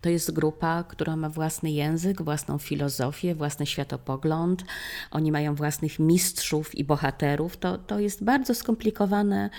to 0.01 0.09
jest 0.09 0.31
grupa, 0.31 0.83
która 0.83 1.15
ma 1.15 1.29
własny 1.29 1.71
język, 1.71 2.21
własną 2.21 2.57
filozofię, 2.57 3.35
własny 3.35 3.65
światopogląd. 3.65 4.63
Oni 5.11 5.31
mają 5.31 5.55
własnych 5.55 5.99
mistrzów 5.99 6.75
i 6.75 6.83
bohaterów. 6.83 7.57
To, 7.57 7.77
to 7.77 7.99
jest 7.99 8.23
bardzo 8.23 8.55
skomplikowany, 8.55 9.49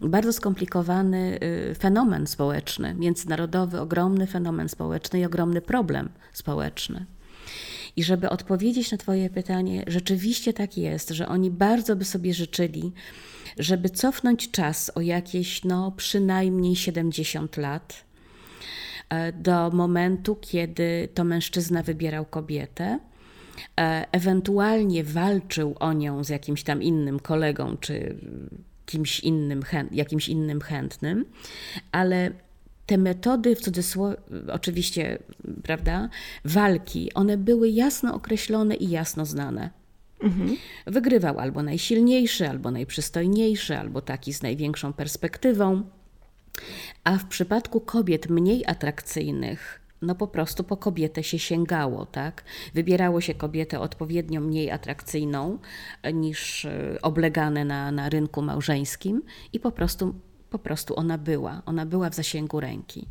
bardzo 0.00 0.32
skomplikowany 0.32 1.38
y, 1.70 1.74
fenomen 1.74 2.26
społeczny, 2.26 2.94
międzynarodowy, 2.94 3.80
ogromny 3.80 4.26
fenomen 4.26 4.68
społeczny 4.68 5.20
i 5.20 5.24
ogromny 5.24 5.60
problem 5.60 6.08
społeczny. 6.32 7.06
I 7.96 8.04
żeby 8.04 8.30
odpowiedzieć 8.30 8.92
na 8.92 8.98
Twoje 8.98 9.30
pytanie, 9.30 9.84
rzeczywiście 9.86 10.52
tak 10.52 10.78
jest, 10.78 11.10
że 11.10 11.28
oni 11.28 11.50
bardzo 11.50 11.96
by 11.96 12.04
sobie 12.04 12.34
życzyli, 12.34 12.92
żeby 13.58 13.90
cofnąć 13.90 14.50
czas 14.50 14.92
o 14.94 15.00
jakieś 15.00 15.64
no, 15.64 15.92
przynajmniej 15.96 16.76
70 16.76 17.56
lat 17.56 18.04
e, 19.08 19.32
do 19.32 19.70
momentu, 19.70 20.36
kiedy 20.40 21.08
to 21.14 21.24
mężczyzna 21.24 21.82
wybierał 21.82 22.24
kobietę, 22.24 22.98
e, 23.80 24.06
ewentualnie 24.12 25.04
walczył 25.04 25.76
o 25.80 25.92
nią 25.92 26.24
z 26.24 26.28
jakimś 26.28 26.62
tam 26.62 26.82
innym 26.82 27.20
kolegą 27.20 27.76
czy 27.80 28.16
kimś 28.86 29.20
innym, 29.20 29.62
jakimś 29.90 30.28
innym 30.28 30.60
chętnym, 30.60 31.24
ale 31.92 32.30
te 32.86 32.98
metody, 32.98 33.56
w 33.56 33.60
cudzysłowie, 33.60 34.16
oczywiście, 34.52 35.18
prawda, 35.62 36.08
walki, 36.44 37.14
one 37.14 37.36
były 37.36 37.68
jasno 37.68 38.14
określone 38.14 38.74
i 38.74 38.90
jasno 38.90 39.26
znane. 39.26 39.81
Mhm. 40.22 40.56
Wygrywał 40.86 41.38
albo 41.38 41.62
najsilniejszy, 41.62 42.48
albo 42.48 42.70
najprzystojniejszy, 42.70 43.78
albo 43.78 44.00
taki 44.00 44.32
z 44.32 44.42
największą 44.42 44.92
perspektywą. 44.92 45.82
A 47.04 47.18
w 47.18 47.24
przypadku 47.24 47.80
kobiet 47.80 48.30
mniej 48.30 48.66
atrakcyjnych, 48.66 49.80
no 50.02 50.14
po 50.14 50.26
prostu 50.26 50.64
po 50.64 50.76
kobietę 50.76 51.22
się 51.22 51.38
sięgało, 51.38 52.06
tak? 52.06 52.44
Wybierało 52.74 53.20
się 53.20 53.34
kobietę 53.34 53.80
odpowiednio 53.80 54.40
mniej 54.40 54.70
atrakcyjną 54.70 55.58
niż 56.12 56.64
e, 56.64 56.98
oblegane 57.02 57.64
na, 57.64 57.90
na 57.92 58.08
rynku 58.08 58.42
małżeńskim 58.42 59.22
i 59.52 59.60
po 59.60 59.72
prostu, 59.72 60.14
po 60.50 60.58
prostu 60.58 60.96
ona 60.96 61.18
była, 61.18 61.62
ona 61.66 61.86
była 61.86 62.10
w 62.10 62.14
zasięgu 62.14 62.60
ręki. 62.60 63.06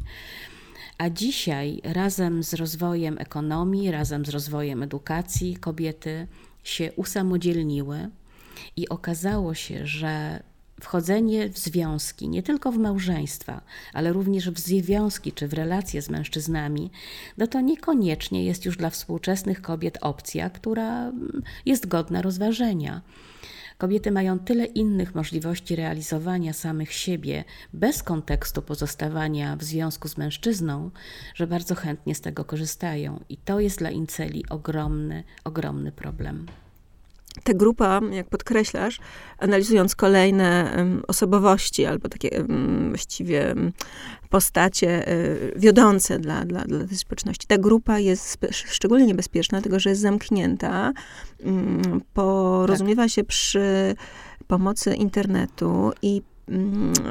A 0.97 1.09
dzisiaj 1.09 1.81
razem 1.83 2.43
z 2.43 2.53
rozwojem 2.53 3.17
ekonomii, 3.19 3.91
razem 3.91 4.25
z 4.25 4.29
rozwojem 4.29 4.83
edukacji 4.83 5.55
kobiety 5.55 6.27
się 6.63 6.91
usamodzielniły 6.95 8.09
i 8.75 8.89
okazało 8.89 9.53
się, 9.53 9.87
że 9.87 10.43
wchodzenie 10.81 11.49
w 11.49 11.57
związki, 11.57 12.29
nie 12.29 12.43
tylko 12.43 12.71
w 12.71 12.77
małżeństwa, 12.77 13.61
ale 13.93 14.13
również 14.13 14.49
w 14.49 14.59
związki 14.59 15.31
czy 15.31 15.47
w 15.47 15.53
relacje 15.53 16.01
z 16.01 16.09
mężczyznami, 16.09 16.91
no 17.37 17.47
to 17.47 17.61
niekoniecznie 17.61 18.45
jest 18.45 18.65
już 18.65 18.77
dla 18.77 18.89
współczesnych 18.89 19.61
kobiet 19.61 19.97
opcja, 20.01 20.49
która 20.49 21.11
jest 21.65 21.87
godna 21.87 22.21
rozważenia. 22.21 23.01
Kobiety 23.81 24.11
mają 24.11 24.39
tyle 24.39 24.65
innych 24.65 25.15
możliwości 25.15 25.75
realizowania 25.75 26.53
samych 26.53 26.93
siebie 26.93 27.43
bez 27.73 28.03
kontekstu 28.03 28.61
pozostawania 28.61 29.55
w 29.55 29.63
związku 29.63 30.07
z 30.07 30.17
mężczyzną, 30.17 30.91
że 31.35 31.47
bardzo 31.47 31.75
chętnie 31.75 32.15
z 32.15 32.21
tego 32.21 32.45
korzystają. 32.45 33.19
I 33.29 33.37
to 33.37 33.59
jest 33.59 33.79
dla 33.79 33.89
inceli 33.91 34.45
ogromny, 34.49 35.23
ogromny 35.43 35.91
problem 35.91 36.45
ta 37.43 37.53
grupa, 37.53 38.01
jak 38.11 38.27
podkreślasz, 38.27 38.99
analizując 39.37 39.95
kolejne 39.95 40.75
osobowości 41.07 41.85
albo 41.85 42.09
takie 42.09 42.43
właściwie 42.89 43.55
postacie 44.29 45.07
e, 45.07 45.15
wiodące 45.55 46.19
dla, 46.19 46.45
dla, 46.45 46.65
dla 46.65 46.87
tej 46.87 46.97
społeczności, 46.97 47.47
ta 47.47 47.57
grupa 47.57 47.99
jest 47.99 48.37
szczególnie 48.51 49.05
niebezpieczna, 49.05 49.57
dlatego 49.57 49.79
że 49.79 49.89
jest 49.89 50.01
zamknięta, 50.01 50.93
mm, 51.43 52.01
porozumiewa 52.13 53.03
tak. 53.03 53.11
się 53.11 53.23
przy 53.23 53.95
pomocy 54.47 54.95
internetu 54.95 55.91
i 56.01 56.21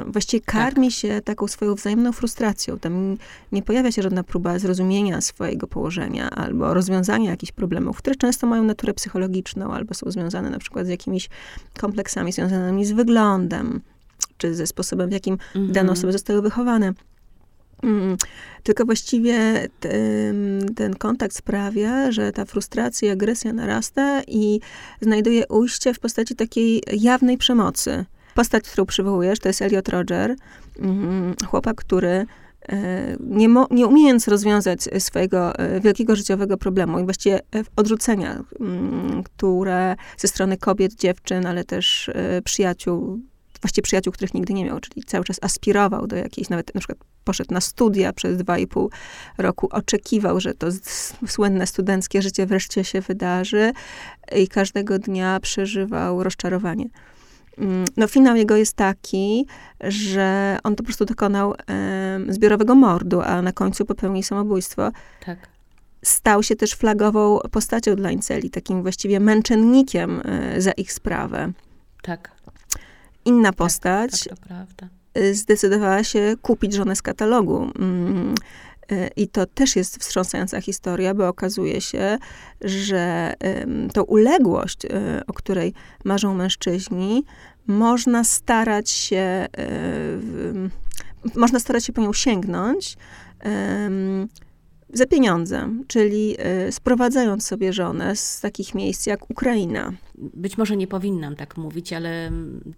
właściwie 0.05 0.41
karmi 0.45 0.87
tak. 0.87 0.95
się 0.95 1.21
taką 1.21 1.47
swoją 1.47 1.75
wzajemną 1.75 2.11
frustracją. 2.11 2.79
Tam 2.79 3.17
nie 3.51 3.63
pojawia 3.63 3.91
się 3.91 4.01
żadna 4.01 4.23
próba 4.23 4.59
zrozumienia 4.59 5.21
swojego 5.21 5.67
położenia 5.67 6.29
albo 6.29 6.73
rozwiązania 6.73 7.29
jakichś 7.29 7.51
problemów, 7.51 7.97
które 7.97 8.15
często 8.15 8.47
mają 8.47 8.63
naturę 8.63 8.93
psychologiczną 8.93 9.73
albo 9.73 9.93
są 9.93 10.11
związane 10.11 10.49
na 10.49 10.59
przykład 10.59 10.85
z 10.85 10.89
jakimiś 10.89 11.29
kompleksami 11.79 12.31
związanymi 12.31 12.85
z 12.85 12.91
wyglądem, 12.91 13.81
czy 14.37 14.55
ze 14.55 14.67
sposobem, 14.67 15.09
w 15.09 15.13
jakim 15.13 15.33
mhm. 15.33 15.71
dane 15.71 15.91
osoby 15.91 16.13
zostały 16.13 16.41
wychowane. 16.41 16.93
Mm, 17.83 18.17
tylko 18.63 18.85
właściwie 18.85 19.67
ten, 19.79 20.65
ten 20.75 20.95
kontakt 20.95 21.35
sprawia, 21.35 22.11
że 22.11 22.31
ta 22.31 22.45
frustracja 22.45 23.09
i 23.09 23.11
agresja 23.11 23.53
narasta 23.53 24.21
i 24.27 24.59
znajduje 25.01 25.47
ujście 25.47 25.93
w 25.93 25.99
postaci 25.99 26.35
takiej 26.35 26.83
jawnej 26.93 27.37
przemocy. 27.37 28.05
Postać, 28.41 28.63
którą 28.63 28.85
przywołujesz, 28.85 29.39
to 29.39 29.49
jest 29.49 29.61
Elliot 29.61 29.89
Roger, 29.89 30.35
mhm, 30.79 31.35
chłopak, 31.47 31.75
który 31.75 32.25
e, 32.69 33.15
nie, 33.19 33.47
nie 33.71 33.87
umiejąc 33.87 34.27
rozwiązać 34.27 34.89
swojego 34.99 35.55
e, 35.55 35.79
wielkiego 35.79 36.15
życiowego 36.15 36.57
problemu 36.57 36.99
i 36.99 37.03
właściwie 37.03 37.39
e, 37.39 37.41
odrzucenia, 37.75 38.43
mm, 38.59 39.23
które 39.23 39.95
ze 40.17 40.27
strony 40.27 40.57
kobiet, 40.57 40.93
dziewczyn, 40.93 41.45
ale 41.45 41.63
też 41.63 42.09
przyjaciół, 42.43 43.19
właściwie 43.61 43.83
przyjaciół, 43.83 44.13
których 44.13 44.33
nigdy 44.33 44.53
nie 44.53 44.65
miał, 44.65 44.79
czyli 44.79 45.03
cały 45.03 45.25
czas 45.25 45.37
aspirował 45.41 46.07
do 46.07 46.15
jakiejś, 46.15 46.49
nawet 46.49 46.75
na 46.75 46.79
przykład 46.79 46.97
poszedł 47.23 47.53
na 47.53 47.61
studia 47.61 48.13
przez 48.13 48.37
dwa 48.37 48.57
i 48.57 48.67
pół 48.67 48.89
roku, 49.37 49.67
oczekiwał, 49.71 50.39
że 50.39 50.53
to 50.53 50.67
słynne 51.27 51.67
studenckie 51.67 52.21
życie 52.21 52.45
wreszcie 52.45 52.83
się 52.83 53.01
wydarzy 53.01 53.71
i 54.35 54.47
każdego 54.47 54.99
dnia 54.99 55.39
przeżywał 55.39 56.23
rozczarowanie. 56.23 56.85
Mm, 57.57 57.85
no, 57.97 58.07
finał 58.07 58.35
jego 58.35 58.55
jest 58.55 58.75
taki, 58.75 59.47
że 59.81 60.57
on 60.63 60.75
po 60.75 60.83
prostu 60.83 61.05
dokonał 61.05 61.53
zbiorowego 62.29 62.75
mordu, 62.75 63.21
a 63.21 63.41
na 63.41 63.51
końcu 63.51 63.85
popełnił 63.85 64.23
samobójstwo. 64.23 64.91
Tak. 65.25 65.37
Stał 66.03 66.43
się 66.43 66.55
też 66.55 66.73
flagową 66.73 67.39
postacią 67.51 67.95
dla 67.95 68.11
Inceli, 68.11 68.49
takim 68.49 68.81
właściwie 68.81 69.19
męczennikiem 69.19 70.21
e, 70.25 70.61
za 70.61 70.71
ich 70.71 70.93
sprawę. 70.93 71.51
Tak. 72.01 72.31
Inna 73.25 73.49
tak, 73.49 73.55
postać 73.55 74.11
tak, 74.23 74.67
tak, 74.77 74.89
zdecydowała 75.31 76.03
się 76.03 76.35
kupić 76.41 76.73
żonę 76.73 76.95
z 76.95 77.01
katalogu. 77.01 77.71
Mm, 77.79 78.35
I 79.15 79.27
to 79.27 79.45
też 79.45 79.75
jest 79.75 79.97
wstrząsająca 79.97 80.61
historia, 80.61 81.13
bo 81.13 81.27
okazuje 81.27 81.81
się, 81.81 82.17
że 82.61 83.33
tą 83.93 84.03
uległość, 84.03 84.85
e, 84.85 84.89
o 85.27 85.33
której 85.33 85.73
marzą 86.03 86.33
mężczyźni, 86.33 87.23
można 87.67 88.23
starać 88.23 88.89
się, 88.89 89.17
e, 89.17 89.47
można 91.35 91.59
starać 91.59 91.85
się 91.85 91.93
po 91.93 92.01
nią 92.01 92.13
sięgnąć 92.13 92.97
za 94.93 95.05
pieniądze, 95.05 95.69
czyli 95.87 96.37
y, 96.67 96.71
sprowadzając 96.71 97.47
sobie 97.47 97.73
żonę 97.73 98.15
z 98.15 98.41
takich 98.41 98.75
miejsc 98.75 99.05
jak 99.05 99.31
Ukraina. 99.31 99.93
Być 100.15 100.57
może 100.57 100.77
nie 100.77 100.87
powinnam 100.87 101.35
tak 101.35 101.57
mówić, 101.57 101.93
ale 101.93 102.31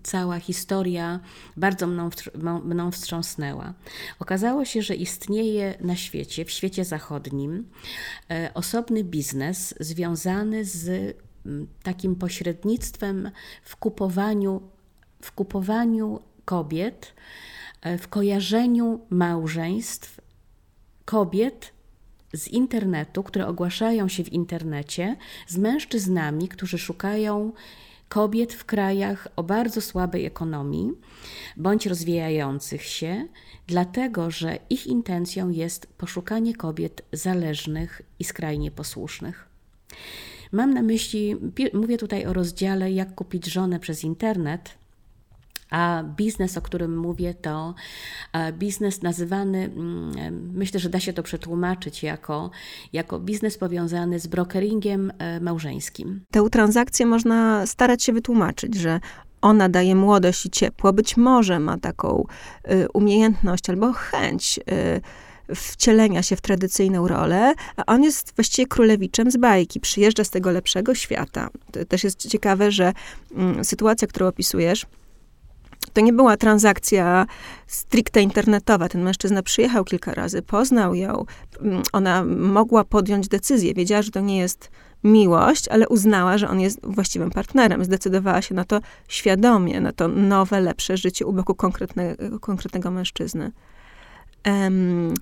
cała 0.04 0.39
historia 0.39 1.19
bardzo 1.58 1.88
mną, 1.88 2.10
mną 2.63 2.91
wstrząsnęła. 2.91 3.73
Okazało 4.19 4.65
się, 4.65 4.82
że 4.82 4.95
istnieje 4.95 5.73
na 5.82 5.95
świecie, 5.95 6.45
w 6.45 6.52
świecie 6.52 6.86
zachodnim, 6.86 7.69
e, 8.32 8.52
osobny 8.54 9.04
biznes 9.04 9.76
związany 9.80 10.65
z 10.65 11.15
takim 11.84 12.15
pośrednictwem 12.15 13.32
w 13.63 13.76
kupowaniu, 13.76 14.62
w 15.21 15.32
kupowaniu 15.32 16.19
kobiet, 16.45 17.13
e, 17.82 17.97
w 17.97 18.08
kojarzeniu 18.08 18.99
małżeństw 19.10 20.21
kobiet 21.06 21.72
z 22.34 22.48
internetu, 22.48 23.24
które 23.24 23.48
ogłaszają 23.48 24.08
się 24.08 24.24
w 24.24 24.34
internecie, 24.34 25.15
z 25.48 25.58
mężczyznami, 25.58 26.48
którzy 26.48 26.78
szukają 26.78 27.52
kobiet 28.10 28.54
w 28.54 28.65
krajach 28.65 29.28
o 29.36 29.43
bardzo 29.43 29.82
słabej 29.82 30.26
ekonomii 30.26 30.91
bądź 31.58 31.86
rozwijających 31.86 32.84
się, 32.84 33.28
dlatego 33.67 34.32
że 34.32 34.58
ich 34.69 34.88
intencją 34.88 35.50
jest 35.50 35.88
poszukanie 35.88 36.56
kobiet 36.56 37.02
zależnych 37.12 38.02
i 38.19 38.24
skrajnie 38.24 38.72
posłusznych. 38.72 39.48
Mam 40.52 40.74
na 40.74 40.82
myśli, 40.82 41.36
mówię 41.74 41.98
tutaj 41.98 42.26
o 42.26 42.34
rozdziale 42.34 42.91
Jak 42.91 43.15
kupić 43.15 43.46
żonę 43.46 43.80
przez 43.80 44.04
internet 44.04 44.83
a 45.73 46.03
biznes, 46.17 46.57
o 46.57 46.62
którym 46.62 46.97
mówię, 46.97 47.33
to 47.33 47.73
e, 48.33 48.53
biznes 48.53 49.01
nazywany, 49.01 49.63
mm, 49.63 50.51
myślę, 50.53 50.79
że 50.79 50.89
da 50.89 50.99
się 50.99 51.13
to 51.13 51.23
przetłumaczyć 51.23 52.03
jako, 52.03 52.51
jako 52.93 53.19
biznes 53.19 53.57
powiązany 53.57 54.19
z 54.19 54.27
brokeringiem 54.27 55.12
e, 55.17 55.39
małżeńskim. 55.39 56.25
Tę 56.31 56.49
transakcję 56.51 57.05
można 57.05 57.65
starać 57.65 58.03
się 58.03 58.13
wytłumaczyć, 58.13 58.75
że 58.75 58.99
ona 59.41 59.69
daje 59.69 59.95
młodość 59.95 60.45
i 60.45 60.49
ciepło, 60.49 60.93
być 60.93 61.17
może 61.17 61.59
ma 61.59 61.77
taką 61.77 62.25
y, 62.71 62.88
umiejętność 62.93 63.69
albo 63.69 63.93
chęć 63.93 64.59
y, 64.59 65.55
wcielenia 65.55 66.23
się 66.23 66.36
w 66.36 66.41
tradycyjną 66.41 67.07
rolę, 67.07 67.53
a 67.77 67.86
on 67.86 68.03
jest 68.03 68.36
właściwie 68.36 68.67
królewiczem 68.67 69.31
z 69.31 69.38
bajki, 69.38 69.79
przyjeżdża 69.79 70.23
z 70.23 70.29
tego 70.29 70.51
lepszego 70.51 70.95
świata. 70.95 71.49
To 71.71 71.86
też 71.86 72.03
jest 72.03 72.29
ciekawe, 72.29 72.71
że 72.71 72.93
y, 73.59 73.63
sytuacja, 73.63 74.07
którą 74.07 74.27
opisujesz, 74.27 74.86
to 75.93 76.01
nie 76.01 76.13
była 76.13 76.38
transakcja 76.38 77.25
stricte 77.67 78.21
internetowa. 78.21 78.89
Ten 78.89 79.03
mężczyzna 79.03 79.43
przyjechał 79.43 79.84
kilka 79.84 80.13
razy, 80.13 80.41
poznał 80.41 80.95
ją. 80.95 81.25
Mm, 81.62 81.82
ona 81.93 82.23
mogła 82.25 82.84
podjąć 82.84 83.27
decyzję. 83.27 83.73
Wiedziała, 83.73 84.01
że 84.01 84.12
to 84.12 84.19
nie 84.19 84.38
jest 84.38 84.71
miłość, 85.03 85.67
ale 85.67 85.88
uznała, 85.88 86.38
że 86.38 86.49
on 86.49 86.60
jest 86.60 86.79
właściwym 86.84 87.32
partnerem. 87.32 87.86
Zdecydowała 87.86 88.41
się 88.41 88.56
na 88.56 88.63
to 88.63 88.79
świadomie, 89.08 89.82
na 89.82 89.91
to 89.91 90.08
nowe, 90.08 90.62
lepsze 90.62 90.97
życie 90.97 91.25
u 91.25 91.34
boku 91.34 91.56
konkretnego, 92.39 92.91
mężczyzny. 92.91 93.51
Um, 94.45 95.13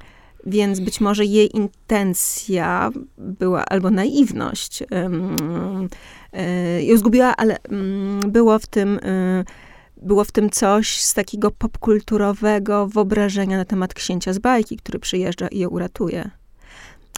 więc 0.45 0.79
być 0.79 1.01
może 1.01 1.25
jej 1.25 1.57
intencja 1.57 2.89
była, 3.17 3.65
albo 3.65 3.89
naiwność 3.89 4.83
um, 4.91 5.89
y, 6.77 6.83
ją 6.83 6.97
zgubiła, 6.97 7.35
ale 7.37 7.57
um, 7.69 8.19
było 8.27 8.59
w 8.59 8.67
tym 8.67 8.97
y, 8.97 9.45
było 10.01 10.23
w 10.23 10.31
tym 10.31 10.49
coś 10.49 11.01
z 11.01 11.13
takiego 11.13 11.51
popkulturowego 11.51 12.87
wyobrażenia 12.87 13.57
na 13.57 13.65
temat 13.65 13.93
księcia 13.93 14.33
z 14.33 14.39
bajki, 14.39 14.77
który 14.77 14.99
przyjeżdża 14.99 15.47
i 15.47 15.59
ją 15.59 15.69
uratuje. 15.69 16.29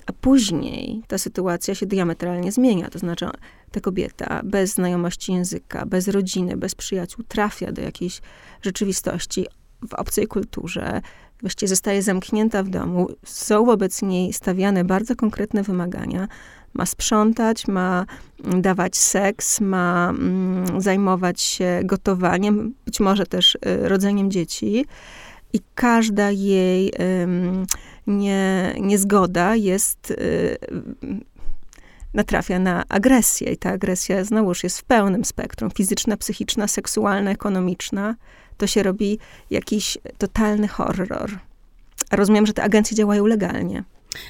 A 0.06 0.14
później 0.14 1.04
ta 1.08 1.18
sytuacja 1.18 1.76
się 1.76 1.86
diametralnie 1.86 2.52
zmienia. 2.52 2.90
To 2.90 3.00
znaczy, 3.00 3.26
ta 3.72 3.80
kobieta 3.80 4.42
bez 4.44 4.74
znajomości 4.74 5.34
języka, 5.34 5.86
bez 5.86 6.08
rodziny, 6.08 6.58
bez 6.58 6.76
przyjaciół 6.76 7.24
trafia 7.28 7.72
do 7.72 7.82
jakiejś 7.82 8.22
rzeczywistości 8.62 9.46
w 9.90 9.94
obcej 9.94 10.28
kulturze, 10.28 11.02
właściwie 11.42 11.68
zostaje 11.68 12.02
zamknięta 12.02 12.64
w 12.64 12.70
domu. 12.70 13.08
Są 13.26 13.66
wobec 13.66 14.02
niej 14.02 14.34
stawiane 14.34 14.84
bardzo 14.84 15.16
konkretne 15.16 15.64
wymagania, 15.64 16.28
ma 16.74 16.86
sprzątać, 16.86 17.68
ma 17.68 18.06
mm, 18.44 18.62
dawać 18.62 18.98
seks, 18.98 19.62
ma 19.62 20.10
mm, 20.10 20.82
zajmować 20.82 21.42
się 21.42 21.82
gotowaniem, 21.84 22.74
być 22.86 23.00
może 23.00 23.26
też 23.26 23.56
y, 23.56 23.60
rodzeniem 23.90 24.32
dzieci. 24.32 24.86
I 25.54 25.60
każda 25.76 26.32
jej 26.32 26.94
nie, 28.08 28.76
niezgoda 28.80 29.56
jest, 29.56 30.12
y, 30.12 30.58
natrafia 32.14 32.60
na 32.60 32.84
agresję. 32.90 33.52
I 33.52 33.58
ta 33.58 33.70
agresja 33.70 34.24
znowuż 34.24 34.64
jest 34.64 34.80
w 34.80 34.84
pełnym 34.84 35.26
spektrum 35.26 35.72
fizyczna, 35.72 36.18
psychiczna, 36.18 36.68
seksualna, 36.68 37.32
ekonomiczna. 37.32 38.16
To 38.58 38.68
się 38.68 38.84
robi 38.84 39.20
jakiś 39.50 39.98
totalny 40.18 40.68
horror. 40.68 41.40
Rozumiem, 42.12 42.46
że 42.46 42.54
te 42.54 42.64
agencje 42.64 42.98
działają 42.98 43.26
legalnie. 43.26 43.84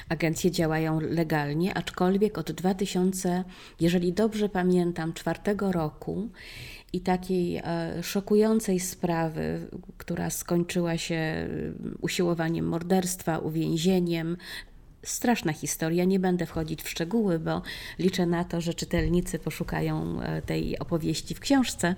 Agencje 0.08 0.50
działają 0.50 1.00
legalnie, 1.00 1.74
aczkolwiek 1.74 2.38
od 2.38 2.52
2000, 2.52 3.44
jeżeli 3.80 4.12
dobrze 4.12 4.48
pamiętam, 4.48 5.12
czwartego 5.12 5.72
roku 5.72 6.28
i 6.92 7.00
takiej 7.00 7.56
e, 7.56 7.62
szokującej 8.02 8.80
sprawy, 8.80 9.68
która 9.98 10.30
skończyła 10.30 10.98
się 10.98 11.14
e, 11.14 11.48
usiłowaniem 12.00 12.66
morderstwa, 12.66 13.38
uwięzieniem, 13.38 14.36
straszna 15.02 15.52
historia. 15.52 16.04
Nie 16.04 16.20
będę 16.20 16.46
wchodzić 16.46 16.82
w 16.82 16.88
szczegóły, 16.88 17.38
bo 17.38 17.62
liczę 17.98 18.26
na 18.26 18.44
to, 18.44 18.60
że 18.60 18.74
czytelnicy 18.74 19.38
poszukają 19.38 20.22
e, 20.22 20.42
tej 20.42 20.78
opowieści 20.78 21.34
w 21.34 21.40
książce. 21.40 21.94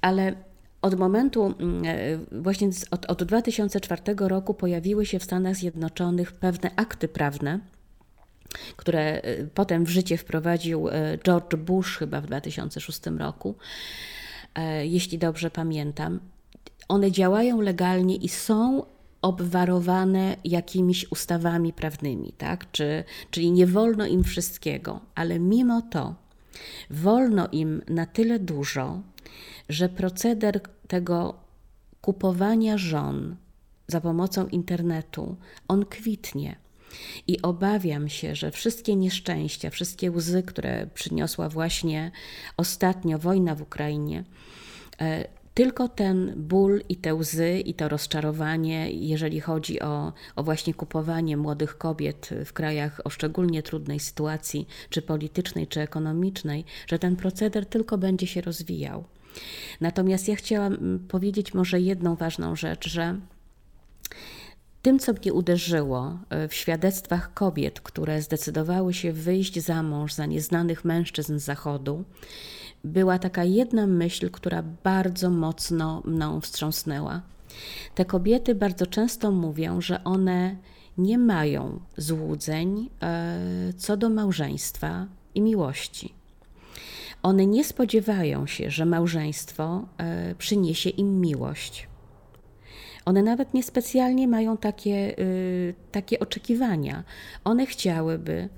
Ale 0.00 0.34
od 0.84 0.98
momentu, 0.98 1.54
mm, 1.58 1.84
e, 1.84 2.40
właśnie 2.40 2.68
od, 2.90 3.06
od 3.06 3.24
2004 3.24 4.02
roku 4.18 4.54
pojawiły 4.54 5.06
się 5.06 5.18
w 5.18 5.24
Stanach 5.24 5.56
Zjednoczonych 5.56 6.32
pewne 6.32 6.70
akty 6.76 7.08
prawne, 7.08 7.60
które 8.76 9.00
e, 9.00 9.44
potem 9.44 9.84
w 9.84 9.88
życie 9.88 10.16
wprowadził 10.16 10.88
e, 10.88 11.18
George 11.18 11.56
Bush 11.56 11.98
chyba 11.98 12.20
w 12.20 12.26
2006 12.26 13.00
roku, 13.18 13.54
jeśli 14.82 15.18
dobrze 15.18 15.50
pamiętam. 15.50 16.20
One 16.88 17.12
działają 17.12 17.60
legalnie 17.60 18.16
i 18.16 18.28
są 18.28 18.82
obwarowane 19.22 20.36
jakimiś 20.44 21.12
ustawami 21.12 21.72
prawnymi, 21.72 22.32
tak? 22.38 22.70
Czy, 22.72 23.04
czyli 23.30 23.52
nie 23.52 23.66
wolno 23.66 24.06
im 24.06 24.24
wszystkiego, 24.24 25.00
ale 25.14 25.38
mimo 25.38 25.82
to 25.82 26.14
wolno 26.90 27.48
im 27.52 27.82
na 27.88 28.06
tyle 28.06 28.38
dużo, 28.38 29.02
że 29.68 29.88
proceder 29.88 30.60
tego 30.88 31.34
kupowania 32.00 32.78
żon 32.78 33.36
za 33.86 34.00
pomocą 34.00 34.46
internetu, 34.46 35.36
on 35.68 35.84
kwitnie. 35.84 36.56
I 37.26 37.42
obawiam 37.42 38.08
się, 38.08 38.34
że 38.34 38.50
wszystkie 38.50 38.96
nieszczęścia, 38.96 39.70
wszystkie 39.70 40.10
łzy, 40.10 40.42
które 40.42 40.86
przyniosła 40.94 41.48
właśnie 41.48 42.10
ostatnio 42.56 43.18
wojna 43.18 43.54
w 43.54 43.62
Ukrainie, 43.62 44.24
e, 45.00 45.28
tylko 45.54 45.88
ten 45.88 46.32
ból 46.36 46.82
i 46.88 46.96
te 46.96 47.14
łzy 47.14 47.60
i 47.60 47.74
to 47.74 47.88
rozczarowanie, 47.88 48.90
jeżeli 48.90 49.40
chodzi 49.40 49.80
o, 49.80 50.12
o 50.36 50.42
właśnie 50.42 50.74
kupowanie 50.74 51.36
młodych 51.36 51.78
kobiet 51.78 52.30
w 52.44 52.52
krajach 52.52 53.00
o 53.04 53.10
szczególnie 53.10 53.62
trudnej 53.62 54.00
sytuacji, 54.00 54.66
czy 54.90 55.02
politycznej, 55.02 55.66
czy 55.66 55.80
ekonomicznej, 55.80 56.64
że 56.86 56.98
ten 56.98 57.16
proceder 57.16 57.66
tylko 57.66 57.98
będzie 57.98 58.26
się 58.26 58.40
rozwijał. 58.40 59.04
Natomiast 59.80 60.28
ja 60.28 60.36
chciałam 60.36 60.72
mm, 60.72 60.98
powiedzieć 61.08 61.54
może 61.54 61.80
jedną 61.80 62.16
ważną 62.16 62.56
rzecz, 62.56 62.88
że 62.88 63.20
tym, 64.82 64.98
co 64.98 65.12
mnie 65.12 65.32
uderzyło 65.32 66.18
e, 66.30 66.48
w 66.48 66.54
świadectwach 66.54 67.34
kobiet, 67.34 67.80
które 67.80 68.22
zdecydowały 68.22 68.94
się 68.94 69.12
wyjść 69.12 69.62
za 69.62 69.82
mąż 69.82 70.12
za 70.14 70.26
nieznanych 70.26 70.84
mężczyzn 70.84 71.38
z 71.38 71.44
Zachodu, 71.44 72.04
była 72.84 73.18
taka 73.18 73.44
jedna 73.44 73.86
myśl, 73.86 74.30
która 74.30 74.62
bardzo 74.62 75.30
mocno 75.30 76.02
mną 76.04 76.40
wstrząsnęła. 76.40 77.22
Te 77.94 78.04
kobiety 78.04 78.54
bardzo 78.54 78.86
często 78.86 79.30
mówią, 79.30 79.80
że 79.80 80.04
one 80.04 80.56
nie 80.98 81.18
mają 81.18 81.80
złudzeń 81.96 82.90
e, 83.02 83.72
co 83.76 83.96
do 83.96 84.10
małżeństwa 84.10 85.06
i 85.34 85.40
miłości 85.40 86.14
one 87.24 87.46
nie 87.46 87.64
spodziewają 87.64 88.46
się, 88.46 88.70
że 88.70 88.86
małżeństwo 88.86 89.88
e, 89.98 90.34
przyniesie 90.34 90.90
im 90.90 91.20
miłość. 91.20 91.88
One 93.04 93.22
nawet 93.22 93.54
niespecjalnie 93.54 94.28
mają 94.28 94.56
takie, 94.56 95.18
y, 95.18 95.74
takie 95.92 96.18
oczekiwania. 96.18 97.04
One 97.44 97.66
chciałyby 97.66 98.48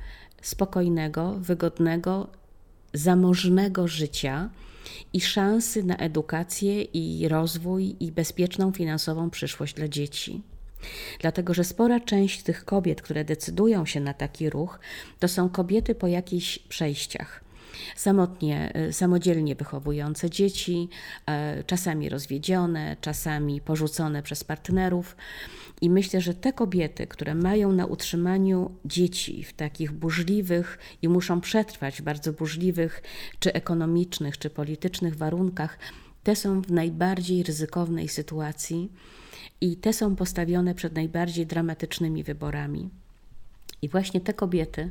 spokojnego, 0.42 1.32
wygodnego, 1.32 2.28
zamożnego 2.92 3.88
życia 3.88 4.50
i 5.12 5.20
szansy 5.20 5.82
na 5.82 5.96
edukację 5.96 6.82
i 6.82 7.28
rozwój 7.28 7.96
i 8.00 8.12
bezpieczną 8.12 8.72
finansową 8.72 9.30
przyszłość 9.30 9.74
dla 9.74 9.88
dzieci. 9.88 10.42
Dlatego, 11.20 11.54
że 11.54 11.64
spora 11.64 12.00
część 12.00 12.42
tych 12.42 12.64
kobiet, 12.64 13.02
które 13.02 13.24
decydują 13.24 13.86
się 13.86 14.00
na 14.00 14.14
taki 14.14 14.50
ruch, 14.50 14.78
to 15.18 15.28
są 15.28 15.48
kobiety 15.48 15.94
po 15.94 16.06
jakichś 16.06 16.58
przejściach 16.58 17.45
samotnie, 17.96 18.72
e, 18.74 18.92
samodzielnie 18.92 19.54
wychowujące 19.54 20.30
dzieci, 20.30 20.88
e, 21.26 21.64
czasami 21.64 22.08
rozwiedzione, 22.08 22.96
czasami 23.00 23.60
porzucone 23.60 24.22
przez 24.22 24.44
partnerów. 24.44 25.16
I 25.80 25.90
myślę, 25.90 26.20
że 26.20 26.34
te 26.34 26.52
kobiety, 26.52 27.06
które 27.06 27.34
mają 27.34 27.72
na 27.72 27.86
utrzymaniu 27.86 28.70
dzieci 28.84 29.44
w 29.44 29.52
takich 29.52 29.92
burzliwych 29.92 30.78
i 31.02 31.08
muszą 31.08 31.40
przetrwać 31.40 32.00
w 32.00 32.04
bardzo 32.04 32.32
burzliwych, 32.32 33.02
czy 33.38 33.52
ekonomicznych, 33.52 34.38
czy 34.38 34.50
politycznych 34.50 35.16
warunkach, 35.16 35.78
te 36.22 36.36
są 36.36 36.60
w 36.60 36.72
najbardziej 36.72 37.42
ryzykownej 37.42 38.08
sytuacji 38.08 38.92
i 39.60 39.76
te 39.76 39.92
są 39.92 40.16
postawione 40.16 40.74
przed 40.74 40.94
najbardziej 40.94 41.46
dramatycznymi 41.46 42.24
wyborami. 42.24 42.90
I 43.82 43.88
właśnie 43.88 44.20
te 44.20 44.34
kobiety 44.34 44.90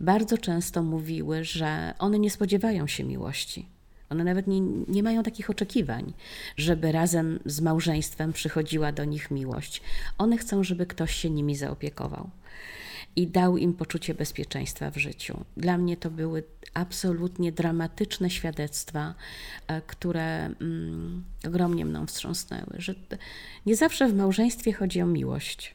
bardzo 0.00 0.38
często 0.38 0.82
mówiły, 0.82 1.44
że 1.44 1.94
one 1.98 2.18
nie 2.18 2.30
spodziewają 2.30 2.86
się 2.86 3.04
miłości. 3.04 3.68
One 4.10 4.24
nawet 4.24 4.46
nie, 4.46 4.60
nie 4.88 5.02
mają 5.02 5.22
takich 5.22 5.50
oczekiwań, 5.50 6.12
żeby 6.56 6.92
razem 6.92 7.38
z 7.44 7.60
małżeństwem 7.60 8.32
przychodziła 8.32 8.92
do 8.92 9.04
nich 9.04 9.30
miłość. 9.30 9.82
One 10.18 10.36
chcą, 10.38 10.64
żeby 10.64 10.86
ktoś 10.86 11.14
się 11.14 11.30
nimi 11.30 11.56
zaopiekował 11.56 12.30
i 13.16 13.26
dał 13.26 13.56
im 13.56 13.74
poczucie 13.74 14.14
bezpieczeństwa 14.14 14.90
w 14.90 14.96
życiu. 14.96 15.44
Dla 15.56 15.78
mnie 15.78 15.96
to 15.96 16.10
były 16.10 16.44
absolutnie 16.74 17.52
dramatyczne 17.52 18.30
świadectwa, 18.30 19.14
e, 19.66 19.80
które 19.80 20.44
mm, 20.44 21.24
ogromnie 21.46 21.84
mną 21.84 22.06
wstrząsnęły, 22.06 22.74
że 22.78 22.94
nie 23.66 23.76
zawsze 23.76 24.08
w 24.08 24.14
małżeństwie 24.14 24.72
chodzi 24.72 25.02
o 25.02 25.06
miłość. 25.06 25.74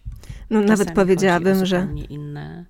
No, 0.49 0.61
nawet 0.61 0.91
powiedziałabym, 0.91 1.65
że 1.65 1.87
inne 2.09 2.65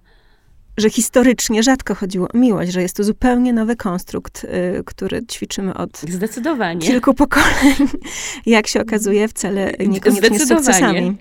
że 0.78 0.90
historycznie 0.90 1.64
rzadko 1.64 1.96
chodziło 1.96 2.28
o 2.34 2.38
miłość, 2.38 2.72
że 2.72 2.82
jest 2.82 2.96
to 2.96 3.04
zupełnie 3.04 3.54
nowy 3.54 3.76
konstrukt, 3.76 4.44
y, 4.44 4.84
który 4.86 5.26
ćwiczymy 5.26 5.74
od 5.74 6.00
Zdecydowanie. 6.00 6.82
kilku 6.82 7.14
pokoleń, 7.14 7.76
jak 8.46 8.68
się 8.68 8.82
okazuje, 8.82 9.28
wcale 9.28 9.74
niekoniecznie 9.88 10.40
z 10.40 10.48
sukcesami. 10.48 11.18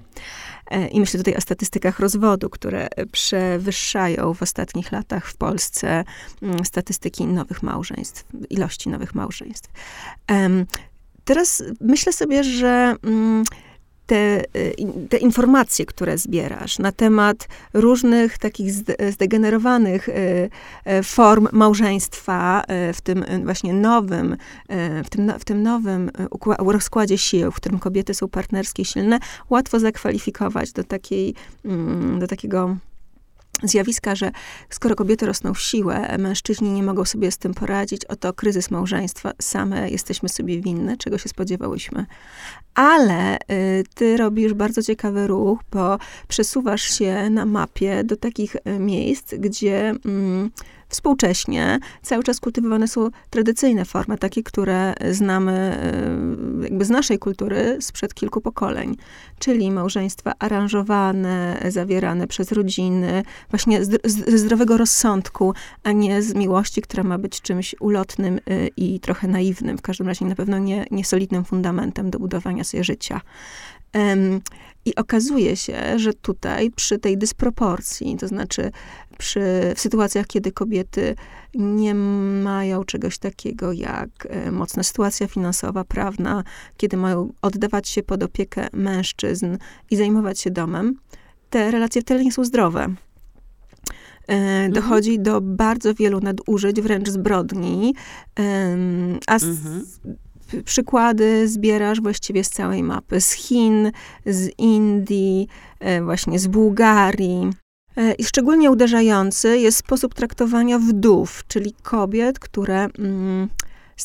E, 0.71 0.89
I 0.89 1.01
myślę 1.01 1.19
tutaj 1.19 1.37
o 1.37 1.41
statystykach 1.41 2.01
rozwodu, 2.01 2.51
które 2.51 2.89
przewyższają 3.13 4.35
w 4.35 4.43
ostatnich 4.43 4.93
latach 4.93 5.27
w 5.27 5.37
Polsce 5.37 6.05
mm, 6.43 6.65
statystyki 6.65 7.27
nowych 7.27 7.63
małżeństw, 7.63 8.25
ilości 8.51 8.89
nowych 8.89 9.15
małżeństw. 9.15 9.71
Teraz 11.25 11.63
myślę 11.81 12.13
sobie, 12.13 12.45
że 12.45 12.95
mm, 13.05 13.45
te, 14.07 14.45
y, 14.57 14.75
te 15.09 15.17
informacje, 15.17 15.87
które 15.87 16.19
zbierasz 16.19 16.79
na 16.79 16.93
temat 16.93 17.49
różnych 17.75 18.39
takich 18.39 18.73
zdegenerowanych 19.13 20.09
y, 20.09 20.13
y, 20.13 21.03
form 21.03 21.49
małżeństwa 21.53 22.63
w 22.95 23.01
tym 23.01 23.25
właśnie 23.45 23.73
nowym, 23.73 24.37
w 25.05 25.09
tym, 25.11 25.33
w 25.39 25.45
tym 25.45 25.63
nowym 25.63 26.11
rozkładzie 26.59 27.19
sił, 27.19 27.51
w 27.51 27.57
którym 27.57 27.79
kobiety 27.79 28.15
są 28.15 28.29
partnerskie 28.29 28.85
silne, 28.85 29.19
łatwo 29.51 29.81
zakwalifikować 29.81 30.73
do 30.73 30.85
takiej, 30.85 31.35
mm, 31.65 32.19
do 32.19 32.27
takiego 32.27 32.77
zjawiska, 33.63 34.15
że 34.15 34.31
skoro 34.71 34.95
kobiety 34.95 35.27
rosną 35.27 35.55
w 35.55 35.61
siłę, 35.61 36.19
mężczyźni 36.19 36.71
nie 36.71 36.83
mogą 36.83 37.05
sobie 37.05 37.31
z 37.31 37.39
tym 37.39 37.55
poradzić, 37.55 38.05
oto 38.05 38.33
kryzys 38.33 38.71
małżeństwa, 38.71 39.33
same 39.41 39.91
jesteśmy 39.91 40.29
sobie 40.29 40.61
winne, 40.61 40.97
czego 40.97 41.19
się 41.19 41.29
spodziewałyśmy. 41.29 42.07
Ale 42.75 43.37
y, 43.37 43.85
ty 43.95 44.17
robisz 44.17 44.55
bardzo 44.55 44.83
ciekawy 44.83 45.27
ruch, 45.27 45.61
bo 45.73 45.99
przesuwasz 46.29 46.83
się 46.83 47.31
na 47.31 47.47
mapie 47.47 48.05
do 48.05 48.17
takich 48.17 48.57
y, 48.57 48.79
miejsc, 48.79 49.35
gdzie 49.35 49.95
mm, 50.05 50.51
Współcześnie 50.89 51.79
cały 52.03 52.23
czas 52.23 52.41
kultywowane 52.41 52.89
są 52.89 53.11
tradycyjne 53.31 53.85
formy, 53.85 54.19
takie, 54.19 54.43
które 54.43 54.95
znamy 55.11 55.53
e, 55.53 56.63
jakby 56.63 56.85
z 56.85 56.91
naszej 56.91 57.19
kultury 57.19 57.79
sprzed 57.81 58.15
kilku 58.15 58.41
pokoleń, 58.41 58.97
czyli 59.39 59.71
małżeństwa 59.71 60.33
aranżowane, 60.39 61.63
zawierane 61.69 62.27
przez 62.27 62.53
rodziny, 62.53 63.23
właśnie 63.51 63.85
ze 63.85 64.39
zdrowego 64.39 64.77
rozsądku, 64.77 65.55
a 65.83 65.93
nie 65.93 66.23
z 66.23 66.35
miłości, 66.35 66.83
która 66.83 67.03
ma 67.03 67.19
być 67.19 67.41
czymś 67.41 67.75
ulotnym 67.81 68.37
e, 68.37 68.67
i 68.77 69.01
trochę 69.01 69.29
naiwnym, 69.29 69.79
w 69.79 69.83
każdym 69.83 70.07
razie 70.07 70.25
na 70.25 70.35
pewno 70.35 70.59
nie, 70.59 70.87
nie 70.91 71.05
solidnym 71.05 71.45
fundamentem 71.45 72.11
do 72.11 72.19
budowania 72.19 72.65
sobie 72.65 72.85
życia. 72.85 73.21
I 74.85 74.95
okazuje 74.95 75.57
się, 75.57 75.99
że 75.99 76.15
tutaj 76.15 76.71
przy 76.71 76.99
tej 76.99 77.19
dysproporcji, 77.19 78.17
to 78.17 78.29
znaczy 78.29 78.71
przy, 79.19 79.41
w 79.77 79.81
sytuacjach, 79.81 80.27
kiedy 80.27 80.53
kobiety 80.53 81.15
nie 81.55 81.95
mają 82.45 82.85
czegoś 82.85 83.19
takiego 83.19 83.73
jak 83.73 84.09
e, 84.29 84.51
mocna 84.51 84.83
sytuacja 84.83 85.27
finansowa, 85.27 85.85
prawna, 85.85 86.45
kiedy 86.77 86.97
mają 86.97 87.33
oddawać 87.43 87.89
się 87.89 88.03
pod 88.03 88.23
opiekę 88.23 88.69
mężczyzn 88.73 89.57
i 89.91 89.97
zajmować 89.97 90.41
się 90.41 90.51
domem, 90.51 90.95
te 91.51 91.71
relacje 91.71 92.03
wcale 92.03 92.25
nie 92.25 92.33
są 92.33 92.45
zdrowe. 92.45 92.81
E, 94.29 94.33
mhm. 94.35 94.73
Dochodzi 94.73 95.21
do 95.21 95.41
bardzo 95.41 95.95
wielu 95.95 96.21
nadużyć, 96.21 96.81
wręcz 96.81 97.09
zbrodni, 97.09 97.95
a 99.27 99.35
mhm 99.35 99.85
przykłady 100.65 101.49
zbierasz 101.49 102.01
właściwie 102.01 102.45
z 102.45 102.51
całej 102.51 102.83
mapy. 102.83 103.21
Z 103.21 103.33
Chin, 103.33 103.93
z 104.27 104.51
Indii, 104.59 105.49
e, 105.81 106.03
właśnie 106.03 106.39
z 106.39 106.47
Bułgarii. 106.47 107.51
E, 107.97 108.13
I 108.13 108.25
szczególnie 108.25 108.71
uderzający 108.71 109.59
jest 109.59 109.79
sposób 109.79 110.15
traktowania 110.15 110.79
wdów, 110.79 111.45
czyli 111.49 111.75
kobiet, 111.83 112.39
które 112.39 112.85
mm, 112.99 113.49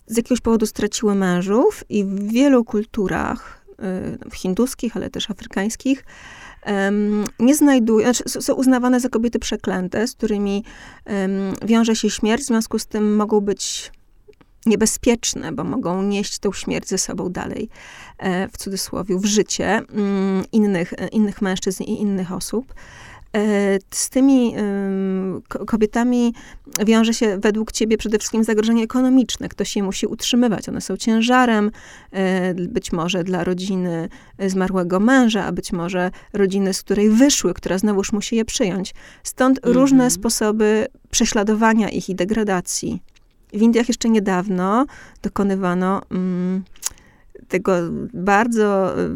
z 0.07 0.17
jakiegoś 0.17 0.41
powodu 0.41 0.65
straciły 0.65 1.15
mężów 1.15 1.83
i 1.89 2.05
w 2.05 2.31
wielu 2.31 2.65
kulturach, 2.65 3.65
e, 3.79 4.29
w 4.29 4.35
hinduskich, 4.35 4.97
ale 4.97 5.09
też 5.09 5.31
afrykańskich, 5.31 6.05
nie 7.39 7.55
znajdują, 7.55 8.13
znaczy 8.13 8.41
są 8.41 8.53
uznawane 8.53 8.99
za 8.99 9.09
kobiety 9.09 9.39
przeklęte, 9.39 10.07
z 10.07 10.13
którymi 10.13 10.63
wiąże 11.65 11.95
się 11.95 12.09
śmierć, 12.09 12.43
w 12.43 12.45
związku 12.45 12.79
z 12.79 12.85
tym 12.85 13.15
mogą 13.15 13.41
być 13.41 13.91
niebezpieczne, 14.65 15.51
bo 15.51 15.63
mogą 15.63 16.03
nieść 16.03 16.39
tą 16.39 16.53
śmierć 16.53 16.87
ze 16.87 16.97
sobą 16.97 17.29
dalej, 17.29 17.69
e, 18.17 18.47
w 18.47 18.57
cudzysłowie, 18.57 19.17
w 19.17 19.25
życie 19.25 19.67
mm, 19.67 20.43
innych, 20.51 20.93
innych 21.11 21.41
mężczyzn 21.41 21.83
i 21.83 22.01
innych 22.01 22.31
osób. 22.31 22.73
E, 23.35 23.79
z 23.91 24.09
tymi 24.09 24.55
kobietami 25.49 26.33
wiąże 26.85 27.13
się 27.13 27.37
według 27.37 27.71
ciebie 27.71 27.97
przede 27.97 28.17
wszystkim 28.17 28.43
zagrożenie 28.43 28.83
ekonomiczne. 28.83 29.49
Ktoś 29.49 29.75
je 29.75 29.83
musi 29.83 30.07
utrzymywać. 30.07 30.69
One 30.69 30.81
są 30.81 30.97
ciężarem, 30.97 31.71
być 32.55 32.91
może 32.91 33.23
dla 33.23 33.43
rodziny 33.43 34.09
zmarłego 34.47 34.99
męża, 34.99 35.45
a 35.45 35.51
być 35.51 35.71
może 35.71 36.11
rodziny, 36.33 36.73
z 36.73 36.83
której 36.83 37.09
wyszły, 37.09 37.53
która 37.53 37.77
znowuż 37.77 38.11
musi 38.11 38.35
je 38.35 38.45
przyjąć. 38.45 38.93
Stąd 39.23 39.59
mm 39.63 39.73
-hmm. 39.73 39.79
różne 39.79 40.11
sposoby 40.11 40.87
prześladowania 41.11 41.89
ich 41.89 42.09
i 42.09 42.15
degradacji. 42.15 43.01
W 43.53 43.61
Indiach 43.61 43.87
jeszcze 43.87 44.09
niedawno 44.09 44.85
dokonywano 45.21 46.01
mm, 46.11 46.63
tego 47.51 47.73
bardzo 48.13 48.99
y, 48.99 49.09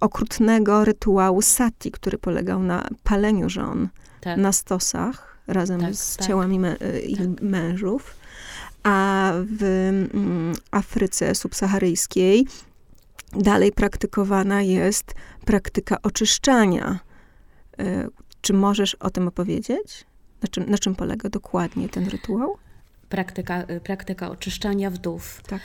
okrutnego 0.00 0.84
rytuału 0.84 1.42
sati, 1.42 1.90
który 1.90 2.18
polegał 2.18 2.62
na 2.62 2.88
paleniu 3.04 3.50
żon 3.50 3.88
tak. 4.20 4.38
na 4.38 4.52
stosach 4.52 5.38
razem 5.46 5.80
tak, 5.80 5.94
z 5.94 6.16
tak. 6.16 6.26
ciałami 6.26 6.58
mę 6.58 6.76
y, 6.82 7.00
ich 7.00 7.18
tak. 7.18 7.42
mężów. 7.42 8.16
A 8.82 9.32
w 9.58 9.62
mm, 9.62 10.54
Afryce 10.70 11.34
subsaharyjskiej 11.34 12.46
dalej 13.32 13.72
praktykowana 13.72 14.62
jest 14.62 15.14
praktyka 15.44 16.02
oczyszczania. 16.02 16.98
Y, 17.80 18.08
czy 18.40 18.52
możesz 18.52 18.94
o 18.94 19.10
tym 19.10 19.28
opowiedzieć? 19.28 20.06
Na 20.42 20.48
czym, 20.48 20.70
na 20.70 20.78
czym 20.78 20.94
polega 20.94 21.28
dokładnie 21.28 21.88
ten 21.88 22.08
rytuał? 22.08 22.56
praktyka, 23.08 23.66
praktyka 23.84 24.30
oczyszczania 24.30 24.90
wdów. 24.90 25.42
Tak. 25.46 25.60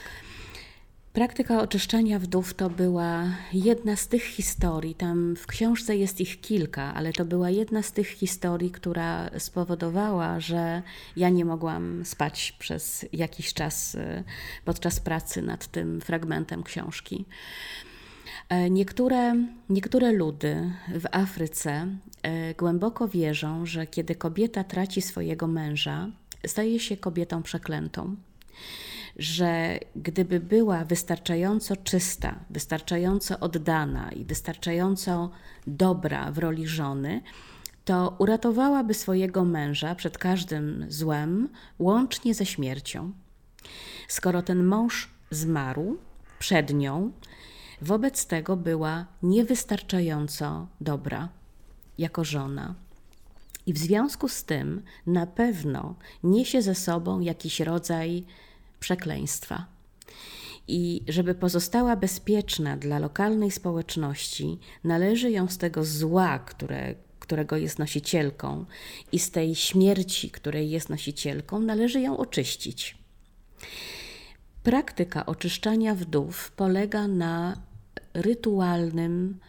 Praktyka 1.13 1.61
oczyszczania 1.61 2.19
wdów 2.19 2.53
to 2.53 2.69
była 2.69 3.23
jedna 3.53 3.95
z 3.95 4.07
tych 4.07 4.23
historii, 4.23 4.95
tam 4.95 5.35
w 5.35 5.47
książce 5.47 5.97
jest 5.97 6.21
ich 6.21 6.41
kilka, 6.41 6.93
ale 6.93 7.13
to 7.13 7.25
była 7.25 7.49
jedna 7.49 7.81
z 7.81 7.91
tych 7.91 8.07
historii, 8.07 8.71
która 8.71 9.29
spowodowała, 9.39 10.39
że 10.39 10.81
ja 11.15 11.29
nie 11.29 11.45
mogłam 11.45 12.05
spać 12.05 12.55
przez 12.59 13.05
jakiś 13.13 13.53
czas 13.53 13.95
y, 13.95 14.23
podczas 14.65 14.99
pracy 14.99 15.41
nad 15.41 15.67
tym 15.67 16.01
fragmentem 16.01 16.63
książki. 16.63 17.25
E, 18.49 18.69
niektóre, 18.69 19.35
niektóre 19.69 20.11
ludy 20.11 20.71
w 20.87 21.05
Afryce 21.11 21.87
e, 22.23 22.53
głęboko 22.53 23.07
wierzą, 23.07 23.65
że 23.65 23.87
kiedy 23.87 24.15
kobieta 24.15 24.63
traci 24.63 25.01
swojego 25.01 25.47
męża, 25.47 26.07
staje 26.47 26.79
się 26.79 26.97
kobietą 26.97 27.43
przeklętą. 27.43 28.15
Że 29.17 29.79
gdyby 29.95 30.39
była 30.39 30.85
wystarczająco 30.85 31.75
czysta, 31.75 32.39
wystarczająco 32.49 33.39
oddana 33.39 34.11
i 34.11 34.25
wystarczająco 34.25 35.29
dobra 35.67 36.31
w 36.31 36.37
roli 36.37 36.67
żony, 36.67 37.21
to 37.85 38.15
uratowałaby 38.17 38.93
swojego 38.93 39.45
męża 39.45 39.95
przed 39.95 40.17
każdym 40.17 40.85
złem, 40.89 41.49
łącznie 41.79 42.33
ze 42.33 42.45
śmiercią. 42.45 43.11
Skoro 44.07 44.41
ten 44.41 44.63
mąż 44.63 45.09
zmarł 45.31 45.97
przed 46.39 46.73
nią, 46.73 47.11
wobec 47.81 48.25
tego 48.25 48.57
była 48.57 49.05
niewystarczająco 49.23 50.67
dobra 50.81 51.29
jako 51.97 52.23
żona. 52.23 52.75
I 53.65 53.73
w 53.73 53.77
związku 53.77 54.27
z 54.27 54.43
tym 54.43 54.81
na 55.07 55.27
pewno 55.27 55.95
niesie 56.23 56.61
ze 56.61 56.75
sobą 56.75 57.19
jakiś 57.19 57.59
rodzaj 57.59 58.25
przekleństwa. 58.81 59.65
I 60.67 61.03
żeby 61.07 61.35
pozostała 61.35 61.95
bezpieczna 61.95 62.77
dla 62.77 62.99
lokalnej 62.99 63.51
społeczności, 63.51 64.59
należy 64.83 65.31
ją 65.31 65.47
z 65.47 65.57
tego 65.57 65.83
zła, 65.83 66.39
które, 66.39 66.95
którego 67.19 67.57
jest 67.57 67.79
nosicielką, 67.79 68.65
i 69.11 69.19
z 69.19 69.31
tej 69.31 69.55
śmierci, 69.55 70.31
której 70.31 70.69
jest 70.69 70.89
nosicielką, 70.89 71.59
należy 71.59 72.01
ją 72.01 72.17
oczyścić. 72.17 72.97
Praktyka 74.63 75.25
oczyszczania 75.25 75.95
wdów 75.95 76.51
polega 76.51 77.07
na 77.07 77.61
rytualnym 78.13 79.39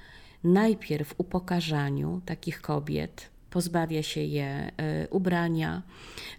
najpierw 0.44 1.14
upokarzaniu 1.18 2.20
takich 2.26 2.60
kobiet, 2.60 3.31
pozbawia 3.52 4.02
się 4.02 4.20
je 4.20 4.72
e, 4.76 5.08
ubrania, 5.08 5.82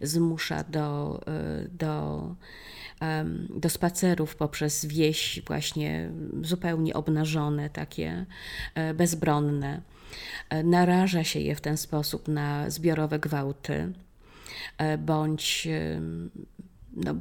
zmusza 0.02 0.64
do, 0.64 1.20
e, 1.28 1.68
do, 1.70 2.36
do 3.50 3.70
spacerów 3.70 4.36
poprzez 4.36 4.86
wieś, 4.86 5.42
właśnie 5.48 6.10
zupełnie 6.42 6.94
obnażone, 6.94 7.70
takie 7.70 8.26
e, 8.76 8.94
bezbronne. 8.94 9.82
Naraża 10.64 11.24
się 11.24 11.40
je 11.40 11.56
w 11.56 11.62
ten 11.62 11.78
sposób 11.78 12.28
na 12.28 12.70
zbiorowe 12.70 13.20
gwałty 13.20 13.94
bądź 15.00 15.68
no, 16.94 17.16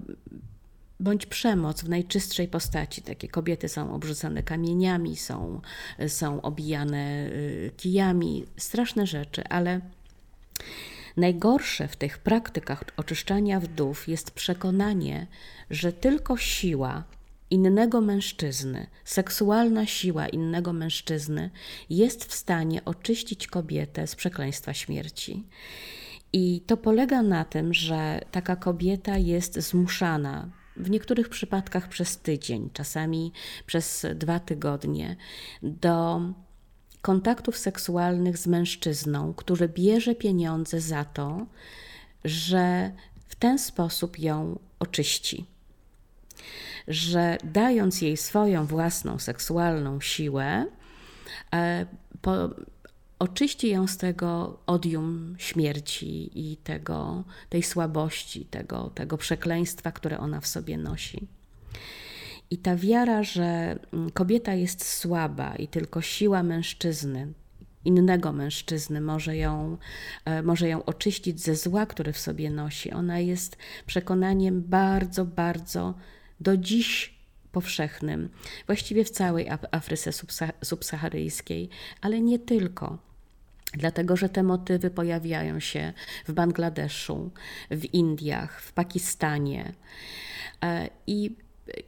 bądź 1.03 1.27
przemoc 1.27 1.83
w 1.83 1.89
najczystszej 1.89 2.49
postaci. 2.49 3.03
Takie 3.03 3.29
kobiety 3.29 3.69
są 3.69 3.95
obrzucane 3.95 4.43
kamieniami, 4.43 5.17
są, 5.17 5.61
są 6.09 6.43
obijane 6.43 7.27
y, 7.27 7.71
kijami, 7.77 8.45
straszne 8.57 9.07
rzeczy, 9.07 9.45
ale 9.49 9.81
najgorsze 11.17 11.89
w 11.89 11.97
tych 11.97 12.19
praktykach 12.19 12.85
oczyszczania 12.97 13.61
wdów 13.61 14.09
jest 14.09 14.31
przekonanie, 14.31 15.27
że 15.71 15.93
tylko 15.93 16.37
siła 16.37 17.05
innego 17.51 18.01
mężczyzny, 18.01 18.87
seksualna 19.05 19.87
siła 19.87 20.29
innego 20.29 20.73
mężczyzny 20.73 21.51
jest 21.91 22.25
w 22.25 22.35
stanie 22.35 22.85
oczyścić 22.85 23.47
kobietę 23.47 24.07
z 24.07 24.15
przekleństwa 24.15 24.75
śmierci. 24.75 25.47
I 26.33 26.61
to 26.67 26.77
polega 26.77 27.23
na 27.23 27.45
tym, 27.45 27.75
że 27.75 28.21
taka 28.31 28.57
kobieta 28.57 29.19
jest 29.19 29.59
zmuszana 29.59 30.62
w 30.77 30.91
niektórych 30.91 31.29
przypadkach 31.29 31.89
przez 31.89 32.19
tydzień, 32.19 32.71
czasami 32.73 33.33
przez 33.67 34.07
dwa 34.15 34.41
tygodnie, 34.41 35.17
do 35.63 36.21
kontaktów 37.03 37.59
seksualnych 37.59 38.39
z 38.39 38.47
mężczyzną, 38.47 39.35
który 39.35 39.69
bierze 39.69 40.15
pieniądze 40.15 40.81
za 40.81 41.05
to, 41.05 41.47
że 42.25 42.93
w 43.29 43.37
ten 43.37 43.59
sposób 43.59 44.19
ją 44.19 44.59
oczyści. 44.79 45.47
Że 46.89 47.39
dając 47.45 48.03
jej 48.03 48.17
swoją 48.17 48.67
własną 48.67 49.19
seksualną 49.19 50.01
siłę, 50.01 50.67
e, 51.55 51.87
po, 52.23 52.33
oczyści 53.23 53.69
ją 53.69 53.87
z 53.87 53.97
tego 53.97 54.59
odium 54.67 55.35
śmierci 55.39 56.31
i 56.35 56.57
tego, 56.57 57.25
tej 57.49 57.63
słabości, 57.63 58.45
tego, 58.45 58.91
tego 58.95 59.19
przekleństwa, 59.19 59.93
które 59.93 60.19
ona 60.19 60.41
w 60.41 60.47
sobie 60.47 60.79
nosi. 60.79 61.29
I 62.51 62.59
ta 62.59 62.77
wiara, 62.77 63.23
że 63.23 63.79
mm, 63.93 64.11
kobieta 64.11 64.55
jest 64.55 64.87
słaba 64.87 65.57
i 65.57 65.69
tylko 65.69 66.01
siła 66.03 66.43
mężczyzny, 66.43 67.33
innego 67.85 68.33
mężczyzny 68.33 69.01
może 69.01 69.37
ją, 69.37 69.77
e, 70.25 70.43
może 70.43 70.69
ją 70.69 70.85
oczyścić 70.85 71.41
ze 71.41 71.57
zła, 71.57 71.87
które 71.87 72.13
w 72.13 72.19
sobie 72.19 72.51
nosi, 72.51 72.91
ona 72.91 73.19
jest 73.19 73.57
przekonaniem 73.87 74.63
bardzo, 74.63 75.25
bardzo 75.25 75.95
do 76.41 76.57
dziś 76.57 77.15
powszechnym, 77.53 78.29
właściwie 78.67 79.05
w 79.05 79.11
całej 79.11 79.49
Afryce 79.71 80.11
subsaharyjskiej, 80.63 81.69
ale 82.01 82.21
nie 82.21 82.39
tylko 82.39 83.12
dlatego 83.73 84.17
że 84.17 84.29
te 84.29 84.43
motywy 84.43 84.91
pojawiają 84.91 85.61
się 85.61 85.93
w 86.29 86.33
Bangladeszu, 86.33 87.31
w 87.71 87.95
Indiach, 87.95 88.61
w 88.61 88.73
Pakistanie. 88.73 89.73
E, 90.63 90.91
I, 91.07 91.37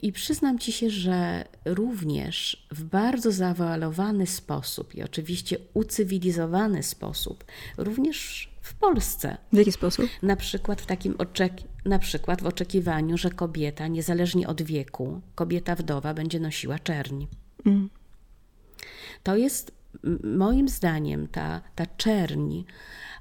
I 0.02 0.12
przyznam 0.12 0.58
ci 0.58 0.72
się, 0.72 0.90
że 0.90 1.44
również 1.64 2.66
w 2.70 2.84
bardzo 2.84 3.32
zawoalowany 3.32 4.26
sposób 4.26 4.94
i 4.94 5.02
oczywiście 5.02 5.56
ucywilizowany 5.74 6.82
sposób, 6.82 7.44
również 7.78 8.50
w 8.60 8.74
Polsce. 8.74 9.36
W 9.52 9.56
jaki 9.56 9.72
sposób? 9.72 10.06
Na 10.22 10.36
przykład 10.36 10.82
w 10.82 10.86
takim 10.86 11.14
oczek- 11.14 11.64
na 11.84 11.98
przykład 11.98 12.42
w 12.42 12.46
oczekiwaniu, 12.46 13.18
że 13.18 13.30
kobieta, 13.30 13.88
niezależnie 13.88 14.48
od 14.48 14.62
wieku, 14.62 15.20
kobieta 15.34 15.74
wdowa 15.74 16.14
będzie 16.14 16.40
nosiła 16.40 16.78
czerń. 16.78 17.26
Mm. 17.66 17.90
To 19.22 19.36
jest 19.36 19.72
moim 20.24 20.68
zdaniem 20.68 21.28
ta, 21.28 21.60
ta 21.74 21.86
czerń 21.86 22.64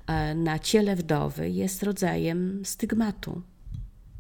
e, 0.08 0.36
na 0.36 0.60
ciele 0.60 0.96
wdowy 0.96 1.50
jest 1.50 1.84
rodzajem 1.84 2.66
stygmatu. 2.66 3.42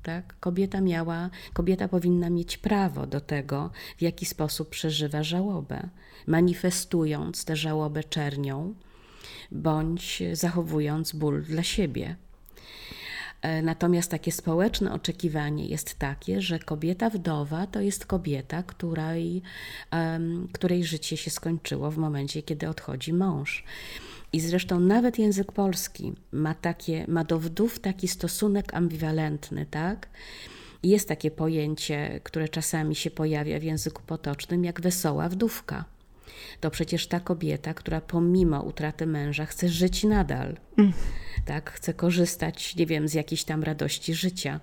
Tak? 0.03 0.39
Kobieta 0.39 0.81
miała, 0.81 1.29
kobieta 1.53 1.87
powinna 1.87 2.29
mieć 2.29 2.57
prawo 2.57 3.07
do 3.07 3.21
tego, 3.21 3.71
w 3.97 4.01
jaki 4.01 4.25
sposób 4.25 4.69
przeżywa 4.69 5.23
żałobę, 5.23 5.89
manifestując 6.27 7.45
tę 7.45 7.55
żałobę 7.55 8.03
czernią, 8.03 8.73
bądź 9.51 10.23
zachowując 10.33 11.13
ból 11.13 11.43
dla 11.43 11.63
siebie. 11.63 12.15
E, 13.43 13.61
natomiast 13.61 14.11
takie 14.11 14.31
społeczne 14.31 14.93
oczekiwanie 14.93 15.65
jest 15.65 15.99
takie, 15.99 16.41
że 16.41 16.59
kobieta 16.59 17.09
wdowa 17.09 17.67
to 17.67 17.81
jest 17.81 18.05
kobieta, 18.05 18.63
której, 18.63 19.41
której 20.53 20.83
życie 20.83 21.17
się 21.17 21.31
skończyło 21.31 21.91
w 21.91 21.97
momencie, 21.97 22.41
kiedy 22.41 22.69
odchodzi 22.69 23.13
mąż. 23.13 23.63
I 24.33 24.39
zresztą 24.39 24.79
nawet 24.79 25.19
język 25.19 25.51
polski 25.51 26.13
ma, 26.31 26.53
takie, 26.53 27.05
ma 27.07 27.23
do 27.23 27.39
wdów 27.39 27.79
taki 27.79 28.07
stosunek 28.07 28.73
ambiwalentny, 28.73 29.65
tak? 29.71 30.09
Jest 30.83 31.07
takie 31.07 31.31
pojęcie, 31.31 32.19
które 32.23 32.49
czasami 32.49 32.95
się 32.95 33.11
pojawia 33.11 33.59
w 33.59 33.63
języku 33.63 34.01
potocznym, 34.05 34.63
jak 34.63 34.81
wesoła 34.81 35.29
wdówka 35.29 35.85
to 36.59 36.71
przecież 36.71 37.07
ta 37.07 37.19
kobieta, 37.19 37.73
która 37.73 38.01
pomimo 38.01 38.61
utraty 38.61 39.07
męża 39.07 39.45
chce 39.45 39.69
żyć 39.69 40.03
nadal. 40.03 40.57
Mm. 40.77 40.93
Tak, 41.45 41.71
chce 41.71 41.93
korzystać, 41.93 42.75
nie 42.75 42.85
wiem, 42.85 43.07
z 43.07 43.13
jakiejś 43.13 43.43
tam 43.43 43.63
radości 43.63 44.13
życia. 44.13 44.59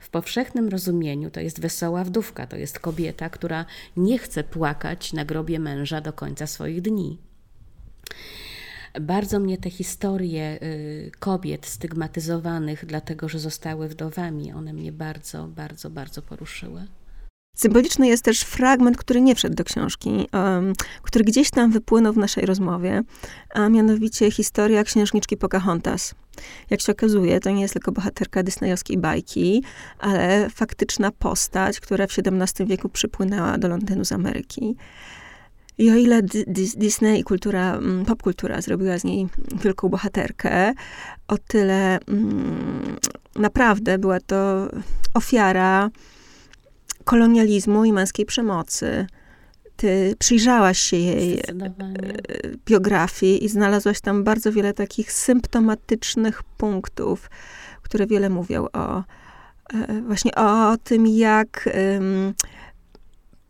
W 0.00 0.10
powszechnym 0.10 0.68
rozumieniu 0.68 1.30
to 1.30 1.40
jest 1.40 1.60
wesoła 1.60 2.04
wdówka, 2.04 2.46
to 2.46 2.56
jest 2.56 2.78
kobieta, 2.78 3.30
która 3.30 3.64
nie 3.96 4.18
chce 4.18 4.44
płakać 4.44 5.12
na 5.12 5.24
grobie 5.24 5.58
męża 5.58 6.00
do 6.00 6.12
końca 6.12 6.46
swoich 6.46 6.82
dni. 6.82 7.18
Bardzo 9.00 9.40
mnie 9.40 9.58
te 9.58 9.70
historie 9.70 10.62
y, 10.62 11.10
kobiet 11.18 11.66
stygmatyzowanych, 11.66 12.86
dlatego 12.86 13.28
że 13.28 13.38
zostały 13.38 13.88
wdowami, 13.88 14.52
one 14.52 14.72
mnie 14.72 14.92
bardzo, 14.92 15.48
bardzo, 15.48 15.90
bardzo 15.90 16.22
poruszyły. 16.22 16.86
Symboliczny 17.56 18.08
jest 18.08 18.24
też 18.24 18.40
fragment, 18.40 18.96
który 18.96 19.20
nie 19.20 19.34
wszedł 19.34 19.54
do 19.54 19.64
książki, 19.64 20.28
um, 20.32 20.72
który 21.02 21.24
gdzieś 21.24 21.50
tam 21.50 21.70
wypłynął 21.70 22.12
w 22.12 22.16
naszej 22.16 22.46
rozmowie, 22.46 23.02
a 23.54 23.68
mianowicie 23.68 24.30
historia 24.30 24.84
księżniczki 24.84 25.36
Pocahontas. 25.36 26.14
Jak 26.70 26.80
się 26.80 26.92
okazuje, 26.92 27.40
to 27.40 27.50
nie 27.50 27.62
jest 27.62 27.74
tylko 27.74 27.92
bohaterka 27.92 28.42
disneyowskiej 28.42 28.98
bajki, 28.98 29.64
ale 29.98 30.50
faktyczna 30.50 31.10
postać, 31.10 31.80
która 31.80 32.06
w 32.06 32.10
XVII 32.18 32.66
wieku 32.66 32.88
przypłynęła 32.88 33.58
do 33.58 33.68
Londynu 33.68 34.04
z 34.04 34.12
Ameryki. 34.12 34.76
I 35.78 35.90
o 35.90 35.94
ile 35.94 36.22
Disney 36.76 37.20
i 37.20 37.24
kultura, 37.24 37.76
mm, 37.76 38.04
popkultura 38.04 38.60
zrobiła 38.60 38.98
z 38.98 39.04
niej 39.04 39.28
wielką 39.64 39.88
bohaterkę, 39.88 40.72
o 41.28 41.38
tyle 41.38 41.98
mm, 42.08 42.96
naprawdę 43.36 43.98
była 43.98 44.20
to 44.20 44.68
ofiara 45.14 45.90
kolonializmu 47.02 47.84
i 47.84 47.92
męskiej 47.92 48.26
przemocy. 48.26 49.06
Ty 49.76 50.14
przyjrzałaś 50.18 50.78
się 50.78 50.96
jej 50.96 51.38
e, 51.38 51.42
biografii 52.66 53.44
i 53.44 53.48
znalazłaś 53.48 54.00
tam 54.00 54.24
bardzo 54.24 54.52
wiele 54.52 54.72
takich 54.74 55.12
symptomatycznych 55.12 56.42
punktów, 56.42 57.30
które 57.82 58.06
wiele 58.06 58.30
mówią 58.30 58.66
o 58.72 58.98
e, 58.98 59.04
właśnie 60.06 60.34
o 60.34 60.76
tym, 60.84 61.06
jak 61.06 61.68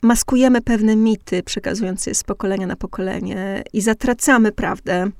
maskujemy 0.02 0.60
pewne 0.60 0.96
mity, 0.96 1.42
przekazując 1.42 2.06
je 2.06 2.14
z 2.14 2.24
pokolenia 2.24 2.66
na 2.66 2.76
pokolenie 2.76 3.62
i 3.72 3.80
zatracamy 3.80 4.52
prawdę, 4.52 5.10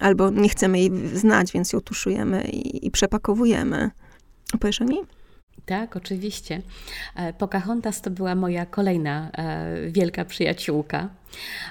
albo 0.00 0.30
nie 0.30 0.48
chcemy 0.48 0.78
jej 0.78 0.90
znać, 1.14 1.52
więc 1.52 1.72
ją 1.72 1.80
tuszujemy 1.80 2.44
i, 2.44 2.86
i 2.86 2.90
przepakowujemy. 2.90 3.90
Opowiesz 4.54 4.80
o 4.80 4.84
niej? 4.84 5.00
Tak, 5.66 5.96
oczywiście. 5.96 6.62
E, 7.16 7.32
Pocahontas 7.32 8.02
to 8.02 8.10
była 8.10 8.34
moja 8.34 8.66
kolejna 8.66 9.30
e, 9.30 9.90
wielka 9.90 10.24
przyjaciółka. 10.24 11.08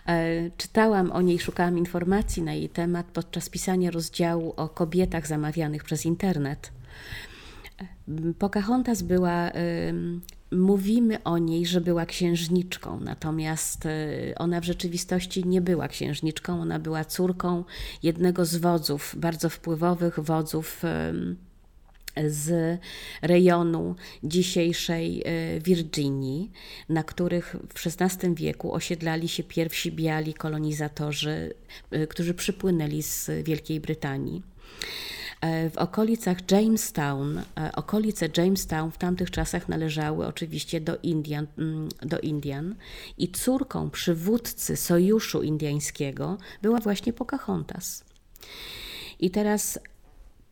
E, 0.07 0.49
czytałam 0.57 1.11
o 1.11 1.21
niej, 1.21 1.39
szukałam 1.39 1.77
informacji 1.77 2.43
na 2.43 2.53
jej 2.53 2.69
temat 2.69 3.05
podczas 3.05 3.49
pisania 3.49 3.91
rozdziału 3.91 4.53
o 4.57 4.69
kobietach 4.69 5.27
zamawianych 5.27 5.84
przez 5.84 6.05
internet. 6.05 6.71
Pocahontas 8.39 9.01
była 9.01 9.51
mówimy 10.51 11.23
o 11.23 11.38
niej, 11.38 11.65
że 11.65 11.81
była 11.81 12.05
księżniczką, 12.05 12.99
natomiast 12.99 13.88
ona 14.38 14.61
w 14.61 14.63
rzeczywistości 14.63 15.47
nie 15.47 15.61
była 15.61 15.88
księżniczką, 15.88 16.61
ona 16.61 16.79
była 16.79 17.05
córką 17.05 17.63
jednego 18.03 18.45
z 18.45 18.55
wodzów, 18.55 19.15
bardzo 19.17 19.49
wpływowych 19.49 20.19
wodzów 20.19 20.84
z 22.28 22.80
rejonu 23.22 23.95
dzisiejszej 24.24 25.22
e, 25.26 25.59
Virginii, 25.59 26.51
na 26.89 27.03
których 27.03 27.55
w 27.76 27.88
XVI 27.88 28.36
wieku 28.36 28.74
osiedlali 28.74 29.28
się 29.28 29.43
pierwsi 29.43 29.91
biali 29.91 30.34
kolonizatorzy, 30.34 31.53
e, 31.91 32.07
którzy 32.07 32.34
przypłynęli 32.34 33.03
z 33.03 33.30
Wielkiej 33.43 33.80
Brytanii. 33.80 34.41
E, 35.41 35.70
w 35.70 35.78
okolicach 35.78 36.38
Jamestown, 36.51 37.41
okolice 37.74 38.30
Jamestown 38.38 38.91
w 38.91 38.97
tamtych 38.97 39.32
czasach 39.32 39.70
należały 39.70 40.28
oczywiście 40.28 40.82
do 40.82 40.97
Indian, 41.03 41.47
mm, 41.57 41.89
do 42.01 42.20
Indian 42.20 42.76
i 43.18 43.32
córką 43.32 43.89
przywódcy 43.89 44.76
sojuszu 44.76 45.41
indiańskiego 45.41 46.38
była 46.61 46.80
właśnie 46.80 47.14
Pocahontas. 47.14 48.03
I 49.20 49.32
teraz 49.32 49.80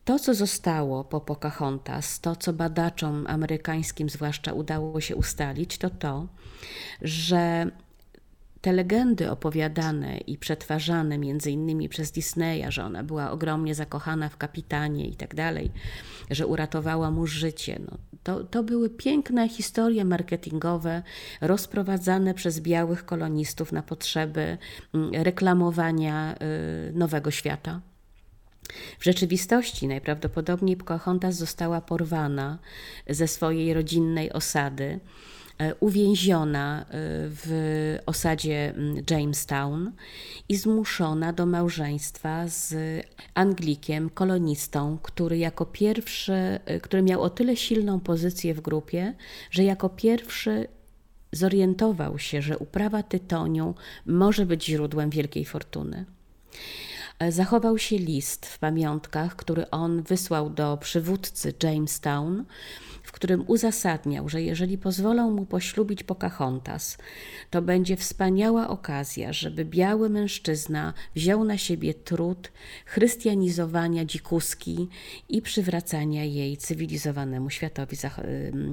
to, 0.04 0.18
co 0.18 0.34
zostało 0.34 1.04
po 1.04 1.20
Pocahontas, 1.20 2.20
to, 2.20 2.36
co 2.36 2.52
badaczom 2.52 3.26
amerykańskim 3.28 4.10
zwłaszcza 4.10 4.52
udało 4.52 5.00
się 5.00 5.16
ustalić, 5.16 5.78
to 5.78 5.90
to, 5.90 6.28
że 7.02 7.70
te 8.60 8.72
legendy 8.72 9.30
opowiadane 9.30 10.18
i 10.18 10.38
przetwarzane 10.38 11.18
między 11.18 11.50
innymi 11.50 11.88
przez 11.88 12.12
Disneya, 12.12 12.64
że 12.68 12.84
ona 12.84 13.02
była 13.02 13.30
ogromnie 13.30 13.74
zakochana 13.74 14.28
w 14.28 14.36
kapitanie 14.36 15.08
i 15.08 15.16
tak 15.16 15.34
dalej, 15.34 15.70
że 16.30 16.46
uratowała 16.46 17.10
mu 17.10 17.26
życie, 17.26 17.80
no, 17.90 17.98
to, 18.22 18.44
to 18.44 18.62
były 18.62 18.90
piękne 18.90 19.48
historie 19.48 20.04
marketingowe 20.04 21.02
rozprowadzane 21.40 22.34
przez 22.34 22.60
białych 22.60 23.04
kolonistów 23.04 23.72
na 23.72 23.82
potrzeby 23.82 24.58
mm, 24.94 25.22
reklamowania 25.22 26.34
y, 26.34 26.92
nowego 26.92 27.30
świata. 27.30 27.80
W 28.98 29.04
rzeczywistości 29.04 29.88
najprawdopodobniej 29.88 30.76
Pocahontas 30.76 31.36
została 31.36 31.80
porwana 31.80 32.58
ze 33.08 33.28
swojej 33.28 33.74
rodzinnej 33.74 34.32
osady, 34.32 35.00
e, 35.58 35.74
uwięziona 35.74 36.80
e, 36.80 36.84
w 37.28 37.98
osadzie 38.06 38.74
mm, 38.74 39.04
Jamestown 39.10 39.92
i 40.48 40.56
zmuszona 40.56 41.32
do 41.32 41.46
małżeństwa 41.46 42.48
z 42.48 42.74
Anglikiem, 43.34 44.10
kolonistą, 44.10 44.98
który 45.02 45.38
jako 45.38 45.66
pierwszy, 45.66 46.32
e, 46.64 46.80
który 46.80 47.02
miał 47.02 47.22
o 47.22 47.30
tyle 47.30 47.56
silną 47.56 48.00
pozycję 48.00 48.54
w 48.54 48.60
grupie, 48.60 49.14
że 49.50 49.64
jako 49.64 49.88
pierwszy 49.88 50.68
zorientował 51.32 52.18
się, 52.18 52.42
że 52.42 52.58
uprawa 52.58 53.02
tytoniu 53.02 53.74
może 54.06 54.46
być 54.46 54.64
źródłem 54.64 55.10
wielkiej 55.10 55.44
fortuny. 55.44 56.04
E, 57.18 57.32
zachował 57.32 57.78
się 57.78 57.96
list 57.96 58.46
w 58.46 58.58
pamiątkach, 58.58 59.36
który 59.36 59.70
on 59.70 60.02
wysłał 60.02 60.50
do 60.50 60.76
przywódcy 60.76 61.54
Jamestown, 61.62 62.44
w 63.02 63.12
którym 63.12 63.44
uzasadniał, 63.46 64.28
że 64.28 64.42
jeżeli 64.42 64.78
pozwolą 64.78 65.30
mu 65.30 65.46
poślubić 65.46 66.02
Pocahontas, 66.02 66.98
to 67.50 67.62
będzie 67.62 67.96
wspaniała 67.96 68.68
okazja, 68.68 69.32
żeby 69.32 69.64
biały 69.64 70.10
mężczyzna 70.10 70.94
wziął 71.14 71.44
na 71.44 71.58
siebie 71.58 71.94
trud 71.94 72.52
chrystianizowania 72.86 74.04
dzikuski 74.04 74.88
i 75.28 75.42
przywracania 75.42 76.24
jej 76.24 76.56
cywilizowanemu 76.56 77.50
światowi, 77.50 77.96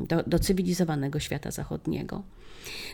do, 0.08 0.24
do 0.24 0.40
cywilizowanego 0.40 1.20
świata 1.20 1.52
zachodniego. 1.52 2.24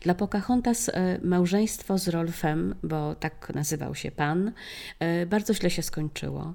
Dla 0.02 0.14
Pocahontas 0.14 0.90
e, 0.90 1.20
małżeństwo 1.24 1.98
z 1.98 2.08
Rolfem, 2.08 2.76
bo 2.84 3.16
tak 3.16 3.52
nazywał 3.56 3.96
się 3.96 4.12
pan, 4.12 4.52
e, 5.00 5.26
bardzo 5.26 5.54
źle 5.54 5.70
się 5.70 5.82
skończyło. 5.82 6.54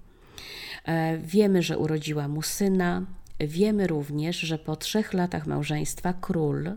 E, 0.84 1.18
wiemy, 1.18 1.62
że 1.62 1.78
urodziła 1.78 2.28
mu 2.28 2.42
syna. 2.42 3.06
Wiemy 3.40 3.86
również, 3.86 4.36
że 4.36 4.58
po 4.58 4.76
trzech 4.76 5.12
latach 5.12 5.46
małżeństwa 5.46 6.14
król 6.20 6.70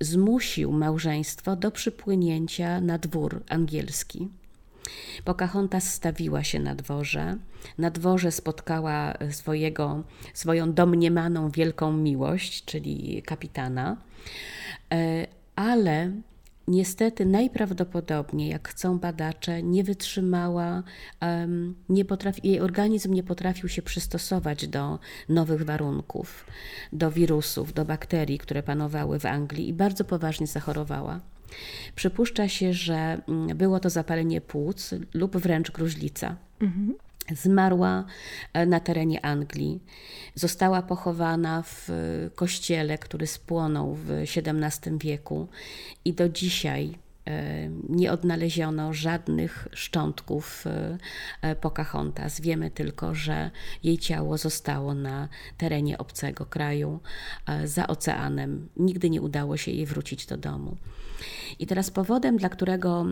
zmusił 0.00 0.72
małżeństwo 0.72 1.56
do 1.56 1.70
przypłynięcia 1.70 2.80
na 2.80 2.98
dwór 2.98 3.42
angielski. 3.48 4.28
Pocahontas 5.24 5.94
stawiła 5.94 6.44
się 6.44 6.60
na 6.60 6.74
dworze. 6.74 7.36
Na 7.78 7.90
dworze 7.90 8.32
spotkała 8.32 9.14
swojego, 9.30 10.02
swoją 10.34 10.72
domniemaną 10.72 11.50
wielką 11.50 11.92
miłość, 11.92 12.64
czyli 12.64 13.22
kapitana. 13.22 13.96
E, 14.92 15.26
ale 15.56 16.12
niestety 16.68 17.26
najprawdopodobniej, 17.26 18.50
jak 18.50 18.68
chcą 18.68 18.98
badacze, 18.98 19.62
nie 19.62 19.84
wytrzymała, 19.84 20.82
nie 21.88 22.04
potrafi, 22.04 22.48
jej 22.48 22.60
organizm 22.60 23.14
nie 23.14 23.22
potrafił 23.22 23.68
się 23.68 23.82
przystosować 23.82 24.68
do 24.68 24.98
nowych 25.28 25.62
warunków, 25.62 26.46
do 26.92 27.10
wirusów, 27.10 27.72
do 27.72 27.84
bakterii, 27.84 28.38
które 28.38 28.62
panowały 28.62 29.18
w 29.18 29.26
Anglii 29.26 29.68
i 29.68 29.72
bardzo 29.72 30.04
poważnie 30.04 30.46
zachorowała. 30.46 31.20
Przypuszcza 31.94 32.48
się, 32.48 32.72
że 32.72 33.20
mm, 33.28 33.56
było 33.56 33.80
to 33.80 33.90
zapalenie 33.90 34.40
płuc 34.40 34.94
lub 35.14 35.36
wręcz 35.36 35.70
gruźlica. 35.70 36.36
Mhm. 36.60 36.94
Zmarła 37.34 38.04
e, 38.52 38.66
na 38.66 38.80
terenie 38.80 39.24
Anglii. 39.24 39.80
Została 40.34 40.82
pochowana 40.82 41.62
w 41.62 41.90
e, 41.90 41.92
kościele, 42.30 42.98
który 42.98 43.26
spłonął 43.26 43.94
w 43.94 44.10
XVII 44.10 44.98
wieku 44.98 45.48
i 46.04 46.12
do 46.12 46.28
dzisiaj 46.28 46.98
E, 47.28 47.68
nie 47.88 48.12
odnaleziono 48.12 48.92
żadnych 48.92 49.68
szczątków 49.72 50.64
Pocahontas. 51.60 52.40
Wiemy 52.40 52.70
tylko, 52.70 53.14
że 53.14 53.50
jej 53.82 53.98
ciało 53.98 54.38
zostało 54.38 54.94
na 54.94 55.28
terenie 55.58 55.98
obcego 55.98 56.46
kraju, 56.46 57.00
za 57.64 57.86
oceanem. 57.86 58.68
Nigdy 58.76 59.10
nie 59.10 59.22
udało 59.22 59.56
się 59.56 59.70
jej 59.70 59.86
wrócić 59.86 60.26
do 60.26 60.36
domu. 60.36 60.76
I 61.58 61.66
teraz 61.66 61.90
powodem, 61.90 62.36
dla 62.36 62.48
którego 62.48 63.06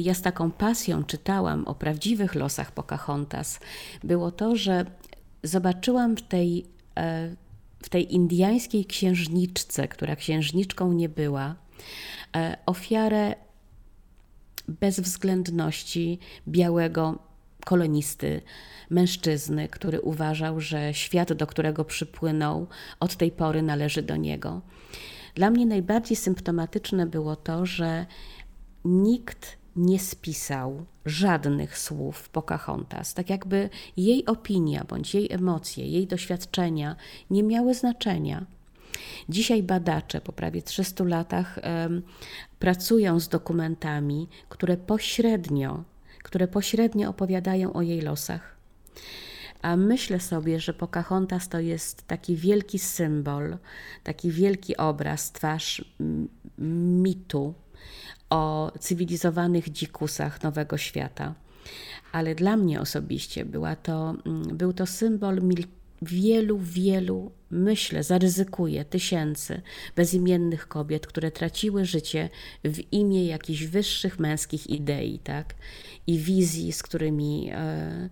ja 0.00 0.14
z 0.14 0.22
taką 0.22 0.50
pasją 0.50 1.04
czytałam 1.04 1.64
o 1.64 1.74
prawdziwych 1.74 2.34
losach 2.34 2.72
Pocahontas, 2.72 3.60
było 4.04 4.30
to, 4.30 4.56
że 4.56 4.84
zobaczyłam 5.42 6.16
w 6.16 6.22
tej, 6.22 6.66
w 7.82 7.88
tej 7.88 8.14
indyjskiej 8.14 8.84
księżniczce, 8.84 9.88
która 9.88 10.16
księżniczką 10.16 10.92
nie 10.92 11.08
była, 11.08 11.54
ofiarę 12.66 13.34
bezwzględności 14.68 16.18
białego 16.48 17.18
kolonisty, 17.64 18.42
mężczyzny, 18.90 19.68
który 19.68 20.00
uważał, 20.00 20.60
że 20.60 20.94
świat, 20.94 21.32
do 21.32 21.46
którego 21.46 21.84
przypłynął, 21.84 22.66
od 23.00 23.16
tej 23.16 23.30
pory 23.30 23.62
należy 23.62 24.02
do 24.02 24.16
niego. 24.16 24.60
Dla 25.34 25.50
mnie 25.50 25.66
najbardziej 25.66 26.16
symptomatyczne 26.16 27.06
było 27.06 27.36
to, 27.36 27.66
że 27.66 28.06
nikt 28.84 29.56
nie 29.76 29.98
spisał 29.98 30.84
żadnych 31.06 31.78
słów 31.78 32.28
Pocahontas, 32.28 33.14
tak 33.14 33.30
jakby 33.30 33.70
jej 33.96 34.26
opinia 34.26 34.84
bądź 34.88 35.14
jej 35.14 35.32
emocje, 35.32 35.86
jej 35.86 36.06
doświadczenia 36.06 36.96
nie 37.30 37.42
miały 37.42 37.74
znaczenia. 37.74 38.46
Dzisiaj 39.28 39.62
badacze 39.62 40.20
po 40.20 40.32
prawie 40.32 40.62
300 40.62 41.04
latach 41.04 41.58
pracują 42.58 43.20
z 43.20 43.28
dokumentami, 43.28 44.28
które 44.48 44.76
pośrednio, 44.76 45.84
które 46.22 46.48
pośrednio 46.48 47.10
opowiadają 47.10 47.72
o 47.72 47.82
jej 47.82 48.00
losach. 48.00 48.56
A 49.64 49.76
myślę 49.76 50.20
sobie, 50.20 50.60
że 50.60 50.74
Pocahontas 50.74 51.48
to 51.48 51.60
jest 51.60 52.06
taki 52.06 52.36
wielki 52.36 52.78
symbol, 52.78 53.56
taki 54.02 54.30
wielki 54.30 54.76
obraz, 54.76 55.32
twarz 55.32 55.84
mitu 57.02 57.54
o 58.30 58.72
cywilizowanych 58.80 59.72
dzikusach 59.72 60.42
Nowego 60.42 60.78
Świata. 60.78 61.34
Ale 62.12 62.34
dla 62.34 62.56
mnie 62.56 62.80
osobiście 62.80 63.44
była 63.44 63.76
to, 63.76 64.14
był 64.52 64.72
to 64.72 64.86
symbol 64.86 65.40
wielu, 66.02 66.58
wielu, 66.58 67.32
myślę, 67.50 68.02
zaryzykuje 68.02 68.84
tysięcy 68.84 69.62
bezimiennych 69.96 70.68
kobiet, 70.68 71.06
które 71.06 71.30
traciły 71.30 71.84
życie 71.84 72.28
w 72.64 72.92
imię 72.92 73.26
jakichś 73.26 73.64
wyższych 73.64 74.18
męskich 74.18 74.66
idei, 74.66 75.18
tak? 75.18 75.54
I 76.06 76.18
wizji, 76.18 76.72
z 76.72 76.82
którymi 76.82 77.50
e, 77.52 78.08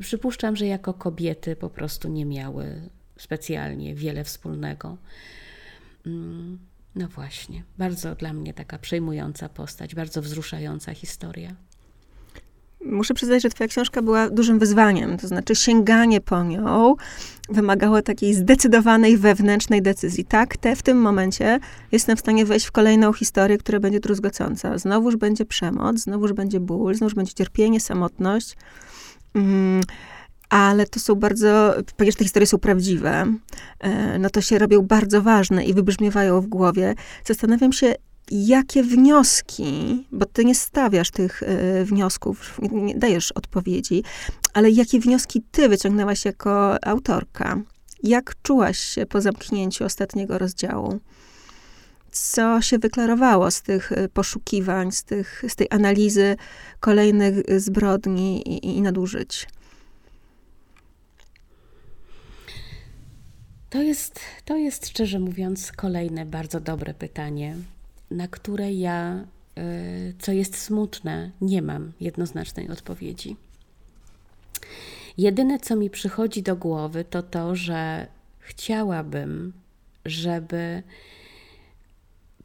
przypuszczam, 0.00 0.56
że 0.56 0.66
jako 0.66 0.94
kobiety 0.94 1.56
po 1.56 1.70
prostu 1.70 2.08
nie 2.08 2.24
miały 2.24 2.88
specjalnie 3.18 3.94
wiele 3.94 4.24
wspólnego. 4.24 4.96
Mm, 6.06 6.58
no 6.96 7.08
właśnie, 7.08 7.62
bardzo 7.78 8.14
dla 8.14 8.32
mnie 8.32 8.54
taka 8.54 8.78
przejmująca 8.78 9.48
postać, 9.48 9.94
bardzo 9.94 10.22
wzruszająca 10.22 10.94
historia. 10.94 11.56
muszę 12.84 13.14
przyznać, 13.14 13.42
że 13.42 13.48
twoja 13.48 13.68
książka 13.68 14.02
była 14.02 14.30
dużym 14.30 14.58
wyzwaniem. 14.58 15.18
To 15.18 15.28
znaczy 15.28 15.54
sięganie 15.54 16.20
po 16.20 16.44
nią 16.44 16.94
wymagało 17.48 18.02
takiej 18.02 18.34
zdecydowanej 18.34 19.16
wewnętrznej 19.16 19.82
decyzji. 19.82 20.24
Tak, 20.24 20.56
te 20.56 20.76
w 20.76 20.82
tym 20.82 21.00
momencie 21.00 21.60
jestem 21.92 22.16
w 22.16 22.20
stanie 22.20 22.44
wejść 22.44 22.66
w 22.66 22.72
kolejną 22.72 23.12
historię, 23.12 23.58
która 23.58 23.80
będzie 23.80 24.00
druzgocąca. 24.00 24.78
Znowuż 24.78 25.16
będzie 25.16 25.44
przemoc, 25.44 25.98
znowuż 25.98 26.32
będzie 26.32 26.60
ból, 26.60 26.94
znowuż 26.94 27.14
będzie 27.14 27.32
cierpienie, 27.34 27.80
samotność. 27.80 28.56
Mm, 29.36 29.80
ale 30.48 30.86
to 30.86 31.00
są 31.00 31.14
bardzo, 31.14 31.74
ponieważ 31.96 32.16
te 32.16 32.24
historie 32.24 32.46
są 32.46 32.58
prawdziwe, 32.58 33.26
e, 33.80 34.18
no 34.18 34.30
to 34.30 34.40
się 34.40 34.58
robią 34.58 34.82
bardzo 34.82 35.22
ważne 35.22 35.64
i 35.64 35.74
wybrzmiewają 35.74 36.40
w 36.40 36.46
głowie. 36.46 36.94
Zastanawiam 37.24 37.72
się, 37.72 37.94
jakie 38.30 38.82
wnioski, 38.82 40.04
bo 40.12 40.26
ty 40.26 40.44
nie 40.44 40.54
stawiasz 40.54 41.10
tych 41.10 41.42
y, 41.42 41.84
wniosków, 41.84 42.58
nie, 42.62 42.82
nie, 42.82 42.94
dajesz 42.94 43.32
odpowiedzi, 43.32 44.04
ale 44.54 44.70
jakie 44.70 45.00
wnioski 45.00 45.42
ty 45.50 45.68
wyciągnęłaś 45.68 46.24
jako 46.24 46.84
autorka? 46.84 47.60
Jak 48.02 48.34
czułaś 48.42 48.78
się 48.78 49.06
po 49.06 49.20
zamknięciu 49.20 49.84
ostatniego 49.84 50.38
rozdziału? 50.38 51.00
Co 52.20 52.62
się 52.62 52.78
wyklarowało 52.78 53.50
z 53.50 53.62
tych 53.62 53.92
e, 53.92 54.08
poszukiwań, 54.08 54.92
z, 54.92 55.04
tych, 55.04 55.42
z 55.48 55.56
tej 55.56 55.66
analizy 55.70 56.36
kolejnych 56.80 57.60
zbrodni 57.60 58.48
i, 58.48 58.76
i 58.76 58.82
nadużyć? 58.82 59.48
To 63.70 63.82
jest, 63.82 64.20
to 64.44 64.56
jest, 64.56 64.88
szczerze 64.88 65.18
mówiąc, 65.18 65.72
kolejne 65.72 66.26
bardzo 66.26 66.60
dobre 66.60 66.94
pytanie 66.94 67.56
na 68.10 68.28
które 68.28 68.72
ja, 68.72 69.24
y, 69.58 70.14
co 70.18 70.32
jest 70.32 70.56
smutne, 70.56 71.30
nie 71.40 71.62
mam 71.62 71.92
jednoznacznej 72.00 72.68
odpowiedzi. 72.68 73.36
Jedyne, 75.18 75.58
co 75.58 75.76
mi 75.76 75.90
przychodzi 75.90 76.42
do 76.42 76.56
głowy, 76.56 77.04
to 77.04 77.22
to, 77.22 77.56
że 77.56 78.06
chciałabym, 78.38 79.52
żeby 80.04 80.82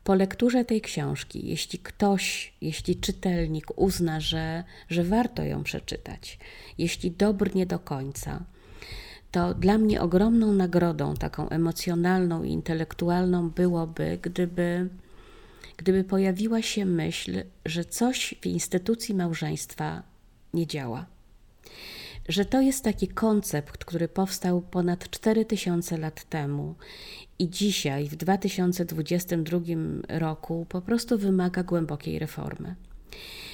po 0.04 0.16
lekturze 0.16 0.66
tej 0.66 0.82
książki, 0.82 1.47
jeśli 1.47 1.80
ktoś, 1.80 2.54
jeśli 2.62 2.95
czytelnik 2.95 3.66
uzna, 3.76 4.20
że, 4.20 4.64
że 4.89 5.04
warto 5.04 5.43
ją 5.43 5.64
przeczytać, 5.64 6.39
jeśli 6.78 7.12
dobrnie 7.12 7.66
do 7.66 7.80
końca, 7.80 8.43
to 9.32 9.54
dla 9.54 9.78
mnie 9.78 10.02
ogromną 10.02 10.54
nagrodą, 10.54 11.16
taką 11.16 11.49
emocjonalną 11.49 12.43
i 12.43 12.52
intelektualną 12.52 13.49
byłoby, 13.49 14.20
gdyby 14.22 14.89
gdyby 15.78 16.04
pojawiła 16.04 16.62
się 16.62 16.86
myśl, 16.86 17.43
że 17.66 17.86
coś 17.86 18.36
w 18.41 18.45
instytucji 18.45 19.16
małżeństwa 19.16 20.04
nie 20.54 20.68
działa. 20.68 21.06
Że 22.30 22.46
to 22.46 22.62
jest 22.62 22.84
taki 22.84 23.08
koncept, 23.08 23.86
który 23.86 24.08
powstał 24.08 24.62
ponad 24.62 25.10
4000 25.10 25.98
lat 25.98 26.24
temu 26.24 26.76
i 27.40 27.50
dzisiaj, 27.50 28.08
w 28.08 28.16
2022 28.16 29.60
roku, 30.08 30.66
po 30.70 30.82
prostu 30.82 31.18
wymaga 31.18 31.64
głębokiej 31.64 32.20
reformy. 32.20 32.76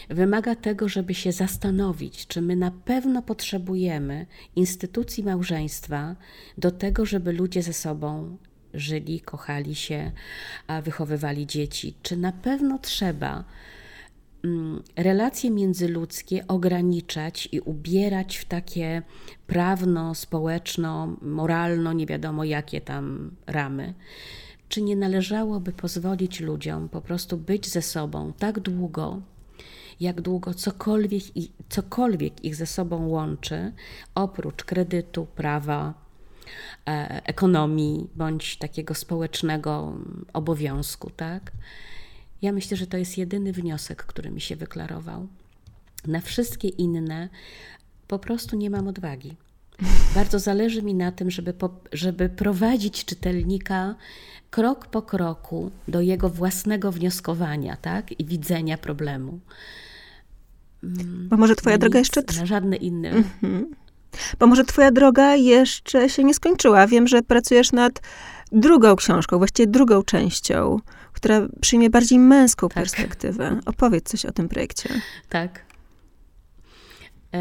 Wymaga 0.10 0.56
tego, 0.56 0.90
żeby 0.90 1.14
się 1.14 1.32
zastanowić, 1.32 2.28
czy 2.28 2.42
my 2.42 2.56
na 2.56 2.72
pewno 2.72 3.22
potrzebujemy 3.22 4.26
instytucji 4.56 5.24
małżeństwa 5.24 6.16
do 6.58 6.72
tego, 6.72 7.06
żeby 7.06 7.34
ludzie 7.34 7.64
ze 7.64 7.74
sobą 7.74 8.38
żyli, 8.74 9.22
kochali 9.22 9.76
się, 9.76 10.12
wychowywali 10.84 11.48
dzieci. 11.48 11.94
Czy 12.04 12.18
na 12.18 12.32
pewno 12.32 12.80
trzeba 12.80 13.44
relacje 14.96 15.52
międzyludzkie 15.52 16.48
ograniczać 16.48 17.50
i 17.52 17.60
ubierać 17.60 18.38
w 18.38 18.46
takie 18.46 19.02
prawno, 19.48 20.16
społeczno, 20.16 21.18
moralno, 21.22 21.94
nie 21.94 22.06
wiadomo 22.06 22.44
jakie 22.44 22.82
tam 22.82 23.32
ramy? 23.48 23.94
Czy 24.70 24.82
nie 24.82 24.96
należałoby 24.96 25.72
pozwolić 25.72 26.40
ludziom 26.40 26.90
po 26.90 27.02
prostu 27.02 27.38
być 27.38 27.68
ze 27.68 27.82
sobą 27.82 28.34
tak 28.40 28.60
długo, 28.60 29.22
jak 30.00 30.22
długo 30.22 30.54
cokolwiek, 30.54 31.24
cokolwiek 31.70 32.46
ich 32.46 32.56
ze 32.56 32.66
sobą 32.66 33.08
łączy, 33.08 33.72
oprócz 34.16 34.64
kredytu, 34.64 35.26
prawa, 35.26 36.08
E, 36.88 37.22
ekonomii 37.26 38.10
bądź 38.16 38.58
takiego 38.58 38.94
społecznego 38.94 39.94
obowiązku, 40.34 41.10
tak? 41.10 41.52
Ja 42.42 42.52
myślę, 42.52 42.78
że 42.78 42.88
to 42.88 42.98
jest 42.98 43.18
jedyny 43.18 43.54
wniosek, 43.54 44.04
który 44.04 44.32
mi 44.32 44.42
się 44.42 44.56
wyklarował. 44.56 45.28
Na 46.08 46.22
wszystkie 46.22 46.68
inne 46.68 47.30
po 48.08 48.20
prostu 48.20 48.56
nie 48.56 48.70
mam 48.70 48.88
odwagi. 48.88 49.36
Bardzo 50.16 50.40
zależy 50.40 50.82
mi 50.82 50.96
na 50.96 51.12
tym, 51.12 51.32
żeby, 51.32 51.54
po, 51.54 51.70
żeby 51.94 52.30
prowadzić 52.30 53.06
czytelnika 53.06 53.96
krok 54.50 54.88
po 54.88 55.02
kroku 55.02 55.72
do 55.88 56.02
jego 56.02 56.30
własnego 56.30 56.92
wnioskowania 56.92 57.78
tak? 57.78 58.20
i 58.20 58.26
widzenia 58.26 58.78
problemu. 58.78 59.40
Bo 61.30 61.38
może 61.38 61.56
twoja 61.56 61.76
Nic 61.76 61.82
droga 61.82 62.00
jeszcze. 62.00 62.22
Na 62.40 62.46
żadne 62.46 62.76
inne. 62.76 63.10
Mm 63.10 63.24
-hmm. 63.44 63.64
Bo 64.40 64.48
może 64.48 64.64
twoja 64.64 64.92
droga 64.92 65.36
jeszcze 65.36 66.10
się 66.10 66.24
nie 66.24 66.34
skończyła. 66.34 66.88
Wiem, 66.88 67.08
że 67.08 67.22
pracujesz 67.22 67.72
nad 67.72 68.02
drugą 68.52 68.96
książką, 68.96 69.38
właściwie 69.38 69.68
drugą 69.68 70.04
częścią, 70.04 70.80
która 71.18 71.48
przyjmie 71.62 71.90
bardziej 71.90 72.20
męską 72.20 72.70
tak. 72.70 72.76
perspektywę. 72.76 73.60
Opowiedz 73.66 74.10
coś 74.10 74.26
o 74.26 74.32
tym 74.32 74.50
projekcie. 74.50 74.90
Tak. 75.30 75.66
E, 77.34 77.38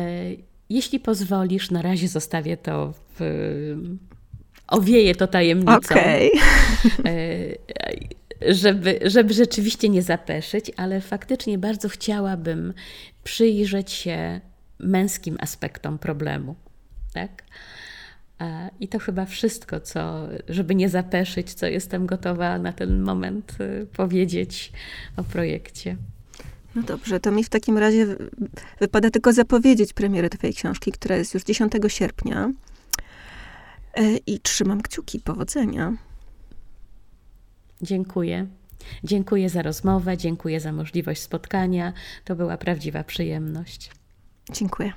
jeśli 0.70 1.00
pozwolisz, 1.00 1.70
na 1.70 1.82
razie 1.82 2.08
zostawię 2.08 2.56
to 2.56 2.94
w... 3.18 3.20
Owieję 4.66 5.14
to 5.14 5.26
tajemnicą. 5.26 5.76
Okay. 5.76 6.30
E, 7.04 8.52
żeby, 8.54 8.98
żeby 9.04 9.34
rzeczywiście 9.34 9.88
nie 9.88 10.02
zapeszyć, 10.02 10.72
ale 10.76 11.00
faktycznie 11.00 11.58
bardzo 11.58 11.88
chciałabym 11.88 12.74
przyjrzeć 13.24 13.92
się 13.92 14.40
męskim 14.78 15.36
aspektom 15.40 15.98
problemu. 15.98 16.56
Tak? 17.14 17.42
I 18.80 18.88
to 18.88 18.98
chyba 18.98 19.24
wszystko, 19.24 19.80
co, 19.80 20.28
żeby 20.48 20.74
nie 20.74 20.88
zapeszyć, 20.88 21.54
co 21.54 21.66
jestem 21.66 22.06
gotowa 22.06 22.58
na 22.58 22.72
ten 22.72 23.02
moment 23.02 23.56
y, 23.60 23.86
powiedzieć 23.86 24.72
o 25.16 25.24
projekcie. 25.24 25.96
No 26.74 26.82
dobrze, 26.82 27.20
to 27.20 27.30
mi 27.32 27.44
w 27.44 27.48
takim 27.48 27.78
razie 27.78 28.06
wypada 28.80 29.10
tylko 29.10 29.32
zapowiedzieć 29.32 29.92
premierę 29.92 30.30
Twojej 30.30 30.54
książki, 30.54 30.92
która 30.92 31.16
jest 31.16 31.34
już 31.34 31.44
10 31.44 31.72
sierpnia. 31.88 32.52
E, 33.94 34.16
I 34.16 34.40
trzymam 34.40 34.82
kciuki. 34.82 35.20
Powodzenia. 35.20 35.92
Dziękuję. 37.82 38.46
Dziękuję 39.04 39.50
za 39.50 39.62
rozmowę, 39.62 40.16
dziękuję 40.16 40.60
za 40.60 40.72
możliwość 40.72 41.22
spotkania. 41.22 41.92
To 42.24 42.36
była 42.36 42.56
prawdziwa 42.56 43.04
przyjemność. 43.04 43.90
Dziękuję. 44.52 44.92